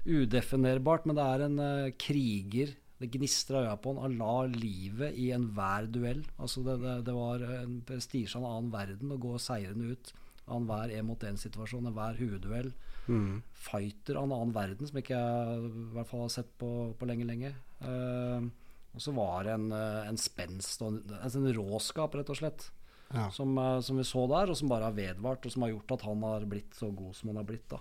udefinerbart, 0.07 1.03
men 1.09 1.17
det 1.17 1.23
er 1.27 1.41
en 1.43 1.57
kriger 1.99 2.69
det 2.99 3.11
gnistra 3.13 3.63
øya 3.63 3.75
på 3.79 3.93
han. 3.93 4.01
Han 4.03 4.17
la 4.19 4.33
livet 4.51 5.15
i 5.15 5.29
enhver 5.35 5.87
duell. 5.87 6.23
Altså 6.37 6.63
det, 6.65 6.79
det, 6.83 6.95
det 7.07 7.15
var 7.15 7.43
en 7.61 7.79
prestisje 7.87 8.35
av 8.35 8.43
en 8.43 8.55
annen 8.57 8.73
verden 8.73 9.13
å 9.15 9.21
gå 9.21 9.37
seirende 9.39 9.93
ut 9.93 10.11
av 10.49 10.57
enhver 10.57 10.93
én-mot-én-situasjon, 10.97 11.87
enhver 11.87 12.17
hovedduell. 12.19 12.71
Mm. 13.09 13.39
Fighter 13.57 14.19
av 14.19 14.27
en 14.27 14.35
annen 14.35 14.55
verden 14.55 14.89
som 14.89 14.99
ikke 14.99 15.17
jeg 15.17 15.69
i 15.69 15.85
hvert 15.95 16.09
fall 16.09 16.25
har 16.25 16.33
sett 16.33 16.49
på, 16.61 16.71
på 16.97 17.07
lenge, 17.09 17.27
lenge. 17.29 17.53
Uh, 17.81 18.49
og 18.89 19.03
så 19.05 19.13
var 19.15 19.45
det 19.45 19.55
en, 19.55 19.69
en 19.71 20.19
spenst 20.19 20.81
og 20.81 20.91
en, 20.91 20.99
altså 21.21 21.39
en 21.39 21.55
råskap, 21.55 22.17
rett 22.17 22.33
og 22.33 22.41
slett. 22.41 22.67
Ja. 23.13 23.29
Som, 23.33 23.55
uh, 23.57 23.79
som, 23.85 24.01
vi 24.01 24.05
så 24.05 24.25
der, 24.29 24.51
og 24.51 24.59
som 24.59 24.73
bare 24.73 24.89
har 24.89 24.97
vedvart, 24.97 25.45
og 25.45 25.53
som 25.53 25.65
har 25.65 25.73
gjort 25.75 25.95
at 25.95 26.05
han 26.09 26.25
har 26.25 26.49
blitt 26.49 26.75
så 26.77 26.91
god 26.91 27.15
som 27.17 27.31
han 27.31 27.41
har 27.41 27.47
blitt. 27.47 27.69
da 27.71 27.79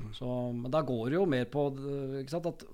mm. 0.00 0.14
så, 0.16 0.32
Men 0.56 0.72
da 0.72 0.82
går 0.86 1.10
det 1.10 1.20
jo 1.20 1.28
mer 1.36 1.50
på 1.50 1.68
sant, 2.30 2.52
at 2.54 2.66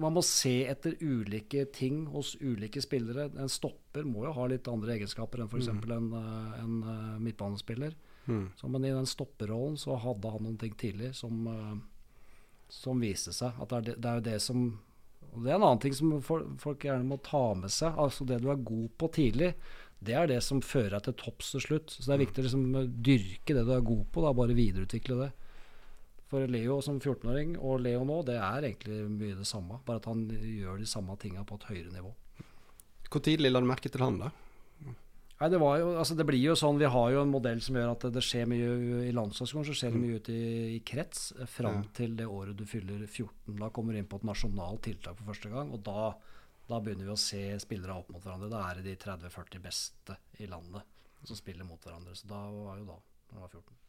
man 0.00 0.14
må 0.16 0.22
se 0.24 0.64
etter 0.68 0.96
ulike 1.00 1.64
ting 1.74 2.04
hos 2.12 2.34
ulike 2.40 2.82
spillere. 2.82 3.28
En 3.40 3.50
stopper 3.50 4.06
må 4.08 4.24
jo 4.26 4.34
ha 4.36 4.46
litt 4.50 4.68
andre 4.70 4.96
egenskaper 4.96 5.42
enn 5.42 5.50
f.eks. 5.50 5.70
Mm. 5.72 5.84
en, 5.96 6.08
eh, 6.20 6.56
en 6.62 6.76
uh, 6.86 7.20
midtbanespiller. 7.22 7.96
Mm. 8.26 8.46
Så, 8.56 8.70
men 8.72 8.84
i 8.84 8.94
den 8.94 9.08
stopperrollen 9.08 9.76
så 9.80 9.98
hadde 10.00 10.32
han 10.32 10.46
noen 10.46 10.58
ting 10.60 10.74
tidlig 10.80 11.12
som, 11.18 11.46
uh, 11.46 11.76
som 12.72 13.02
viste 13.02 13.34
seg 13.36 13.60
at 13.60 13.70
det 13.70 13.80
er, 13.80 13.88
det, 13.98 14.10
er 14.10 14.20
jo 14.20 14.26
det 14.30 14.38
som 14.40 14.66
Det 15.34 15.50
er 15.50 15.58
en 15.58 15.66
annen 15.66 15.82
ting 15.82 15.94
som 15.96 16.12
folk 16.22 16.84
gjerne 16.86 17.08
må 17.08 17.18
ta 17.24 17.46
med 17.58 17.72
seg. 17.74 17.96
Altså 17.98 18.26
Det 18.28 18.40
du 18.42 18.50
er 18.52 18.68
god 18.72 18.90
på 18.98 19.10
tidlig, 19.14 19.54
det 20.04 20.14
er 20.18 20.28
det 20.30 20.42
som 20.44 20.62
fører 20.62 20.98
deg 20.98 21.08
til 21.08 21.18
topps 21.24 21.54
til 21.54 21.64
slutt. 21.64 21.94
Så 21.96 22.08
det 22.08 22.16
er 22.16 22.24
viktig 22.26 22.42
å 22.42 22.46
liksom, 22.48 22.66
dyrke 23.04 23.56
det 23.56 23.64
du 23.66 23.72
er 23.74 23.88
god 23.88 24.04
på, 24.12 24.24
da 24.24 24.34
bare 24.36 24.56
videreutvikle 24.56 25.20
det. 25.22 25.32
For 26.34 26.50
Leo 26.50 26.80
som 26.82 26.96
14-åring 26.98 27.52
og 27.62 27.84
Leo 27.84 28.00
nå, 28.02 28.16
det 28.26 28.34
er 28.42 28.64
egentlig 28.66 29.04
mye 29.06 29.36
det 29.38 29.46
samme. 29.46 29.76
Bare 29.86 30.00
at 30.00 30.08
han 30.10 30.24
gjør 30.34 30.80
de 30.82 30.86
samme 30.90 31.14
tinga 31.22 31.44
på 31.46 31.60
et 31.60 31.66
høyere 31.68 31.92
nivå. 31.94 32.10
Hvor 33.06 33.22
tidlig 33.22 33.52
la 33.52 33.60
du 33.62 33.68
merke 33.70 33.92
til 33.92 34.02
han, 34.02 34.16
da? 34.18 34.32
Nei, 34.82 35.50
det, 35.52 35.60
jo, 35.60 35.92
altså 36.00 36.16
det, 36.18 36.26
blir 36.26 36.40
jo 36.42 36.56
sånn, 36.58 36.80
Vi 36.82 36.88
har 36.90 37.12
jo 37.14 37.20
en 37.22 37.30
modell 37.30 37.62
som 37.62 37.78
gjør 37.78 37.92
at 37.92 38.06
det, 38.16 38.22
skjer 38.26 38.50
mye 38.50 38.72
i 39.06 39.12
landslagsskolen. 39.14 39.68
Så 39.68 39.76
skjer 39.78 39.94
det 39.94 40.00
mm. 40.00 40.08
mye 40.08 40.18
ute 40.24 40.34
i, 40.34 40.48
i 40.74 40.80
krets 40.90 41.28
eh, 41.38 41.46
fram 41.50 41.84
ja. 41.84 41.92
til 42.00 42.18
det 42.18 42.26
året 42.26 42.58
du 42.58 42.64
fyller 42.66 43.06
14. 43.06 43.54
Da 43.62 43.70
kommer 43.70 43.94
du 43.94 44.02
inn 44.02 44.10
på 44.10 44.18
et 44.18 44.26
nasjonalt 44.26 44.82
tiltak 44.88 45.20
for 45.20 45.30
første 45.30 45.54
gang. 45.54 45.70
Og 45.70 45.86
da, 45.86 46.10
da 46.66 46.82
begynner 46.82 47.12
vi 47.12 47.14
å 47.14 47.20
se 47.28 47.44
spillere 47.62 47.94
opp 47.94 48.10
mot 48.10 48.26
hverandre. 48.26 48.50
Da 48.50 48.66
er 48.72 48.82
det 48.82 48.88
de 48.90 48.98
30-40 49.06 49.62
beste 49.70 50.18
i 50.42 50.50
landet 50.50 50.82
som 51.22 51.38
spiller 51.38 51.70
mot 51.70 51.78
hverandre. 51.78 52.18
Så 52.18 52.26
da 52.34 52.42
var 52.58 52.82
jo 52.82 52.90
da, 52.90 52.98
da 53.30 53.44
var 53.44 53.54
14. 53.54 53.83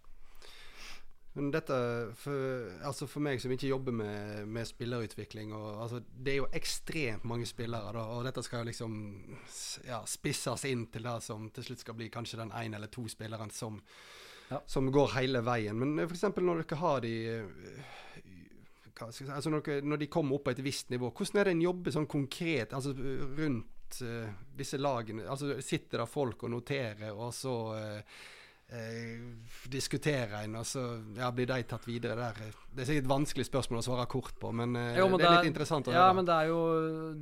Men 1.36 1.50
dette, 1.52 1.78
for, 2.16 2.68
altså 2.88 3.10
for 3.12 3.24
meg 3.26 3.42
som 3.44 3.52
ikke 3.52 3.68
jobber 3.68 3.92
med, 3.92 4.46
med 4.48 4.68
spillerutvikling 4.70 5.50
og, 5.52 5.82
altså, 5.84 6.00
Det 6.08 6.32
er 6.32 6.38
jo 6.38 6.46
ekstremt 6.56 7.26
mange 7.28 7.48
spillere, 7.50 7.92
da, 7.92 8.06
og 8.16 8.24
dette 8.24 8.44
skal 8.46 8.62
jo 8.64 8.70
liksom 8.70 8.94
ja, 9.84 10.00
spisses 10.08 10.64
inn 10.70 10.86
til 10.94 11.04
det 11.04 11.18
som 11.26 11.50
til 11.52 11.68
slutt 11.68 11.84
skal 11.84 11.98
bli 12.00 12.08
kanskje 12.14 12.40
den 12.40 12.54
én 12.56 12.78
eller 12.78 12.88
to 12.88 13.04
spilleren 13.12 13.52
som, 13.52 13.82
ja. 14.48 14.62
som 14.64 14.88
går 14.88 15.12
hele 15.18 15.42
veien. 15.44 15.76
Men 15.76 16.06
f.eks. 16.06 16.24
når 16.40 16.64
dere 16.64 16.80
har 16.80 17.04
de 17.04 17.14
si, 19.12 19.28
altså 19.28 19.52
når, 19.52 19.66
dere, 19.68 19.84
når, 19.92 20.04
de 20.06 20.12
kommer 20.16 20.40
opp 20.40 20.48
på 20.48 20.56
et 20.56 20.64
visst 20.64 20.96
nivå, 20.96 21.12
hvordan 21.12 21.42
er 21.42 21.50
det 21.50 21.58
en 21.58 21.66
jobber 21.66 21.98
sånn 21.98 22.08
konkret 22.16 22.78
altså 22.80 22.96
rundt 22.96 24.00
uh, 24.08 24.32
disse 24.56 24.80
lagene? 24.80 25.28
Altså 25.28 25.60
Sitter 25.60 26.06
det 26.06 26.08
folk 26.16 26.48
og 26.48 26.56
noterer, 26.56 27.12
og 27.12 27.36
så 27.36 27.58
uh, 27.76 28.24
eh, 28.74 29.22
diskutere 29.72 30.42
en, 30.44 30.58
og 30.60 30.66
så 30.68 30.84
ja, 31.18 31.30
blir 31.36 31.48
de 31.50 31.58
tatt 31.70 31.86
videre 31.88 32.16
der. 32.18 32.54
Det 32.72 32.84
er 32.84 32.90
sikkert 32.90 33.06
et 33.06 33.12
vanskelig 33.12 33.46
spørsmål 33.48 33.82
å 33.82 33.86
svare 33.86 34.06
kort 34.12 34.38
på, 34.42 34.52
men, 34.56 34.76
eh, 34.80 35.00
jo, 35.00 35.08
men 35.12 35.22
det, 35.22 35.28
er 35.30 35.38
litt 35.40 35.52
interessant 35.52 35.90
å 35.90 35.94
ja, 35.94 36.00
høre. 36.00 36.10
Ja, 36.10 36.18
men 36.18 36.30
det 36.30 36.36
er 36.36 36.52
jo 36.52 36.62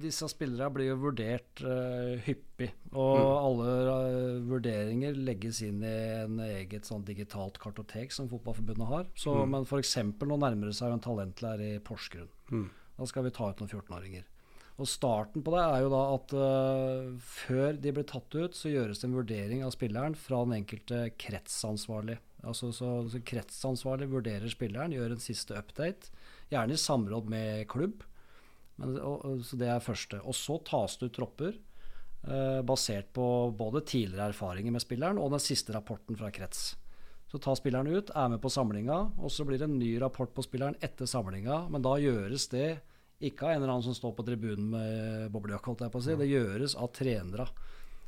Disse 0.04 0.30
spillerne 0.32 0.74
blir 0.76 0.92
jo 0.92 1.00
vurdert 1.04 1.64
eh, 1.64 2.14
hyppig, 2.28 2.70
og 2.94 3.16
mm. 3.20 3.32
alle 3.48 3.72
uh, 3.90 4.44
vurderinger 4.50 5.18
legges 5.18 5.64
inn 5.66 5.82
i 5.86 5.96
en 6.24 6.40
eget 6.46 6.88
sånn 6.90 7.06
digitalt 7.08 7.58
kartotek 7.62 8.14
som 8.14 8.30
Fotballforbundet 8.32 8.90
har. 8.90 9.10
Så, 9.18 9.34
mm. 9.42 9.56
Men 9.56 9.68
f.eks. 9.68 9.98
nå 10.24 10.38
nærmer 10.38 10.70
det 10.70 10.78
seg 10.78 10.92
jo 10.92 11.00
en 11.00 11.08
talentlærer 11.08 11.80
i 11.80 11.84
Porsgrunn. 11.84 12.30
Mm. 12.54 12.70
Da 13.00 13.10
skal 13.10 13.26
vi 13.26 13.34
ta 13.34 13.50
ut 13.50 13.62
noen 13.64 13.72
14-åringer. 13.72 14.28
Og 14.82 14.90
Starten 14.90 15.44
på 15.46 15.54
det 15.54 15.62
er 15.62 15.84
jo 15.84 15.90
da 15.94 16.02
at 16.16 16.34
uh, 16.34 17.10
før 17.22 17.78
de 17.78 17.92
blir 17.94 18.06
tatt 18.10 18.34
ut, 18.34 18.56
så 18.58 18.72
gjøres 18.72 19.02
det 19.02 19.10
en 19.10 19.18
vurdering 19.20 19.62
av 19.66 19.74
spilleren 19.76 20.16
fra 20.18 20.42
den 20.48 20.56
enkelte 20.58 21.06
kretsansvarlig. 21.22 22.18
Altså, 22.44 22.72
så, 22.76 22.96
så 23.08 23.22
Kretsansvarlig 23.24 24.10
vurderer 24.12 24.52
spilleren, 24.52 24.96
gjør 24.96 25.14
en 25.14 25.22
siste 25.24 25.56
update, 25.56 26.10
gjerne 26.52 26.76
i 26.76 26.82
samråd 26.82 27.30
med 27.32 27.68
klubb. 27.72 28.02
Men, 28.82 28.98
og, 28.98 29.22
og, 29.22 29.44
så 29.46 29.60
Det 29.62 29.70
er 29.70 29.86
første. 29.86 30.20
Og 30.26 30.36
så 30.36 30.58
tas 30.66 30.98
det 30.98 31.12
ut 31.12 31.18
tropper 31.20 31.60
uh, 32.26 32.62
basert 32.66 33.14
på 33.14 33.28
både 33.56 33.84
tidligere 33.86 34.32
erfaringer 34.34 34.74
med 34.74 34.84
spilleren 34.84 35.22
og 35.22 35.36
den 35.36 35.44
siste 35.44 35.76
rapporten 35.76 36.18
fra 36.18 36.34
krets. 36.34 36.72
Så 37.30 37.40
tar 37.42 37.58
spilleren 37.58 37.90
ut, 37.90 38.12
er 38.14 38.28
med 38.30 38.42
på 38.42 38.52
samlinga, 38.54 38.98
og 39.18 39.32
så 39.34 39.46
blir 39.46 39.62
det 39.62 39.70
en 39.70 39.80
ny 39.80 39.96
rapport 40.02 40.34
på 40.34 40.44
spilleren 40.46 40.76
etter 40.86 41.10
samlinga. 41.10 41.64
Men 41.74 41.86
da 41.86 41.96
gjøres 42.02 42.50
det 42.52 42.68
ikke 43.30 43.48
av 43.48 43.54
en 43.54 43.62
eller 43.62 43.74
annen 43.74 43.86
som 43.86 43.98
står 43.98 44.16
på 44.18 44.26
tribunen 44.28 44.70
med 44.74 45.32
boblejakke, 45.34 45.72
holdt 45.72 45.86
jeg 45.86 45.94
på 45.94 46.02
å 46.02 46.06
si. 46.06 46.16
Det 46.20 46.30
gjøres 46.30 46.76
av 46.80 46.92
trenere. 46.96 47.48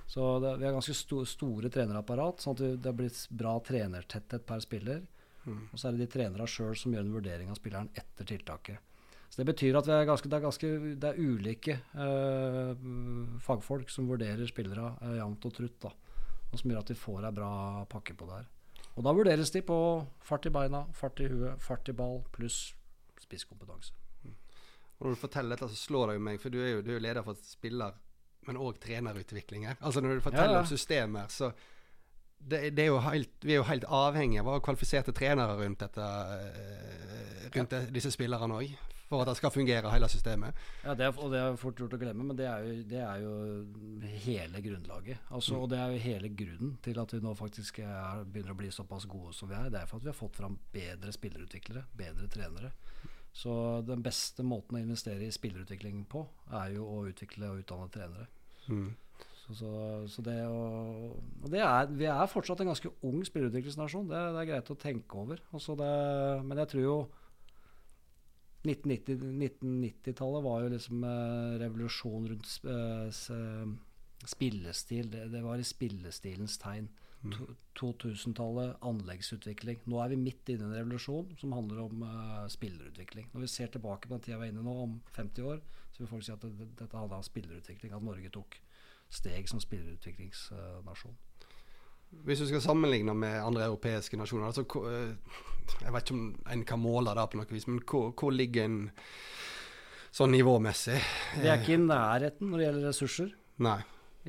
Så 0.08 0.40
det, 0.40 0.56
vi 0.62 0.68
har 0.68 0.76
ganske 0.76 0.94
sto, 0.94 1.24
store 1.26 1.72
trenerapparat, 1.74 2.44
sånn 2.44 2.56
at 2.58 2.66
det 2.78 2.90
har 2.92 2.98
blitt 2.98 3.22
bra 3.34 3.56
trenertetthet 3.66 4.46
per 4.46 4.62
spiller. 4.64 5.02
Mm. 5.46 5.64
Og 5.72 5.80
så 5.80 5.88
er 5.88 5.96
det 5.96 6.06
de 6.06 6.12
trenerne 6.14 6.50
sjøl 6.50 6.76
som 6.78 6.94
gjør 6.94 7.06
en 7.06 7.16
vurdering 7.16 7.50
av 7.54 7.58
spilleren 7.60 7.90
etter 7.98 8.30
tiltaket. 8.30 8.94
Så 9.30 9.42
Det 9.42 9.48
betyr 9.50 9.76
at 9.76 9.90
ganske, 10.08 10.30
det, 10.30 10.38
er 10.38 10.46
ganske, 10.46 10.68
det, 11.02 11.10
er 11.10 11.18
ulike 11.20 11.80
eh, 11.98 12.86
fagfolk 13.44 13.90
som 13.92 14.08
vurderer 14.08 14.48
spillere 14.48 14.94
eh, 15.02 15.18
jevnt 15.18 15.50
og 15.50 15.56
trutt. 15.58 15.80
da, 15.82 15.92
og 16.52 16.60
Som 16.62 16.72
gjør 16.72 16.84
at 16.84 16.94
de 16.94 16.98
får 17.00 17.26
ei 17.26 17.34
bra 17.36 17.52
pakke 17.92 18.16
på 18.16 18.30
det 18.30 18.40
her. 18.40 18.48
Og 18.96 19.04
Da 19.04 19.12
vurderes 19.12 19.52
de 19.52 19.66
på 19.66 19.78
fart 20.24 20.46
i 20.48 20.54
beina, 20.54 20.86
fart 20.96 21.20
i 21.20 21.28
huet, 21.28 21.60
fart 21.60 21.90
i 21.92 21.98
ball 21.98 22.22
pluss 22.32 22.76
spisskompetanse. 23.20 24.05
Og 24.98 25.08
når 25.08 25.16
du 25.16 25.22
forteller 25.22 25.56
dette, 25.56 25.70
så 25.72 25.80
slår 25.80 26.12
det 26.12 26.18
jo 26.18 26.26
meg, 26.30 26.42
for 26.42 26.54
du 26.54 26.60
er 26.62 26.74
jo, 26.76 26.82
du 26.86 26.92
er 26.94 27.00
jo 27.00 27.04
leder 27.04 27.26
for 27.26 27.40
spiller, 27.44 27.96
men 28.48 28.60
òg 28.62 28.80
trenerutvikling 28.84 29.68
her. 29.68 29.80
Altså 29.82 30.04
når 30.04 30.20
du 30.20 30.26
forteller 30.26 30.56
ja, 30.56 30.64
om 30.64 30.70
systemer, 30.70 31.32
så 31.34 31.52
det, 32.38 32.70
det, 32.78 32.86
er 32.86 33.00
helt, 33.10 33.32
Vi 33.42 33.56
er 33.56 33.62
jo 33.62 33.70
helt 33.70 33.88
avhengige 33.90 34.44
av 34.44 34.50
å 34.52 34.58
ha 34.58 34.64
kvalifiserte 34.64 35.16
trenere 35.16 35.56
rundt, 35.60 35.82
dette, 35.82 36.10
eh, 36.36 37.48
rundt 37.56 37.74
ja. 37.74 37.86
disse 37.96 38.12
spillerne 38.14 38.60
òg. 38.60 38.76
For 39.06 39.22
at 39.22 39.30
det 39.30 39.36
skal 39.38 39.52
fungere, 39.54 39.90
hele 39.94 40.08
systemet. 40.10 40.62
Ja, 40.82 40.96
det 40.98 41.06
er, 41.06 41.18
og 41.22 41.30
det 41.30 41.38
er 41.38 41.58
fort 41.62 41.78
gjort 41.78 41.94
å 41.94 42.00
glemme, 42.02 42.26
men 42.26 42.38
det 42.40 42.48
er 42.50 42.64
jo, 42.66 42.78
det 42.90 43.02
er 43.06 43.20
jo 43.22 43.34
hele 44.24 44.62
grunnlaget. 44.66 45.28
Altså, 45.30 45.54
mm. 45.54 45.60
Og 45.62 45.70
det 45.70 45.78
er 45.82 45.94
jo 45.94 46.00
hele 46.08 46.32
grunnen 46.42 46.72
til 46.86 47.02
at 47.04 47.14
vi 47.14 47.20
nå 47.22 47.36
faktisk 47.38 47.84
er, 47.86 48.24
begynner 48.26 48.56
å 48.56 48.60
bli 48.64 48.72
såpass 48.74 49.06
gode 49.10 49.36
som 49.38 49.52
vi 49.52 49.58
er. 49.60 49.70
Det 49.74 49.84
er 49.84 49.92
for 49.92 50.02
at 50.02 50.08
vi 50.08 50.10
har 50.10 50.18
fått 50.18 50.40
fram 50.42 50.58
bedre 50.74 51.14
spillerutviklere, 51.14 51.86
bedre 52.02 52.32
trenere. 52.34 52.74
Så 53.36 53.54
den 53.84 54.04
beste 54.04 54.46
måten 54.48 54.78
å 54.78 54.82
investere 54.84 55.26
i 55.26 55.34
spillerutvikling 55.34 56.06
på, 56.12 56.22
er 56.56 56.78
jo 56.78 56.86
å 56.88 57.02
utvikle 57.10 57.50
og 57.52 57.66
utdanne 57.66 57.90
trenere. 57.92 58.30
Mm. 58.72 58.94
Så, 59.46 59.54
så, 59.60 59.72
så, 60.10 60.24
det 60.26 60.38
å 60.50 60.62
det 61.52 61.60
er, 61.62 61.92
vi 61.94 62.08
er 62.10 62.32
fortsatt 62.32 62.64
en 62.64 62.72
ganske 62.72 62.90
ung 63.06 63.20
spillerutviklingsnasjon. 63.28 64.08
Det, 64.10 64.22
det, 64.34 64.42
er 64.42 64.50
greit 64.54 64.72
å 64.72 64.80
tenke 64.80 65.20
over. 65.22 65.44
Det, 65.52 65.92
men 66.48 66.62
jeg 66.64 66.72
tror 66.72 66.86
jo 66.86 66.98
1990-tallet 68.66 69.60
1990 69.62 70.46
var 70.48 70.64
jo 70.64 70.72
liksom 70.74 71.04
eh, 71.06 71.58
revolusjon 71.62 72.30
rundt 72.32 72.56
eh, 72.72 73.76
spillestil. 74.26 75.12
Det, 75.12 75.28
det, 75.36 75.44
var 75.46 75.62
i 75.62 75.68
spillestilens 75.68 76.58
tegn. 76.62 76.88
2000-tallet, 77.80 78.76
anleggsutvikling. 78.86 79.82
Nå 79.90 80.02
er 80.04 80.12
vi 80.14 80.20
midt 80.20 80.52
inne 80.54 80.68
i 80.68 80.70
en 80.70 80.78
revolusjon 80.78 81.32
som 81.40 81.56
handler 81.58 81.82
om 81.86 82.04
uh, 82.06 82.46
spillerutvikling. 82.52 83.30
Når 83.34 83.46
vi 83.46 83.52
ser 83.52 83.72
tilbake 83.74 84.08
på 84.08 84.16
den 84.16 84.26
tida 84.26 84.40
vi 84.42 84.50
er 84.50 84.54
inne 84.54 84.66
nå, 84.66 84.76
om 84.86 85.00
50 85.16 85.50
år, 85.52 85.64
så 85.92 86.04
vil 86.04 86.12
folk 86.12 86.26
si 86.28 86.34
at 86.36 86.44
det, 86.46 86.70
dette 86.80 86.98
handla 86.98 87.22
om 87.22 87.26
spillerutvikling. 87.26 87.96
At 87.96 88.06
Norge 88.06 88.32
tok 88.34 88.60
steg 89.12 89.50
som 89.50 89.62
spillerutviklingsnasjon. 89.64 91.16
Hvis 92.26 92.40
du 92.40 92.48
skal 92.48 92.62
sammenligne 92.64 93.16
med 93.18 93.42
andre 93.42 93.66
europeiske 93.66 94.18
nasjoner 94.18 94.46
altså, 94.48 94.64
eh, 94.88 95.16
Jeg 95.82 95.94
vet 95.94 96.06
ikke 96.06 96.16
om 96.16 96.28
en 96.54 96.66
kan 96.66 96.80
måle 96.80 97.16
det 97.18 97.26
på 97.32 97.40
noe 97.40 97.50
vis, 97.50 97.66
men 97.68 97.82
hvor, 97.82 98.12
hvor 98.14 98.32
ligger 98.32 98.70
en 98.70 98.78
sånn 100.16 100.32
nivåmessig? 100.32 101.00
Vi 101.42 101.50
er 101.50 101.60
ikke 101.60 101.76
i 101.76 101.82
nærheten 101.82 102.52
når 102.52 102.62
det 102.62 102.68
gjelder 102.68 102.88
ressurser. 102.88 103.34
Nei. 103.66 103.80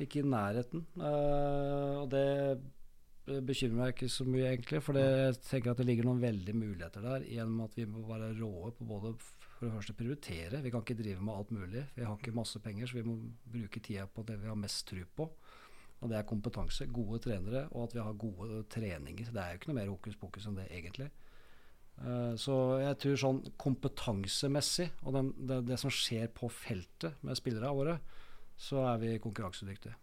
Ikke 0.03 0.19
i 0.19 0.27
nærheten. 0.27 0.83
Uh, 0.99 2.03
og 2.03 2.09
det 2.11 2.25
bekymrer 3.27 3.77
meg 3.77 3.93
ikke 3.93 4.09
så 4.11 4.25
mye, 4.27 4.45
egentlig. 4.51 4.79
For 4.85 4.99
jeg 4.99 5.35
tenker 5.47 5.73
at 5.73 5.81
det 5.81 5.87
ligger 5.89 6.07
noen 6.07 6.23
veldige 6.23 6.57
muligheter 6.57 7.03
der 7.03 7.25
gjennom 7.27 7.65
at 7.65 7.75
vi 7.77 7.87
må 7.89 8.05
være 8.07 8.31
råe 8.39 8.71
på 8.77 8.87
både 8.87 9.13
for 9.57 9.67
det 9.67 9.73
første 9.73 9.95
prioritere. 9.97 10.61
Vi 10.63 10.71
kan 10.73 10.83
ikke 10.85 10.97
drive 10.99 11.23
med 11.23 11.33
alt 11.33 11.53
mulig. 11.55 11.85
Vi 11.95 12.05
har 12.05 12.17
ikke 12.17 12.35
masse 12.37 12.61
penger, 12.63 12.87
så 12.87 12.99
vi 12.99 13.05
må 13.07 13.17
bruke 13.51 13.81
tida 13.83 14.05
på 14.07 14.25
det 14.27 14.37
vi 14.41 14.51
har 14.51 14.59
mest 14.59 14.85
tro 14.87 15.05
på. 15.17 15.29
Og 15.97 16.11
det 16.11 16.19
er 16.19 16.27
kompetanse, 16.29 16.85
gode 16.93 17.19
trenere, 17.25 17.65
og 17.71 17.87
at 17.87 17.95
vi 17.97 18.03
har 18.05 18.19
gode 18.21 18.63
treninger. 18.69 19.31
Det 19.33 19.41
er 19.41 19.53
jo 19.55 19.59
ikke 19.59 19.71
noe 19.71 19.79
mer 19.79 19.89
hokus 19.89 20.19
pokus 20.19 20.45
enn 20.45 20.59
det, 20.59 20.67
egentlig. 20.69 21.09
Uh, 21.97 22.35
så 22.37 22.55
jeg 22.83 22.99
tror 23.01 23.17
sånn 23.17 23.39
kompetansemessig, 23.57 24.91
og 25.01 25.17
den, 25.17 25.31
det, 25.49 25.63
det, 25.71 25.79
som 25.81 25.93
skjer 25.93 26.29
på 26.37 26.51
feltet 26.53 27.17
med 27.25 27.39
spillerne 27.39 27.73
våre, 27.73 27.97
så 28.61 28.85
er 28.91 29.01
vi 29.01 29.15
konkurransedyktige. 29.21 29.97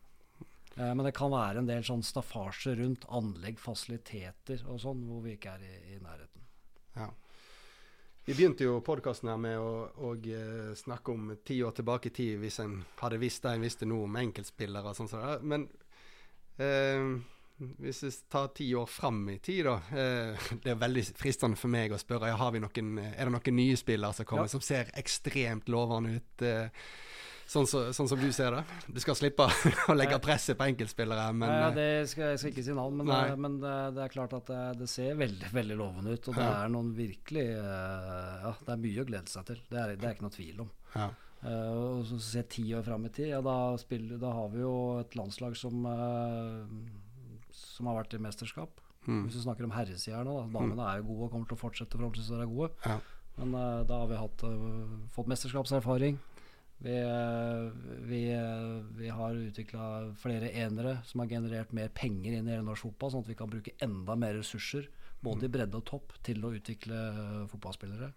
Uh, 0.75 0.91
men 0.91 1.05
det 1.07 1.15
kan 1.17 1.33
være 1.33 1.63
en 1.63 1.69
del 1.69 1.85
sånn 1.87 2.03
staffasje 2.05 2.75
rundt 2.81 3.07
anlegg, 3.15 3.61
fasiliteter 3.63 4.65
og 4.67 4.81
sånn, 4.83 5.05
hvor 5.09 5.23
vi 5.27 5.37
ikke 5.37 5.55
er 5.59 5.67
i, 5.69 5.77
i 5.95 6.01
nærheten. 6.03 6.49
Ja. 6.95 7.11
Vi 8.25 8.33
begynte 8.33 8.65
jo 8.65 8.79
podkasten 8.81 9.29
her 9.29 9.37
med 9.37 9.59
å, 9.61 9.73
å, 10.01 10.15
eh, 10.17 10.71
snakke 10.81 11.13
om 11.13 11.35
ti 11.45 11.59
år 11.61 11.75
tilbake 11.77 12.09
i 12.09 12.15
tid, 12.17 12.39
hvis 12.41 12.57
en 12.65 12.79
hadde 13.03 13.19
visst 13.21 13.45
det 13.45 13.53
en 13.53 13.67
visste 13.67 13.89
noe 13.89 14.07
om 14.07 14.17
enkeltspillere. 14.17 14.95
og 14.95 14.97
sånn. 14.97 15.43
Men 15.45 15.67
eh, 16.57 17.05
hvis 17.85 18.03
vi 18.03 18.11
tar 18.33 18.49
ti 18.57 18.71
år 18.75 18.87
fram 18.89 19.29
i 19.29 19.39
tid, 19.39 19.69
da. 19.69 19.75
Eh, 19.93 20.49
det 20.65 20.73
er 20.73 20.81
veldig 20.81 21.05
fristende 21.21 21.61
for 21.61 21.69
meg 21.73 21.93
å 21.93 22.01
spørre 22.01 22.33
ja, 22.33 22.39
noen, 22.65 22.95
er 23.05 23.21
det 23.29 23.35
noen 23.35 23.59
nye 23.61 23.77
spillere 23.77 24.17
som 24.17 24.29
kommer 24.29 24.49
ja. 24.49 24.55
som 24.57 24.65
ser 24.65 24.89
ekstremt 24.97 25.69
lovende 25.69 26.17
ut. 26.17 26.47
Eh, 26.49 26.89
Sånn, 27.45 27.67
så, 27.69 27.81
sånn, 27.93 28.09
som 28.09 28.21
du 28.21 28.31
ser 28.33 28.55
det? 28.57 28.63
Du 28.89 29.01
skal 29.03 29.17
slippe 29.19 29.47
å 29.93 29.97
legge 29.97 30.19
presset 30.23 30.57
på 30.59 30.67
enkeltspillere, 30.67 31.27
men 31.37 31.51
ja, 31.53 31.67
det 31.75 31.89
skal, 32.11 32.33
Jeg 32.33 32.41
skal 32.41 32.55
ikke 32.55 32.65
si 32.67 32.77
navn, 32.77 33.03
men, 33.03 33.13
det, 33.13 33.37
men 33.45 33.59
det, 33.63 33.75
det, 33.97 34.07
er 34.07 34.15
klart 34.15 34.33
at 34.39 34.49
det, 34.49 34.63
det, 34.81 34.89
ser 34.91 35.19
veldig 35.21 35.53
veldig 35.53 35.77
lovende 35.79 36.17
ut. 36.17 36.31
Og 36.31 36.39
det 36.41 36.47
er 36.47 36.73
noen 36.73 36.95
virkelig 36.97 37.45
eh, 37.53 38.41
Ja, 38.47 38.55
det 38.65 38.73
er 38.75 38.81
mye 38.87 39.05
å 39.05 39.09
glede 39.13 39.33
seg 39.33 39.47
til. 39.53 39.61
Det 39.69 39.81
er, 39.83 39.95
det 40.01 40.09
er 40.09 40.17
ikke 40.17 40.27
noe 40.27 40.39
tvil 40.39 40.65
om. 40.65 40.73
Ja. 40.95 41.11
Uh, 41.45 42.01
og 42.01 42.07
så 42.09 42.19
se 42.25 42.43
ti 42.49 42.63
år 42.73 42.85
fram 42.87 43.03
i 43.05 43.11
tid, 43.13 43.29
ja, 43.35 43.43
da, 43.45 43.75
spiller, 43.77 44.17
da, 44.21 44.31
har 44.33 44.47
vi 44.55 44.63
jo 44.63 44.75
et 45.03 45.13
landslag 45.19 45.57
som, 45.61 45.85
uh, 45.85 46.65
som 47.53 47.91
har 47.91 47.99
vært 48.01 48.17
i 48.17 48.23
mesterskap. 48.25 48.81
Mm. 49.05 49.27
Hvis 49.27 49.37
vi 49.37 49.43
snakker 49.45 49.67
om 49.67 49.75
herresida 49.77 50.23
nå, 50.25 50.39
da. 50.39 50.47
Damene 50.55 50.81
mm. 50.81 50.87
er 50.87 51.03
jo 51.03 51.11
gode 51.11 51.27
og 51.27 51.35
kommer 51.35 51.51
til 51.51 51.59
å 51.59 51.61
fortsette 51.61 52.01
forholdsvis 52.01 52.33
å 52.33 52.39
er 52.41 52.49
gode. 52.49 52.71
Ja. 52.87 52.97
Men 53.37 53.53
uh, 53.59 53.83
da 53.85 54.01
har 54.01 54.09
vi 54.09 54.23
hatt, 54.23 54.47
fått 55.13 55.29
mesterskapserfaring. 55.35 56.17
Vi, 56.85 56.95
vi, 58.05 58.23
vi 58.99 59.09
har 59.09 59.39
utvikla 59.41 59.85
flere 60.21 60.51
enere 60.53 60.99
som 61.09 61.23
har 61.23 61.31
generert 61.31 61.71
mer 61.73 61.89
penger 61.97 62.35
inn 62.35 62.51
i 62.51 62.53
hele 62.53 62.67
norsk 62.67 62.91
fotball, 62.91 63.15
sånn 63.15 63.25
at 63.25 63.31
vi 63.31 63.37
kan 63.39 63.53
bruke 63.53 63.73
enda 63.85 64.17
mer 64.21 64.37
ressurser, 64.37 64.91
både 65.25 65.49
i 65.49 65.55
bredde 65.55 65.81
og 65.81 65.87
topp, 65.89 66.13
til 66.27 66.45
å 66.45 66.53
utvikle 66.53 66.99
fotballspillere. 67.49 68.11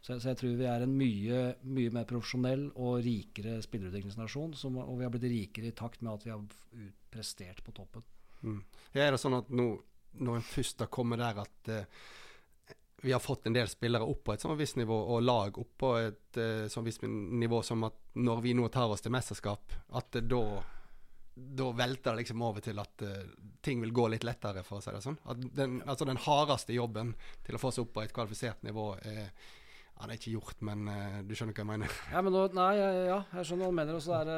Så, 0.00 0.16
så 0.16 0.30
jeg 0.30 0.38
tror 0.40 0.56
vi 0.56 0.68
er 0.68 0.84
en 0.84 0.94
mye, 0.96 1.42
mye 1.76 1.92
mer 1.92 2.06
profesjonell 2.08 2.70
og 2.72 3.02
rikere 3.04 3.58
spillerutviklingsnasjon. 3.66 4.56
Som, 4.56 4.80
og 4.80 4.96
vi 4.96 5.04
har 5.04 5.12
blitt 5.12 5.28
rikere 5.28 5.68
i 5.68 5.76
takt 5.76 6.00
med 6.00 6.14
at 6.14 6.24
vi 6.24 6.32
har 6.32 6.88
prestert 7.12 7.60
på 7.66 7.74
toppen. 7.76 8.06
Mm. 8.40 8.62
Er 8.96 9.12
det 9.12 9.20
sånn 9.20 9.36
at 9.36 9.52
nå, 9.52 9.68
når 10.24 10.40
en 10.40 10.46
først 10.48 10.80
har 10.80 10.88
kommet 10.92 11.20
der 11.20 11.42
at 11.44 11.72
uh, 11.74 12.08
vi 13.02 13.12
har 13.12 13.22
fått 13.22 13.46
en 13.48 13.56
del 13.56 13.68
spillere 13.68 14.04
opp 14.04 14.24
på 14.26 14.34
et 14.34 14.42
sånn 14.42 14.58
visst 14.58 14.76
nivå, 14.80 14.96
og 15.14 15.22
lag 15.24 15.58
opp 15.58 15.72
på 15.80 15.94
et 16.00 16.40
sånn 16.72 16.84
visst 16.84 17.06
nivå 17.06 17.62
som 17.64 17.86
at 17.88 17.96
når 18.20 18.42
vi 18.44 18.52
nå 18.56 18.68
tar 18.72 18.92
oss 18.92 19.04
til 19.04 19.14
mesterskap, 19.14 19.72
at 19.96 20.20
da 20.20 20.44
da 21.34 21.70
velter 21.72 22.10
det 22.10 22.16
liksom 22.16 22.42
over 22.42 22.60
til 22.60 22.78
at 22.82 23.02
uh, 23.06 23.22
ting 23.62 23.80
vil 23.80 23.92
gå 23.92 24.06
litt 24.12 24.24
lettere, 24.26 24.64
for 24.66 24.78
å 24.78 24.84
si 24.84 24.92
det 24.92 25.02
sånn. 25.04 25.18
Den, 25.56 25.80
altså 25.86 26.04
den 26.08 26.20
hardeste 26.20 26.74
jobben 26.74 27.14
til 27.46 27.56
å 27.56 27.60
få 27.62 27.72
seg 27.72 27.86
opp 27.86 27.94
på 27.96 28.04
et 28.04 28.14
kvalifisert 28.14 28.64
nivå 28.66 28.92
er 28.98 29.30
ja, 30.00 30.06
det 30.08 30.14
er 30.14 30.20
ikke 30.20 30.32
gjort, 30.32 30.60
men 30.64 30.86
uh, 30.88 31.16
du 31.28 31.34
skjønner 31.36 31.52
hva 31.52 31.60
jeg 31.60 31.68
mener? 31.68 31.96
Ja, 32.08 32.20
men 32.24 32.32
nå, 32.32 32.44
nei, 32.56 32.70
ja, 32.80 33.18
jeg 33.36 33.48
skjønner 33.50 33.66
hva 33.66 33.72
du 33.72 33.76
mener. 33.76 33.98
Og 33.98 34.04
så 34.04 34.14
er 34.16 34.30
det 34.30 34.36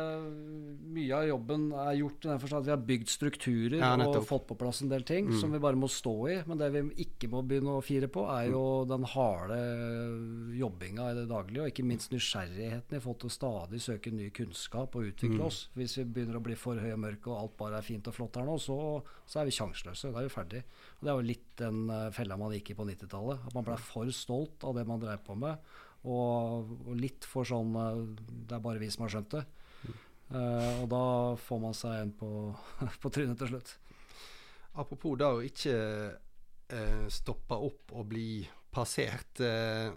mye 0.97 1.21
av 1.21 1.27
jobben 1.29 1.67
er 1.85 1.99
gjort 2.01 2.27
i 2.27 2.31
den 2.33 2.41
forstand 2.43 2.65
at 2.65 2.67
vi 2.67 2.73
har 2.75 2.83
bygd 2.89 3.13
strukturer 3.13 3.77
ja, 3.79 3.93
og 4.09 4.19
fått 4.27 4.49
på 4.49 4.57
plass 4.59 4.83
en 4.83 4.91
del 4.91 5.07
ting 5.07 5.29
mm. 5.31 5.37
som 5.39 5.55
vi 5.55 5.61
bare 5.63 5.79
må 5.79 5.87
stå 5.87 6.15
i. 6.33 6.35
Men 6.51 6.59
det 6.59 6.71
vi 6.75 6.83
ikke 7.07 7.31
må 7.31 7.45
begynne 7.47 7.77
å 7.79 7.85
fire 7.85 8.09
på, 8.11 8.25
er 8.35 8.49
jo 8.51 8.65
mm. 8.83 8.91
den 8.91 9.07
harde 9.13 9.61
jobbinga 10.59 11.07
i 11.13 11.17
det 11.21 11.29
daglige. 11.31 11.63
Og 11.63 11.71
ikke 11.71 11.87
minst 11.87 12.11
nysgjerrigheten 12.11 12.99
i 12.99 13.03
forhold 13.05 13.23
til 13.23 13.31
å 13.31 13.37
stadig 13.37 13.83
søke 13.87 14.15
ny 14.15 14.33
kunnskap 14.35 14.99
og 14.99 15.13
utvikle 15.13 15.45
mm. 15.45 15.47
oss. 15.47 15.63
Hvis 15.79 15.95
vi 16.01 16.09
begynner 16.11 16.41
å 16.41 16.45
bli 16.45 16.59
for 16.59 16.83
høye 16.83 16.99
og 16.99 17.05
mørke 17.07 17.31
og 17.31 17.39
alt 17.39 17.57
bare 17.63 17.79
er 17.79 17.87
fint 17.87 18.11
og 18.11 18.19
flott 18.19 18.41
her 18.41 18.51
nå, 18.51 18.59
så, 18.59 18.81
så 19.31 19.45
er 19.45 19.47
vi 19.47 19.55
sjanseløse. 19.55 20.11
Da 20.11 20.25
er 20.25 20.27
vi 20.27 20.35
ferdig. 20.35 20.67
Og 20.99 21.07
det 21.07 21.15
er 21.15 21.23
jo 21.23 21.31
litt 21.31 21.49
den 21.63 21.87
uh, 21.87 22.11
fella 22.15 22.41
man 22.41 22.55
gikk 22.57 22.75
i 22.75 22.79
på 22.83 22.91
90-tallet. 22.91 23.47
At 23.47 23.55
man 23.55 23.71
ble 23.71 23.79
for 23.79 24.11
stolt 24.17 24.67
av 24.67 24.75
det 24.75 24.89
man 24.91 25.03
drev 25.03 25.23
på 25.23 25.39
med. 25.39 25.52
Og, 26.03 26.73
og, 26.83 26.95
litt 26.99 27.27
for 27.31 27.47
sånn 27.47 27.77
eh, 27.79 27.99
Det 28.19 28.57
er 28.57 28.65
bare 28.65 28.81
vi 28.83 28.89
som 28.91 29.05
har 29.07 29.13
skjønt 29.15 29.37
det. 29.37 29.45
Uh, 30.33 30.81
og 30.81 30.87
da 30.89 31.05
får 31.37 31.59
man 31.61 31.75
seg 31.77 31.99
en 31.99 32.13
på, 32.17 32.29
på 33.03 33.11
trynet 33.13 33.37
til 33.37 33.51
slutt. 33.51 33.75
Apropos 34.81 35.19
da 35.21 35.29
å 35.37 35.43
ikke 35.45 35.75
uh, 36.73 37.03
stoppe 37.13 37.59
opp 37.69 37.93
og 37.93 38.07
bli 38.15 38.41
passert. 38.73 39.43
Uh, 39.45 39.93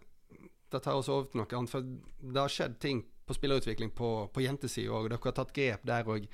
det 0.71 0.81
tar 0.83 0.99
oss 0.99 1.07
over 1.07 1.29
til 1.29 1.39
noe 1.39 1.55
annet. 1.55 1.71
For 1.71 1.87
det 1.87 2.41
har 2.41 2.51
skjedd 2.51 2.75
ting 2.83 3.05
på 3.25 3.37
spillerutvikling 3.37 3.93
på, 3.95 4.09
på 4.33 4.43
jentesida 4.43 4.91
òg. 4.91 5.07
Dere 5.09 5.23
har 5.23 5.37
tatt 5.39 5.55
grep 5.55 5.87
der 5.87 6.11
òg. 6.11 6.27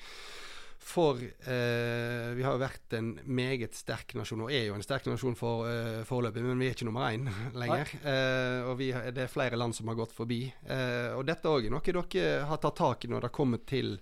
For 0.81 1.19
eh, 1.21 2.31
vi 2.33 2.43
har 2.43 2.55
jo 2.55 2.61
vært 2.61 2.95
en 2.97 3.11
meget 3.29 3.75
sterk 3.77 4.15
nasjon, 4.17 4.41
og 4.47 4.53
er 4.53 4.65
jo 4.65 4.75
en 4.75 4.83
sterk 4.83 5.05
nasjon 5.07 5.37
for, 5.37 5.67
eh, 5.69 6.01
foreløpig, 6.07 6.41
men 6.43 6.59
vi 6.59 6.67
er 6.67 6.75
ikke 6.75 6.87
nummer 6.89 7.05
én 7.13 7.29
lenger. 7.61 7.93
Eh, 8.01 8.65
og 8.65 8.75
vi, 8.81 8.89
det 9.13 9.27
er 9.27 9.31
flere 9.31 9.59
land 9.61 9.77
som 9.77 9.91
har 9.91 9.99
gått 9.99 10.15
forbi. 10.17 10.41
Eh, 10.65 11.13
og 11.13 11.23
dette 11.29 11.51
òg 11.51 11.69
er 11.69 11.75
noe 11.75 11.85
dere 11.85 12.47
har 12.49 12.61
tatt 12.63 12.79
tak 12.81 13.05
i 13.05 13.11
når 13.13 13.27
det 13.27 13.33
kommer 13.37 13.61
til 13.69 13.99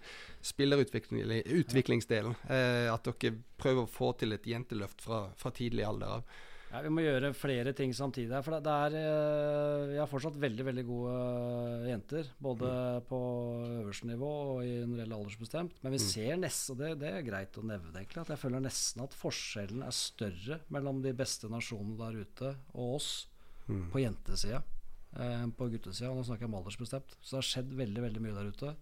spillerutviklingsdelen. 0.50 2.38
Eh, 2.48 2.88
at 2.94 3.12
dere 3.12 3.36
prøver 3.60 3.84
å 3.84 3.92
få 3.92 4.14
til 4.22 4.38
et 4.38 4.48
jenteløft 4.48 5.04
fra, 5.04 5.26
fra 5.38 5.52
tidlig 5.56 5.84
alder 5.86 6.20
av. 6.20 6.40
Ja, 6.70 6.84
Vi 6.86 6.91
må 6.93 7.01
gjøre 7.01 7.32
flere 7.34 7.74
ting 7.74 7.93
samtidig. 7.97 8.43
For 8.45 8.61
det 8.61 8.74
er, 8.74 8.95
eh, 8.99 9.88
Vi 9.89 9.97
har 9.97 10.09
fortsatt 10.09 10.38
veldig 10.38 10.65
veldig 10.67 10.86
gode 10.86 11.13
eh, 11.15 11.89
jenter. 11.89 12.30
Både 12.39 12.70
mm. 12.70 13.07
på 13.09 13.20
øverste 13.82 14.09
nivå 14.09 14.30
og 14.53 14.63
i 14.65 14.76
en 14.84 14.95
reell 14.97 15.15
aldersbestemt. 15.17 15.82
Men 15.82 15.95
vi 15.95 16.01
mm. 16.01 16.05
ser 16.05 16.38
nesten, 16.38 16.76
og 16.76 16.84
det, 16.84 16.91
det, 17.01 17.13
er 17.13 17.26
greit 17.26 17.57
å 17.57 17.65
nevne, 17.65 17.95
egentlig, 17.97 18.22
at 18.22 18.34
jeg 18.36 18.43
føler 18.43 18.61
nesten 18.63 19.05
at 19.05 19.17
forskjellen 19.17 19.86
er 19.86 19.97
større 19.97 20.59
mellom 20.70 21.01
de 21.05 21.15
beste 21.17 21.49
nasjonene 21.49 21.97
der 21.97 22.22
ute 22.22 22.53
og 22.76 22.99
oss 22.99 23.11
mm. 23.67 23.89
på 23.93 24.05
jentesida 24.05 24.61
enn 25.17 25.49
på 25.57 25.65
guttesida. 25.74 26.11
Nå 26.13 26.22
snakker 26.22 26.45
jeg 26.45 26.51
om 26.51 26.59
aldersbestemt. 26.59 27.15
Så 27.17 27.34
det 27.34 27.39
har 27.39 27.47
skjedd 27.47 27.72
veldig, 27.80 28.01
veldig 28.03 28.22
mye 28.22 28.36
der 28.36 28.51
ute. 28.53 28.76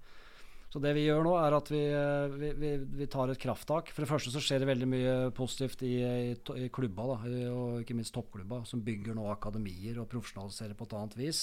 Så 0.78 0.82
det 0.84 0.92
vi 0.94 1.08
gjør 1.08 1.24
nå, 1.26 1.32
er 1.42 1.56
at 1.58 1.70
vi, 1.74 1.80
eh, 1.90 2.34
vi, 2.38 2.50
vi, 2.54 2.68
vi, 3.00 3.06
tar 3.10 3.32
et 3.34 3.40
krafttak. 3.42 3.88
For 3.90 4.06
det 4.06 4.10
første 4.12 4.30
så 4.30 4.42
skjer 4.46 4.62
det 4.62 4.68
veldig 4.70 4.90
mye 4.92 5.14
positivt 5.34 5.82
i, 5.88 5.96
i, 6.06 6.36
i 6.38 6.68
klubba, 6.70 7.08
da, 7.10 7.16
og 7.50 7.80
ikke 7.82 7.96
minst 7.98 8.14
toppklubba, 8.14 8.60
som 8.70 8.84
bygger 8.86 9.18
nå 9.18 9.26
akademier 9.32 9.98
og 9.98 10.06
profesjonaliserer 10.12 10.78
på 10.78 10.86
et 10.86 10.94
annet 11.00 11.18
vis. 11.18 11.40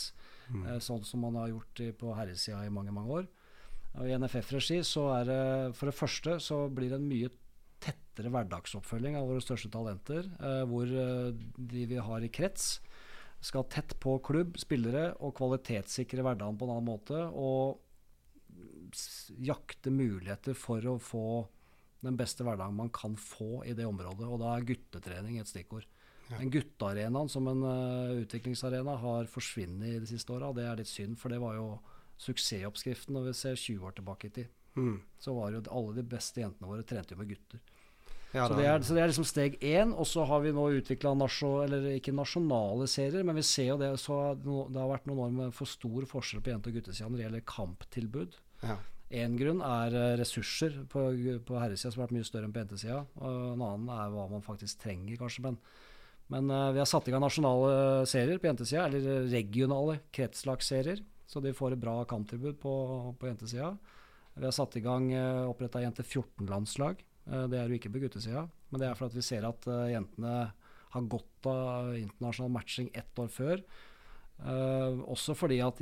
Mm. 0.55 0.68
Eh, 0.68 0.78
sånn 0.87 1.03
som 1.03 1.26
man 1.26 1.41
har 1.41 1.51
gjort 1.51 1.82
på 1.99 2.14
herresida 2.14 2.62
i 2.62 2.70
mange, 2.70 2.95
mange 2.95 3.18
år. 3.18 3.26
Og 3.99 4.07
I 4.07 4.14
NFF-regi 4.22 4.78
så 4.87 5.09
er 5.16 5.26
det 5.32 5.43
for 5.80 5.91
det 5.91 5.99
første 5.99 6.39
så 6.39 6.61
blir 6.70 6.95
det 6.95 7.01
en 7.01 7.11
mye 7.11 7.35
tettere 7.82 8.30
hverdagsoppfølging 8.30 9.18
av 9.18 9.26
våre 9.32 9.43
største 9.43 9.72
talenter. 9.74 10.30
Eh, 10.39 10.62
hvor 10.70 10.87
de 10.95 11.89
vi 11.91 11.99
har 11.99 12.22
i 12.22 12.30
krets, 12.30 12.76
skal 13.43 13.66
tett 13.66 13.99
på 13.99 14.14
klubb, 14.22 14.55
spillere, 14.62 15.11
og 15.18 15.35
kvalitetssikre 15.43 16.22
hverdagen 16.22 16.55
på 16.55 16.70
en 16.70 16.76
annen 16.78 16.93
måte. 16.95 17.18
Og 17.35 17.82
jakte 19.42 19.92
muligheter 19.95 20.57
for 20.59 20.84
å 20.90 20.99
få 21.03 21.26
den 22.05 22.18
beste 22.20 22.45
hverdagen 22.45 22.76
man 22.76 22.92
kan 22.92 23.16
få 23.16 23.64
i 23.64 23.74
det 23.76 23.86
området. 23.88 24.28
Og 24.28 24.40
da 24.42 24.55
er 24.55 24.68
guttetrening 24.68 25.40
et 25.40 25.51
stikkord. 25.51 25.86
Ja. 26.30 26.38
Den 26.38 26.53
guttearenaen 26.53 27.28
som 27.32 27.49
en 27.51 27.64
uh, 27.64 28.14
utviklingsarena 28.22 28.97
har 29.01 29.28
forsvunnet 29.30 29.90
i 29.90 30.01
de 30.01 30.09
siste 30.09 30.32
åra. 30.32 30.53
Det 30.57 30.64
er 30.64 30.80
litt 30.80 30.90
synd, 30.90 31.18
for 31.20 31.32
det 31.32 31.40
var 31.42 31.59
jo 31.59 31.68
suksessoppskriften 32.24 33.16
når 33.16 33.30
vi 33.30 33.38
ser 33.38 33.61
20 33.61 33.88
år 33.88 33.97
tilbake 33.99 34.30
i 34.30 34.34
tid. 34.40 34.53
Mm. 34.74 34.99
Så 35.20 35.34
var 35.36 35.55
jo 35.55 35.62
alle 35.70 35.97
de 36.01 36.07
beste 36.14 36.42
jentene 36.42 36.70
våre 36.70 36.86
trente 36.86 37.14
jo 37.14 37.20
med 37.20 37.32
gutter. 37.32 37.62
Ja, 38.34 38.49
så, 38.49 38.57
det 38.59 38.64
er, 38.66 38.80
så, 38.82 38.95
det 38.97 39.03
er, 39.05 39.11
liksom 39.12 39.26
steg 39.28 39.61
én. 39.62 39.92
Og 39.95 40.09
så 40.11 40.24
har 40.26 40.42
vi 40.42 40.53
nå 40.55 40.64
utvikla 40.80 41.12
eller 41.14 41.86
ikke 41.95 42.14
nasjonale 42.16 42.88
serier, 42.90 43.22
men 43.26 43.38
vi 43.38 43.45
ser 43.47 43.70
jo 43.70 43.78
det 43.78 43.92
så 44.03 44.34
det 44.34 44.80
har 44.80 44.90
vært 44.90 45.07
noen 45.07 45.22
år 45.26 45.36
med 45.36 45.55
for 45.55 45.70
stor 45.70 46.09
forskjell 46.11 46.42
på 46.42 46.51
jente- 46.51 46.72
og 46.72 46.80
guttesida 46.80 47.09
når 47.09 47.20
det 47.20 47.26
gjelder 47.28 47.47
kamptilbud. 47.53 48.40
Ja. 48.63 48.79
Grunn 49.39 49.61
er 49.63 49.95
eh, 49.95 50.17
ressurser 50.19 50.77
på, 50.91 51.07
på 51.47 51.59
herresida 51.61 51.93
som 51.93 52.01
har 52.01 52.09
vært 52.09 52.17
mye 52.17 52.27
større 52.27 52.49
enn 52.49 52.55
på 52.55 52.63
jentesida. 52.63 53.03
En 53.21 53.63
annen 53.63 53.91
er 53.93 54.13
hva 54.15 54.27
man 54.31 54.45
faktisk 54.45 54.81
trenger, 54.83 55.19
kanskje. 55.21 55.45
Men, 55.45 55.59
men 56.33 56.51
uh, 56.51 56.73
vi 56.75 56.81
har 56.83 56.89
satt 56.89 57.09
i 57.09 57.15
gang 57.15 57.23
nasjonale 57.23 58.07
serier 58.11 58.41
på 58.41 58.49
jentesida, 58.49 58.89
eller 58.89 59.29
regionale 59.31 60.01
kretslagsserier. 60.15 61.05
Så 61.31 61.41
de 61.45 61.55
får 61.57 61.75
et 61.75 61.81
bra 61.85 62.01
kamptilbud 62.09 62.59
på, 62.63 62.75
på 63.21 63.31
jentesida. 63.31 63.75
Vi 64.35 64.49
har 64.49 64.55
satt 64.57 64.75
i 64.81 64.85
gang 64.85 65.11
uh, 65.15 65.47
oppretta 65.53 65.85
jente 65.85 66.03
14-landslag. 66.03 67.05
Uh, 67.29 67.45
det 67.53 67.61
er 67.61 67.71
jo 67.71 67.79
ikke 67.79 67.95
på 67.95 68.03
guttesida, 68.03 68.49
men 68.71 68.83
det 68.83 68.91
er 68.91 68.99
for 68.99 69.09
at 69.09 69.17
vi 69.17 69.25
ser 69.25 69.47
at 69.47 69.69
jentene 69.93 70.37
har 70.95 71.11
godt 71.11 71.47
av 71.51 71.95
internasjonal 71.99 72.53
matching 72.55 72.91
ett 72.95 73.19
år 73.19 73.31
før. 73.31 73.63
Også 75.11 75.35
fordi 75.39 75.61
at 75.63 75.79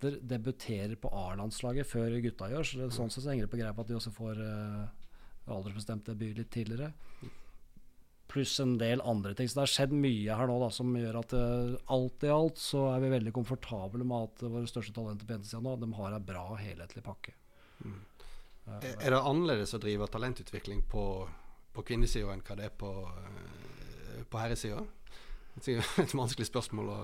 jenter 0.00 0.18
debuterer 0.22 0.96
på 0.96 1.08
A-landslaget 1.08 1.86
før 1.86 2.20
gutta 2.20 2.48
gjør. 2.50 2.64
Så 2.64 2.78
det, 2.78 2.90
sånn 2.94 3.10
sett 3.10 3.24
så 3.24 3.30
henger 3.30 3.46
det 3.46 3.52
på 3.52 3.60
greip 3.60 3.78
at 3.78 3.88
de 3.88 3.96
også 3.96 4.12
får 4.12 4.40
uh, 4.40 4.88
aldersbestemt 5.50 6.06
debut 6.06 6.36
litt 6.38 6.50
tidligere. 6.50 6.92
Pluss 8.30 8.60
en 8.60 8.78
del 8.78 9.00
andre 9.02 9.34
ting. 9.34 9.48
Så 9.48 9.58
det 9.58 9.64
har 9.64 9.72
skjedd 9.74 9.92
mye 9.92 10.36
her 10.36 10.46
nå 10.46 10.58
da, 10.62 10.70
som 10.70 10.94
gjør 10.96 11.20
at 11.22 11.34
uh, 11.34 11.76
alt 11.92 12.24
i 12.24 12.30
alt 12.32 12.58
så 12.58 12.86
er 12.94 13.00
vi 13.04 13.12
veldig 13.16 13.32
komfortable 13.32 14.04
med 14.04 14.30
at 14.30 14.46
våre 14.46 14.70
største 14.70 14.94
talenter 14.94 15.26
på 15.26 15.36
jentesida 15.36 15.62
nå, 15.64 15.76
de 15.76 15.90
har 15.98 16.16
en 16.16 16.30
bra 16.30 16.46
helhetlig 16.60 17.04
pakke. 17.04 17.36
Mm. 17.84 18.00
Er, 18.70 18.94
er 19.00 19.14
det 19.16 19.18
annerledes 19.18 19.74
å 19.74 19.80
drive 19.82 20.06
talentutvikling 20.12 20.84
på, 20.88 21.04
på 21.74 21.84
kvinnesida 21.88 22.30
enn 22.30 22.44
hva 22.46 22.56
det 22.58 22.68
er 22.68 22.74
på, 22.78 22.92
på 24.30 24.42
herresida? 24.42 24.84
Det 25.64 25.76
er 25.76 25.86
et 26.04 26.14
vanskelig 26.16 26.48
spørsmål 26.48 26.90
å 26.92 26.98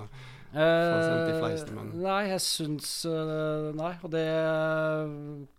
få 0.57 1.35
flest, 1.43 1.73
men 1.77 1.91
Nei, 2.01 2.21
jeg 2.31 2.43
syns 2.45 2.91
uh, 3.09 3.73
Nei. 3.77 3.93
Og 4.07 4.13
det 4.15 4.25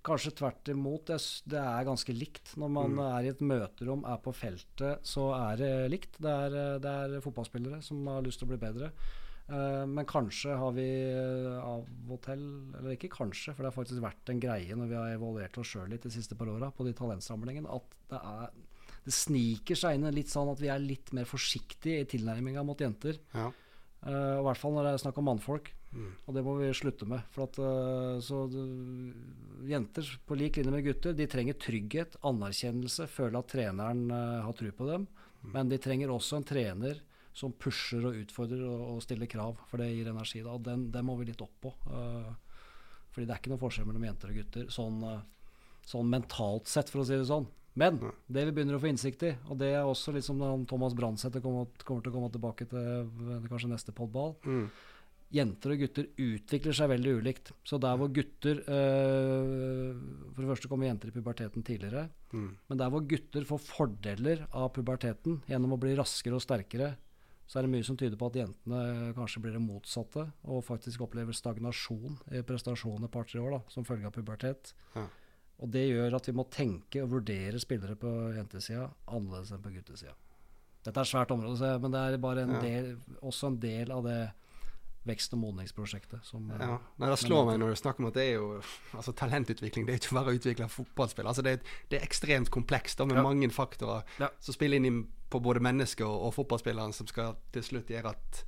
kanskje 0.07 0.33
tvert 0.39 0.73
imot. 0.73 1.05
Det, 1.11 1.19
det 1.53 1.61
er 1.61 1.87
ganske 1.87 2.15
likt. 2.15 2.55
Når 2.57 2.73
man 2.79 2.97
mm. 2.97 3.05
er 3.11 3.27
i 3.27 3.31
et 3.35 3.45
møterom, 3.53 4.03
er 4.09 4.19
på 4.23 4.33
feltet, 4.35 5.05
så 5.05 5.29
er 5.37 5.61
det 5.61 5.71
likt. 5.93 6.19
Det 6.23 6.33
er, 6.47 6.59
det 6.83 6.97
er 7.05 7.23
fotballspillere 7.23 7.81
som 7.85 8.01
har 8.09 8.25
lyst 8.25 8.41
til 8.41 8.49
å 8.49 8.53
bli 8.55 8.61
bedre. 8.61 8.91
Men 9.47 10.03
kanskje 10.03 10.57
har 10.59 10.73
vi 10.75 10.87
av 11.55 11.85
og 12.11 12.17
til 12.25 12.41
Eller 12.75 12.97
ikke 12.97 13.13
kanskje, 13.13 13.53
for 13.53 13.63
det 13.63 13.69
har 13.69 13.77
faktisk 13.77 14.03
vært 14.03 14.31
en 14.33 14.41
greie 14.43 14.75
når 14.75 14.89
vi 14.91 14.97
har 14.99 15.13
evaluert 15.13 15.59
oss 15.61 15.71
sjøl 15.71 15.87
litt 15.93 16.03
de 16.03 16.11
siste 16.11 16.35
par 16.35 16.51
åra 16.51 16.67
på 16.75 16.83
de 16.83 16.91
talentsamlingene, 16.97 17.71
at 17.71 17.95
det 18.11 18.19
er 18.19 18.51
det 19.07 19.15
sniker 19.15 19.77
seg 19.79 19.95
inn 19.95 20.09
litt 20.11 20.31
sånn 20.31 20.51
at 20.51 20.59
vi 20.59 20.67
er 20.71 20.83
litt 20.83 21.13
mer 21.15 21.27
forsiktige 21.29 22.03
i 22.03 22.07
tilnærminga 22.11 22.63
mot 22.67 22.81
jenter. 22.83 23.15
Ja. 23.31 23.47
Uh, 24.03 24.37
I 24.37 24.45
hvert 24.45 24.59
fall 24.59 24.75
når 24.75 24.83
det 24.83 24.93
er 24.93 25.03
snakk 25.05 25.19
om 25.21 25.29
mannfolk. 25.29 25.71
Mm. 25.95 26.09
Og 26.27 26.35
det 26.35 26.43
må 26.43 26.55
vi 26.59 26.67
slutte 26.75 27.07
med. 27.09 27.23
For 27.31 27.47
at, 27.47 27.59
uh, 27.63 28.17
så, 28.23 28.43
uh, 28.51 29.67
Jenter 29.67 30.09
på 30.27 30.35
lik 30.37 30.59
linje 30.59 30.71
med 30.71 30.83
gutter 30.85 31.15
De 31.17 31.25
trenger 31.27 31.57
trygghet, 31.57 32.19
anerkjennelse, 32.27 33.07
føle 33.09 33.39
at 33.39 33.49
treneren 33.51 34.03
uh, 34.11 34.43
har 34.45 34.57
tro 34.59 34.73
på 34.75 34.89
dem. 34.89 35.07
Mm. 35.45 35.53
Men 35.55 35.71
de 35.71 35.79
trenger 35.81 36.11
også 36.11 36.41
en 36.41 36.47
trener 36.47 36.99
som 37.37 37.53
pusher 37.53 38.03
og 38.09 38.19
utfordrer 38.19 38.65
og, 38.67 38.83
og 38.97 39.01
stiller 39.05 39.31
krav. 39.31 39.55
For 39.71 39.79
det 39.79 39.93
gir 39.93 40.11
energi. 40.11 40.43
da, 40.43 40.57
og 40.57 40.67
den, 40.67 40.89
den 40.91 41.07
må 41.07 41.15
vi 41.19 41.29
litt 41.31 41.43
opp 41.45 41.55
på. 41.63 41.73
fordi 43.13 43.25
det 43.25 43.33
er 43.33 43.39
ikke 43.39 43.51
noe 43.53 43.61
forskjell 43.61 43.87
mellom 43.87 44.07
jenter 44.07 44.33
og 44.33 44.39
gutter 44.41 44.71
sånn, 44.73 44.97
sånn 45.85 46.09
mentalt 46.09 46.67
sett, 46.69 46.89
for 46.89 47.01
å 47.01 47.07
si 47.07 47.15
det 47.15 47.29
sånn. 47.29 47.47
Men 47.77 47.99
det 48.25 48.47
vi 48.47 48.53
begynner 48.55 48.77
å 48.77 48.81
få 48.81 48.89
innsikt 48.89 49.25
i, 49.27 49.31
og 49.47 49.59
det 49.61 49.71
er 49.75 49.85
også 49.85 50.13
litt 50.15 50.25
som 50.25 50.39
Thomas 50.69 50.95
Brandsæter 50.97 51.43
kommer, 51.43 51.69
kommer, 51.85 52.01
til 52.01 52.13
å 52.13 52.15
komme 52.15 52.31
tilbake 52.33 52.69
til 52.71 53.49
kanskje 53.51 53.69
neste 53.69 53.93
podball 53.95 54.33
mm. 54.45 54.63
Jenter 55.35 55.73
og 55.73 55.81
gutter 55.81 56.05
utvikler 56.23 56.75
seg 56.75 56.87
veldig 56.87 57.13
ulikt. 57.19 57.49
Så 57.67 57.75
der 57.83 57.97
hvor 57.99 58.07
gutter 58.15 58.61
øh, 58.63 59.97
For 60.31 60.39
det 60.39 60.51
første 60.53 60.69
kommer 60.71 60.87
jenter 60.87 61.11
i 61.11 61.15
puberteten 61.17 61.65
tidligere. 61.67 62.05
Mm. 62.31 62.53
Men 62.69 62.79
der 62.79 62.93
hvor 62.93 63.03
gutter 63.03 63.47
får 63.49 63.59
fordeler 63.65 64.45
av 64.55 64.71
puberteten 64.77 65.41
gjennom 65.51 65.75
å 65.75 65.81
bli 65.83 65.97
raskere 65.99 66.39
og 66.39 66.45
sterkere, 66.45 66.93
så 67.47 67.59
er 67.59 67.67
det 67.67 67.73
mye 67.75 67.87
som 67.87 67.99
tyder 67.99 68.19
på 68.19 68.31
at 68.31 68.39
jentene 68.39 69.11
kanskje 69.15 69.43
blir 69.43 69.55
det 69.55 69.63
motsatte, 69.63 70.25
og 70.47 70.65
faktisk 70.67 71.03
opplever 71.05 71.35
stagnasjon 71.35 72.17
i 72.35 72.43
prestasjoner 72.47 73.07
et 73.07 73.13
par-tre 73.13 73.39
år 73.43 73.55
da, 73.55 73.61
som 73.71 73.87
følge 73.87 74.07
av 74.07 74.15
pubertet. 74.15 74.73
Ja. 74.95 75.05
Og 75.57 75.69
det 75.73 75.87
gjør 75.87 76.17
at 76.19 76.27
vi 76.29 76.35
må 76.37 76.45
tenke 76.53 77.01
og 77.01 77.13
vurdere 77.15 77.59
spillere 77.61 77.97
på 77.97 78.11
jentesida 78.35 78.87
annerledes 79.09 79.53
enn 79.55 79.63
på 79.63 79.73
guttesida. 79.73 80.13
Dette 80.85 81.01
er 81.01 81.07
et 81.07 81.09
svært 81.09 81.31
område, 81.33 81.71
men 81.83 81.93
det 81.93 82.01
er 82.01 82.19
bare 82.21 82.43
en 82.45 82.53
ja. 82.55 82.59
del, 82.63 82.91
også 83.25 83.49
en 83.51 83.57
del 83.59 83.91
av 83.91 84.05
det 84.05 84.19
vekst- 85.07 85.33
og 85.35 85.41
modningsprosjektet. 85.41 86.23
Som, 86.27 86.51
ja. 86.51 86.77
Nei, 86.99 87.09
det 87.09 87.19
slår 87.21 87.45
meg 87.49 87.59
når 87.61 87.73
du 87.73 87.79
snakker 87.79 88.03
om 88.03 88.09
at 88.09 88.17
det 88.19 88.25
er 88.27 88.33
jo 88.37 88.49
altså, 88.93 89.13
talentutvikling. 89.17 89.87
Det 89.87 89.95
er 89.95 90.01
ikke 90.01 90.17
bare 90.19 90.33
å 90.33 90.37
utvikle 90.37 90.67
fotballspill. 90.71 91.29
Altså, 91.31 91.45
det, 91.45 91.57
er, 91.57 91.75
det, 91.87 91.99
er, 91.99 92.05
ekstremt 92.07 92.51
komplekst 92.53 92.99
da, 93.01 93.07
med 93.09 93.19
ja. 93.19 93.25
mange 93.25 93.49
faktorer 93.55 94.19
ja. 94.21 94.29
som 94.43 94.55
spiller 94.55 94.83
inn 94.83 95.05
på 95.31 95.41
både 95.43 95.63
mennesker 95.63 96.07
og, 96.07 96.29
og 96.29 96.35
fotballspilleren, 96.37 96.95
som 96.95 97.09
skal 97.09 97.35
til 97.55 97.65
slutt 97.65 97.91
gjøre 97.91 98.13
at 98.13 98.43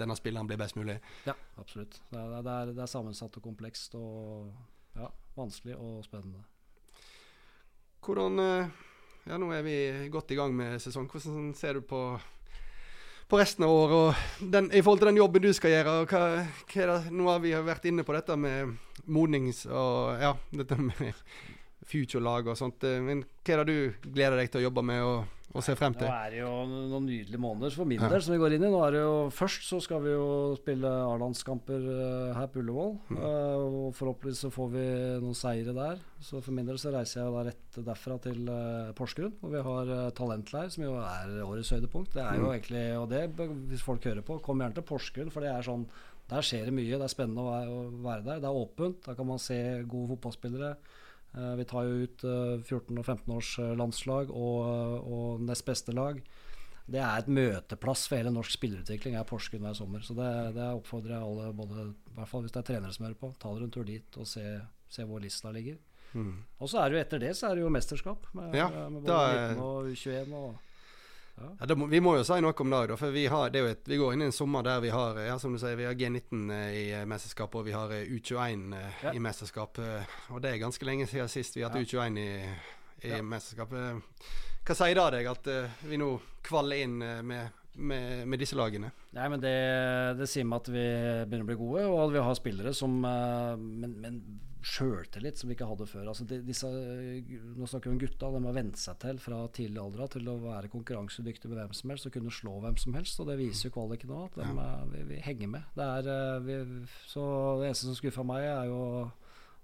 denne 0.00 0.16
spilleren 0.16 0.48
blir 0.48 0.60
best 0.60 0.76
mulig. 0.76 0.98
Ja, 1.26 1.34
absolutt. 1.60 1.98
Det 2.12 2.20
er, 2.20 2.38
det 2.44 2.56
er, 2.56 2.72
det 2.76 2.84
er 2.84 2.92
sammensatt 2.92 3.36
og 3.40 3.44
komplekst 3.44 3.96
og 3.98 4.52
vanskelig 5.36 5.76
og 5.80 6.02
spennende. 6.04 6.44
Hvordan 8.02 8.38
eh, 8.42 8.70
Ja, 9.30 9.36
nå 9.38 9.52
er 9.54 9.62
vi 9.62 9.74
godt 10.10 10.32
i 10.34 10.36
gang 10.38 10.54
med 10.56 10.80
sesong. 10.82 11.06
Hvordan 11.06 11.52
ser 11.54 11.78
du 11.78 11.84
på, 11.86 12.00
på 13.30 13.38
resten 13.38 13.62
av 13.62 13.70
året 13.70 13.94
og 13.94 14.72
i 14.74 14.82
forhold 14.82 14.98
til 14.98 15.10
den 15.12 15.20
jobben 15.20 15.44
du 15.44 15.52
skal 15.54 15.76
gjøre? 15.76 15.92
Hva, 16.10 16.22
hva 16.42 16.86
det, 16.90 17.12
nå 17.14 17.28
har 17.30 17.38
vi 17.44 17.52
vært 17.54 17.86
inne 17.86 18.02
på 18.02 18.16
dette 18.16 18.34
med 18.34 18.74
modnings 19.06 19.62
og 19.70 20.18
ja, 20.18 20.32
dette 20.50 20.78
med 20.82 21.14
future-lag 21.88 22.50
og 22.50 22.58
sånt. 22.58 22.84
Eh, 22.88 23.00
men 23.04 23.24
hva 23.42 23.56
er 23.56 23.64
det 23.64 23.76
du 23.76 24.10
gleder 24.10 24.38
deg 24.40 24.52
til 24.52 24.62
å 24.62 24.68
jobbe 24.70 24.84
med? 24.92 25.06
og 25.06 25.38
og 25.52 25.60
se 25.64 25.74
frem 25.76 25.92
til. 25.92 26.08
Nå 26.08 26.16
er 26.16 26.32
det 26.32 26.38
jo 26.38 26.50
noen 26.64 27.04
nydelige 27.04 27.40
måneder 27.40 27.74
for 27.76 27.88
min 27.88 28.00
del 28.00 28.22
som 28.24 28.32
vi 28.32 28.40
går 28.40 28.54
inn 28.56 28.62
i. 28.64 28.70
Nå 28.72 28.78
er 28.86 28.94
det 28.94 29.02
jo 29.02 29.16
Først 29.36 29.66
så 29.68 29.80
skal 29.84 30.00
vi 30.04 30.14
jo 30.14 30.28
spille 30.56 30.88
A-landskamper 30.88 31.84
uh, 31.88 32.30
her 32.38 32.48
på 32.52 32.62
Ullevål. 32.62 32.94
Mm. 33.12 33.18
Uh, 33.18 33.64
og 33.82 33.90
Forhåpentligvis 33.98 34.40
så 34.46 34.52
får 34.52 34.70
vi 34.72 34.84
noen 35.24 35.36
seire 35.36 35.74
der. 35.76 36.00
Så 36.24 36.40
for 36.40 36.56
min 36.56 36.68
del 36.68 36.80
så 36.80 36.94
reiser 36.94 37.20
jeg 37.20 37.34
da 37.34 37.44
rett 37.50 37.78
derfra 37.90 38.16
til 38.24 38.48
Porsgrunn, 38.96 39.36
hvor 39.42 39.52
vi 39.52 39.66
har 39.66 39.92
talentleir, 40.16 40.72
som 40.72 40.86
jo 40.86 40.96
er 41.02 41.36
årets 41.44 41.74
høydepunkt. 41.76 42.16
Det 42.16 42.24
er 42.24 42.40
jo 42.40 42.48
mm. 42.48 42.54
egentlig 42.54 42.86
Og 43.02 43.06
det, 43.12 43.22
hvis 43.74 43.84
folk 43.84 44.08
hører 44.08 44.24
på, 44.24 44.40
kom 44.44 44.64
gjerne 44.64 44.78
til 44.78 44.88
Porsgrunn, 44.88 45.32
for 45.34 45.44
det 45.44 45.52
er 45.52 45.68
sånn 45.68 45.84
Der 46.32 46.48
skjer 46.48 46.68
det 46.70 46.76
mye. 46.78 46.96
Det 46.96 47.04
er 47.04 47.12
spennende 47.12 47.44
å 47.44 47.84
være 48.00 48.24
der. 48.24 48.40
Det 48.40 48.48
er 48.48 48.62
åpent. 48.64 49.04
Da 49.04 49.18
kan 49.18 49.28
man 49.28 49.42
se 49.42 49.58
gode 49.84 50.14
fotballspillere. 50.14 50.76
Eh, 51.34 51.52
vi 51.60 51.66
tar 51.68 51.88
jo 51.88 52.06
ut 52.06 52.24
14- 52.24 52.98
og 53.00 53.04
15-års 53.04 53.52
landslag 53.78 54.32
og, 54.32 55.06
og 55.06 55.44
nest 55.48 55.66
beste 55.68 55.94
lag. 55.96 56.20
Det 56.92 56.98
er 56.98 57.22
et 57.22 57.30
møteplass 57.30 58.08
for 58.10 58.18
hele 58.18 58.32
norsk 58.34 58.56
spillerutvikling, 58.56 59.14
er 59.16 59.26
Porsgrunn 59.28 59.62
hver 59.64 59.76
sommer. 59.78 60.02
Så 60.04 60.16
det, 60.18 60.28
det 60.56 60.66
oppfordrer 60.74 61.14
jeg 61.14 61.28
alle, 61.28 61.52
både, 61.56 61.86
i 62.10 62.16
hvert 62.16 62.30
fall 62.30 62.42
hvis 62.44 62.54
det 62.54 62.60
er 62.62 62.68
trenere 62.72 62.94
som 62.94 63.06
hører 63.06 63.20
på, 63.20 63.30
ta 63.38 63.52
dere 63.54 63.68
en 63.68 63.74
tur 63.74 63.86
dit 63.88 64.18
og 64.18 64.28
se, 64.28 64.44
se 64.90 65.06
hvor 65.08 65.22
lista 65.22 65.52
ligger. 65.54 65.78
Mm. 66.12 66.34
Og 66.58 66.68
så 66.68 66.82
er 66.82 66.90
det 66.90 66.98
jo 66.98 67.02
etter 67.06 67.22
det 67.22 67.32
så 67.38 67.48
er 67.48 67.56
det 67.56 67.64
jo 67.64 67.72
mesterskap 67.72 68.26
med, 68.36 68.56
ja, 68.58 68.66
med 68.92 69.06
både 69.06 69.54
19 69.54 69.62
og 69.64 69.88
U21 69.88 70.34
og 70.36 70.71
ja. 71.36 71.66
Ja, 71.68 71.74
må, 71.74 71.86
vi 71.86 72.00
må 72.00 72.14
jo 72.18 72.24
si 72.26 72.38
noe 72.44 72.54
om 72.54 72.74
det. 72.74 72.98
For 73.00 73.14
vi, 73.14 73.24
har, 73.30 73.50
det 73.54 73.62
et, 73.68 73.88
vi, 73.88 73.98
går 74.00 74.14
inn 74.14 74.26
i 74.26 74.28
en 74.28 74.36
sommer 74.36 74.64
der 74.66 74.82
vi 74.84 74.92
har 74.92 75.18
ja, 75.24 75.38
som 75.40 75.54
du 75.54 75.60
sier, 75.60 75.78
vi 75.78 75.88
har 75.88 75.96
G19 75.98 76.52
eh, 76.52 76.68
i 76.76 76.84
mesterskap, 77.08 77.54
mesterskapet 77.54 77.60
og 77.60 77.66
vi 77.66 77.76
har 77.76 77.94
eh, 77.96 78.12
U21 78.12 79.16
i 79.16 79.22
mesterskap. 79.22 79.82
Og 80.30 80.44
det 80.44 80.52
er 80.52 80.62
ganske 80.62 80.88
lenge 80.88 81.08
siden 81.10 81.32
sist 81.32 81.56
vi 81.56 81.64
har 81.64 81.72
hatt 81.72 81.82
U21 81.82 82.20
i, 82.22 82.30
i 83.08 83.18
mesterskapet. 83.24 84.30
Hva 84.62 84.78
sier 84.78 84.94
det 84.98 85.08
deg 85.16 85.32
at 85.32 85.50
vi 85.88 85.98
nå 85.98 86.12
kvaller 86.46 86.84
inn 86.84 87.00
med, 87.00 87.50
med, 87.74 88.22
med, 88.28 88.38
disse 88.38 88.58
lagene? 88.58 88.92
Nei, 89.16 89.26
men 89.32 89.42
det, 89.42 89.56
det, 90.20 90.28
sier 90.30 90.46
meg 90.46 90.62
at 90.62 90.70
vi 90.70 90.86
begynner 91.26 91.48
å 91.48 91.50
bli 91.50 91.58
gode, 91.58 91.86
og 91.90 92.00
at 92.04 92.14
vi 92.14 92.24
har 92.28 92.38
spillere 92.38 92.74
som 92.76 93.00
men, 93.02 93.96
men 93.98 94.22
sjøltillit 94.62 95.38
som 95.38 95.50
vi 95.50 95.56
ikke 95.56 95.66
hadde 95.66 95.86
før. 95.90 96.08
Altså 96.12 96.24
de, 96.28 96.38
disse, 96.46 96.68
nå 96.70 97.66
snakker 97.68 97.90
vi 97.90 97.96
om 97.96 98.00
gutta. 98.02 98.30
De 98.30 98.42
har 98.44 98.56
vent 98.56 98.78
seg 98.78 98.98
til 99.02 99.18
fra 99.22 99.40
tidlig 99.54 99.80
alder 99.82 100.12
til 100.14 100.30
å 100.30 100.36
være 100.44 100.70
konkurransedyktige 100.72 101.50
med 101.50 101.58
hvem 101.60 101.74
som 101.76 101.92
helst 101.92 102.06
og 102.08 102.14
kunne 102.14 102.34
slå 102.34 102.54
hvem 102.62 102.78
som 102.80 102.94
helst. 102.98 103.18
Og 103.22 103.30
det 103.30 103.38
viser 103.40 103.68
jo 103.68 103.74
kvaliken 103.74 104.12
nå, 104.12 104.20
at 104.28 104.38
de, 104.38 104.46
ja. 104.46 104.68
vi, 104.92 105.02
vi, 105.10 105.18
henger 105.26 105.50
med. 105.56 105.66
Det, 105.74 105.88
er, 105.98 106.12
eh, 106.14 106.46
vi, 106.46 106.86
så 107.10 107.24
det 107.60 107.68
eneste 107.70 107.88
som 107.88 107.98
skuffa 107.98 108.26
meg, 108.28 108.46
er 108.46 108.70
jo 108.70 108.80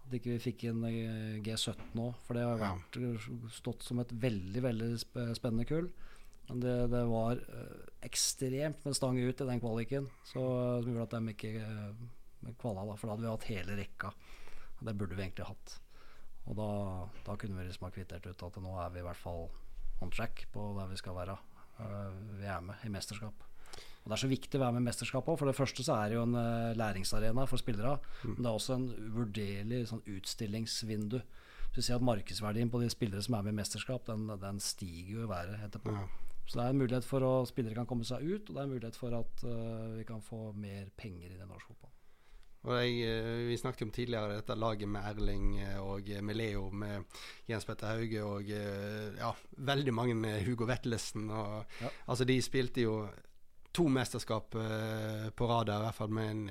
at 0.08 0.18
ikke 0.18 0.34
vi 0.34 0.42
fikk 0.48 0.66
inn 0.70 0.84
eh, 0.90 1.38
G17 1.46 1.94
nå. 1.98 2.10
For 2.26 2.38
det 2.38 2.46
har 2.48 2.62
vært, 2.62 3.00
stått 3.54 3.86
som 3.86 4.02
et 4.02 4.14
veldig, 4.26 4.64
veldig 4.66 4.92
spennende 4.98 5.68
kull. 5.68 5.90
Men 6.48 6.64
det, 6.64 6.76
det 6.90 7.04
var 7.10 7.42
ekstremt 8.06 8.82
med 8.86 8.96
stang 8.96 9.18
ut 9.20 9.42
i 9.44 9.50
den 9.52 9.60
kvaliken, 9.60 10.06
så, 10.24 10.42
som 10.80 10.90
gjorde 10.90 11.10
at 11.10 11.18
de 11.18 11.34
ikke 11.34 11.54
kvala. 12.58 12.86
Da, 12.88 12.96
for 12.96 13.06
da 13.06 13.14
hadde 13.14 13.26
vi 13.26 13.32
hatt 13.32 13.48
hele 13.52 13.78
rekka. 13.78 14.12
Det 14.80 14.94
burde 14.98 15.16
vi 15.18 15.24
egentlig 15.26 15.48
hatt. 15.48 15.78
Og 16.48 16.56
da, 16.56 16.70
da 17.26 17.36
kunne 17.36 17.58
vi 17.58 17.66
liksom 17.68 17.88
ha 17.88 17.92
kvittert 17.92 18.26
ut 18.28 18.44
at 18.46 18.60
nå 18.62 18.72
er 18.80 18.92
vi 18.94 19.02
i 19.02 19.06
hvert 19.06 19.20
fall 19.20 19.48
on 20.04 20.12
track 20.14 20.46
på 20.54 20.70
der 20.78 20.88
vi 20.90 21.00
skal 21.00 21.16
være. 21.18 21.36
Uh, 21.78 22.14
vi 22.38 22.48
er 22.48 22.62
med 22.64 22.86
i 22.86 22.92
mesterskap. 22.92 23.44
Og 24.02 24.06
Det 24.06 24.16
er 24.16 24.22
så 24.22 24.30
viktig 24.30 24.58
å 24.58 24.62
være 24.62 24.76
med 24.76 24.86
i 24.86 24.88
mesterskap 24.88 25.28
òg. 25.28 25.36
For 25.40 25.50
det 25.50 25.58
første 25.58 25.84
så 25.84 25.98
er 25.98 26.08
det 26.08 26.16
jo 26.16 26.24
en 26.24 26.38
uh, 26.38 26.76
læringsarena 26.78 27.44
for 27.50 27.60
spillere. 27.60 27.98
Mm. 28.22 28.30
Men 28.30 28.40
det 28.40 28.48
er 28.48 28.54
også 28.54 28.78
en 28.78 28.88
uvurderlig 29.10 29.82
sånn 29.90 30.06
utstillingsvindu. 30.14 31.18
Så 31.74 31.84
ser 31.84 31.98
at 31.98 32.06
Markedsverdien 32.06 32.72
på 32.72 32.80
de 32.80 32.88
spillere 32.90 33.22
som 33.22 33.36
er 33.36 33.44
med 33.44 33.54
i 33.54 33.60
mesterskap, 33.60 34.06
den, 34.08 34.24
den 34.40 34.62
stiger 34.64 35.18
jo 35.18 35.26
i 35.26 35.30
været 35.30 35.60
etterpå. 35.68 35.92
Ja. 35.92 36.06
Så 36.48 36.56
det 36.56 36.64
er 36.64 36.72
en 36.72 36.80
mulighet 36.80 37.04
for 37.04 37.26
at 37.28 37.50
spillere 37.50 37.76
kan 37.76 37.86
komme 37.90 38.08
seg 38.08 38.24
ut, 38.24 38.48
og 38.48 38.54
det 38.54 38.62
er 38.62 38.64
en 38.64 38.72
mulighet 38.72 38.96
for 38.96 39.12
at 39.18 39.44
uh, 39.44 39.98
vi 39.98 40.08
kan 40.08 40.24
få 40.24 40.54
mer 40.56 40.88
penger 40.96 41.28
inn 41.34 41.42
i 41.44 41.48
norsk 41.50 41.74
fotball. 41.74 41.92
Og 42.66 42.74
jeg, 42.74 42.94
eh, 43.06 43.46
Vi 43.48 43.56
snakket 43.56 43.86
om 43.86 43.90
tidligere 43.94 44.40
dette 44.40 44.56
laget 44.58 44.88
med 44.88 45.06
Erling 45.06 45.60
eh, 45.62 45.78
og 45.78 46.08
med 46.22 46.36
Leo, 46.36 46.70
med 46.70 47.04
Jens 47.46 47.64
Petter 47.64 47.94
Hauge 47.94 48.24
og 48.24 48.50
ja, 48.50 49.32
veldig 49.56 49.94
mange 49.94 50.34
Hugo 50.44 50.66
Vettelsen. 50.66 51.30
Og, 51.30 51.64
ja. 51.80 51.90
Altså, 52.06 52.24
de 52.24 52.40
spilte 52.42 52.82
jo 52.82 53.08
to 53.72 53.86
mesterskap 53.88 54.50
på 55.36 55.46
rad, 55.46 55.68
i 55.68 55.82
hvert 55.84 55.94
fall 55.94 56.10
med 56.10 56.30
en, 56.30 56.44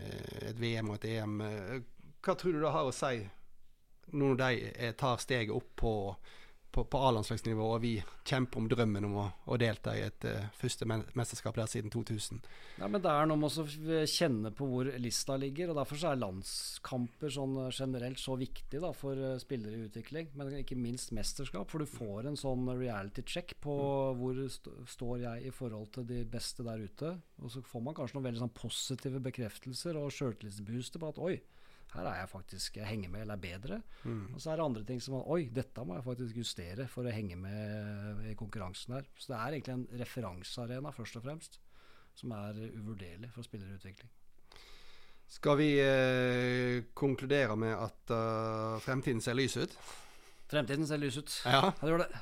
et 0.48 0.60
VM 0.62 0.90
og 0.94 1.00
et 1.00 1.08
EM. 1.18 1.42
Hva 2.24 2.36
tror 2.38 2.54
du 2.54 2.62
det 2.62 2.72
har 2.72 2.88
å 2.88 2.94
si 2.96 3.26
når 4.16 4.38
de 4.40 4.92
tar 4.96 5.18
steget 5.20 5.52
opp 5.52 5.74
på 5.82 5.94
på, 6.72 6.84
på 6.86 7.00
A-landslagsnivå, 7.08 7.68
og 7.74 7.82
vi 7.84 7.94
kjemper 8.28 8.62
om 8.62 8.68
drømmen 8.70 9.08
om 9.08 9.16
å, 9.22 9.26
å 9.50 9.58
delta 9.60 9.96
i 9.98 10.04
et 10.06 10.28
uh, 10.28 10.50
første 10.58 10.88
mesterskap 10.88 11.58
der 11.58 11.70
siden 11.72 11.94
2000. 11.94 12.42
Ja, 12.78 12.90
men 12.90 13.02
Det 13.04 13.12
er 13.12 13.30
noe 13.30 13.40
med 13.42 13.58
å 13.58 14.04
kjenne 14.10 14.52
på 14.56 14.68
hvor 14.70 14.92
lista 15.02 15.38
ligger, 15.40 15.72
og 15.72 15.80
derfor 15.80 16.02
så 16.02 16.12
er 16.12 16.22
landskamper 16.22 17.34
sånn 17.34 17.56
eh, 17.64 17.72
generelt 17.74 18.22
så 18.22 18.38
viktig 18.40 18.82
da, 18.84 18.92
for 18.96 19.40
spillere 19.42 19.80
i 19.80 19.88
utvikling. 19.88 20.30
Men 20.38 20.54
ikke 20.60 20.78
minst 20.80 21.14
mesterskap, 21.16 21.70
for 21.72 21.84
du 21.84 21.90
får 21.90 22.30
en 22.30 22.40
sånn 22.40 22.70
reality 22.78 23.26
check 23.28 23.56
på 23.64 23.78
mm. 23.78 24.22
hvor 24.22 24.44
st 24.48 24.76
står 24.98 25.22
jeg 25.24 25.50
i 25.50 25.54
forhold 25.56 25.92
til 25.96 26.08
de 26.10 26.22
beste 26.30 26.66
der 26.68 26.84
ute. 26.84 27.14
Og 27.42 27.54
så 27.54 27.64
får 27.66 27.84
man 27.84 27.98
kanskje 27.98 28.18
noen 28.18 28.30
veldig 28.30 28.44
sånn 28.46 28.58
positive 28.58 29.22
bekreftelser 29.24 30.00
og 30.00 30.14
sjøltillitsbooster 30.14 31.02
på 31.02 31.12
at 31.12 31.22
oi, 31.24 31.36
her 31.98 32.10
er 32.12 32.20
jeg 32.22 32.30
faktisk 32.32 32.78
jeg 32.80 32.90
henger 32.90 33.12
med 33.14 33.24
eller 33.26 33.38
er 33.38 33.44
bedre. 33.44 33.80
Mm. 34.04 34.34
Og 34.34 34.42
så 34.42 34.52
er 34.52 34.60
det 34.60 34.68
andre 34.68 34.84
ting 34.88 35.02
som 35.04 35.18
Oi, 35.20 35.48
dette 35.54 35.86
må 35.86 35.98
jeg 35.98 36.06
faktisk 36.06 36.42
justere 36.44 36.88
for 36.92 37.08
å 37.08 37.14
henge 37.14 37.38
med 37.40 38.28
i 38.32 38.36
konkurransen 38.38 38.98
her. 38.98 39.10
Så 39.18 39.34
det 39.34 39.40
er 39.40 39.58
egentlig 39.58 39.76
en 39.76 39.88
referansearena, 40.04 40.94
først 40.96 41.20
og 41.20 41.26
fremst, 41.28 41.60
som 42.18 42.34
er 42.38 42.62
uvurderlig 42.78 43.32
for 43.34 43.46
spillerutvikling. 43.46 44.10
Skal 45.28 45.58
vi 45.60 45.72
eh, 45.84 46.84
konkludere 46.96 47.58
med 47.60 47.74
at 47.76 48.14
uh, 48.16 48.78
fremtiden 48.80 49.20
ser 49.22 49.36
lys 49.36 49.58
ut? 49.60 49.74
Fremtiden 50.48 50.88
ser 50.88 51.02
lys 51.02 51.18
ut. 51.20 51.34
Ja. 51.44 51.74
Det 51.82 51.92
gjør 51.92 52.06
det. 52.06 52.22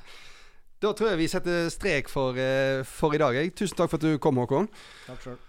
Da 0.82 0.90
tror 0.92 1.12
jeg 1.12 1.20
vi 1.22 1.28
setter 1.30 1.68
strek 1.72 2.10
for, 2.10 2.34
uh, 2.34 2.82
for 2.82 3.14
i 3.14 3.22
dag. 3.22 3.38
Tusen 3.54 3.78
takk 3.78 3.92
for 3.92 4.02
at 4.02 4.08
du 4.08 4.18
kom, 4.18 4.42
Håkon. 4.42 4.66
Takk 5.06 5.22
selv. 5.22 5.45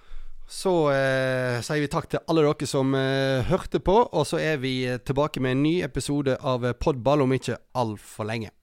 Så 0.47 0.73
eh, 0.95 1.59
sier 1.59 1.83
vi 1.83 1.89
takk 1.91 2.07
til 2.11 2.23
alle 2.31 2.45
dere 2.45 2.67
som 2.69 2.93
eh, 2.95 3.43
hørte 3.49 3.81
på, 3.83 3.97
og 4.07 4.23
så 4.27 4.39
er 4.39 4.61
vi 4.63 4.79
tilbake 5.03 5.43
med 5.43 5.57
en 5.57 5.65
ny 5.65 5.73
episode 5.83 6.37
av 6.39 6.63
Podball 6.79 7.25
om 7.25 7.35
ikke 7.35 7.59
altfor 7.75 8.29
lenge. 8.31 8.53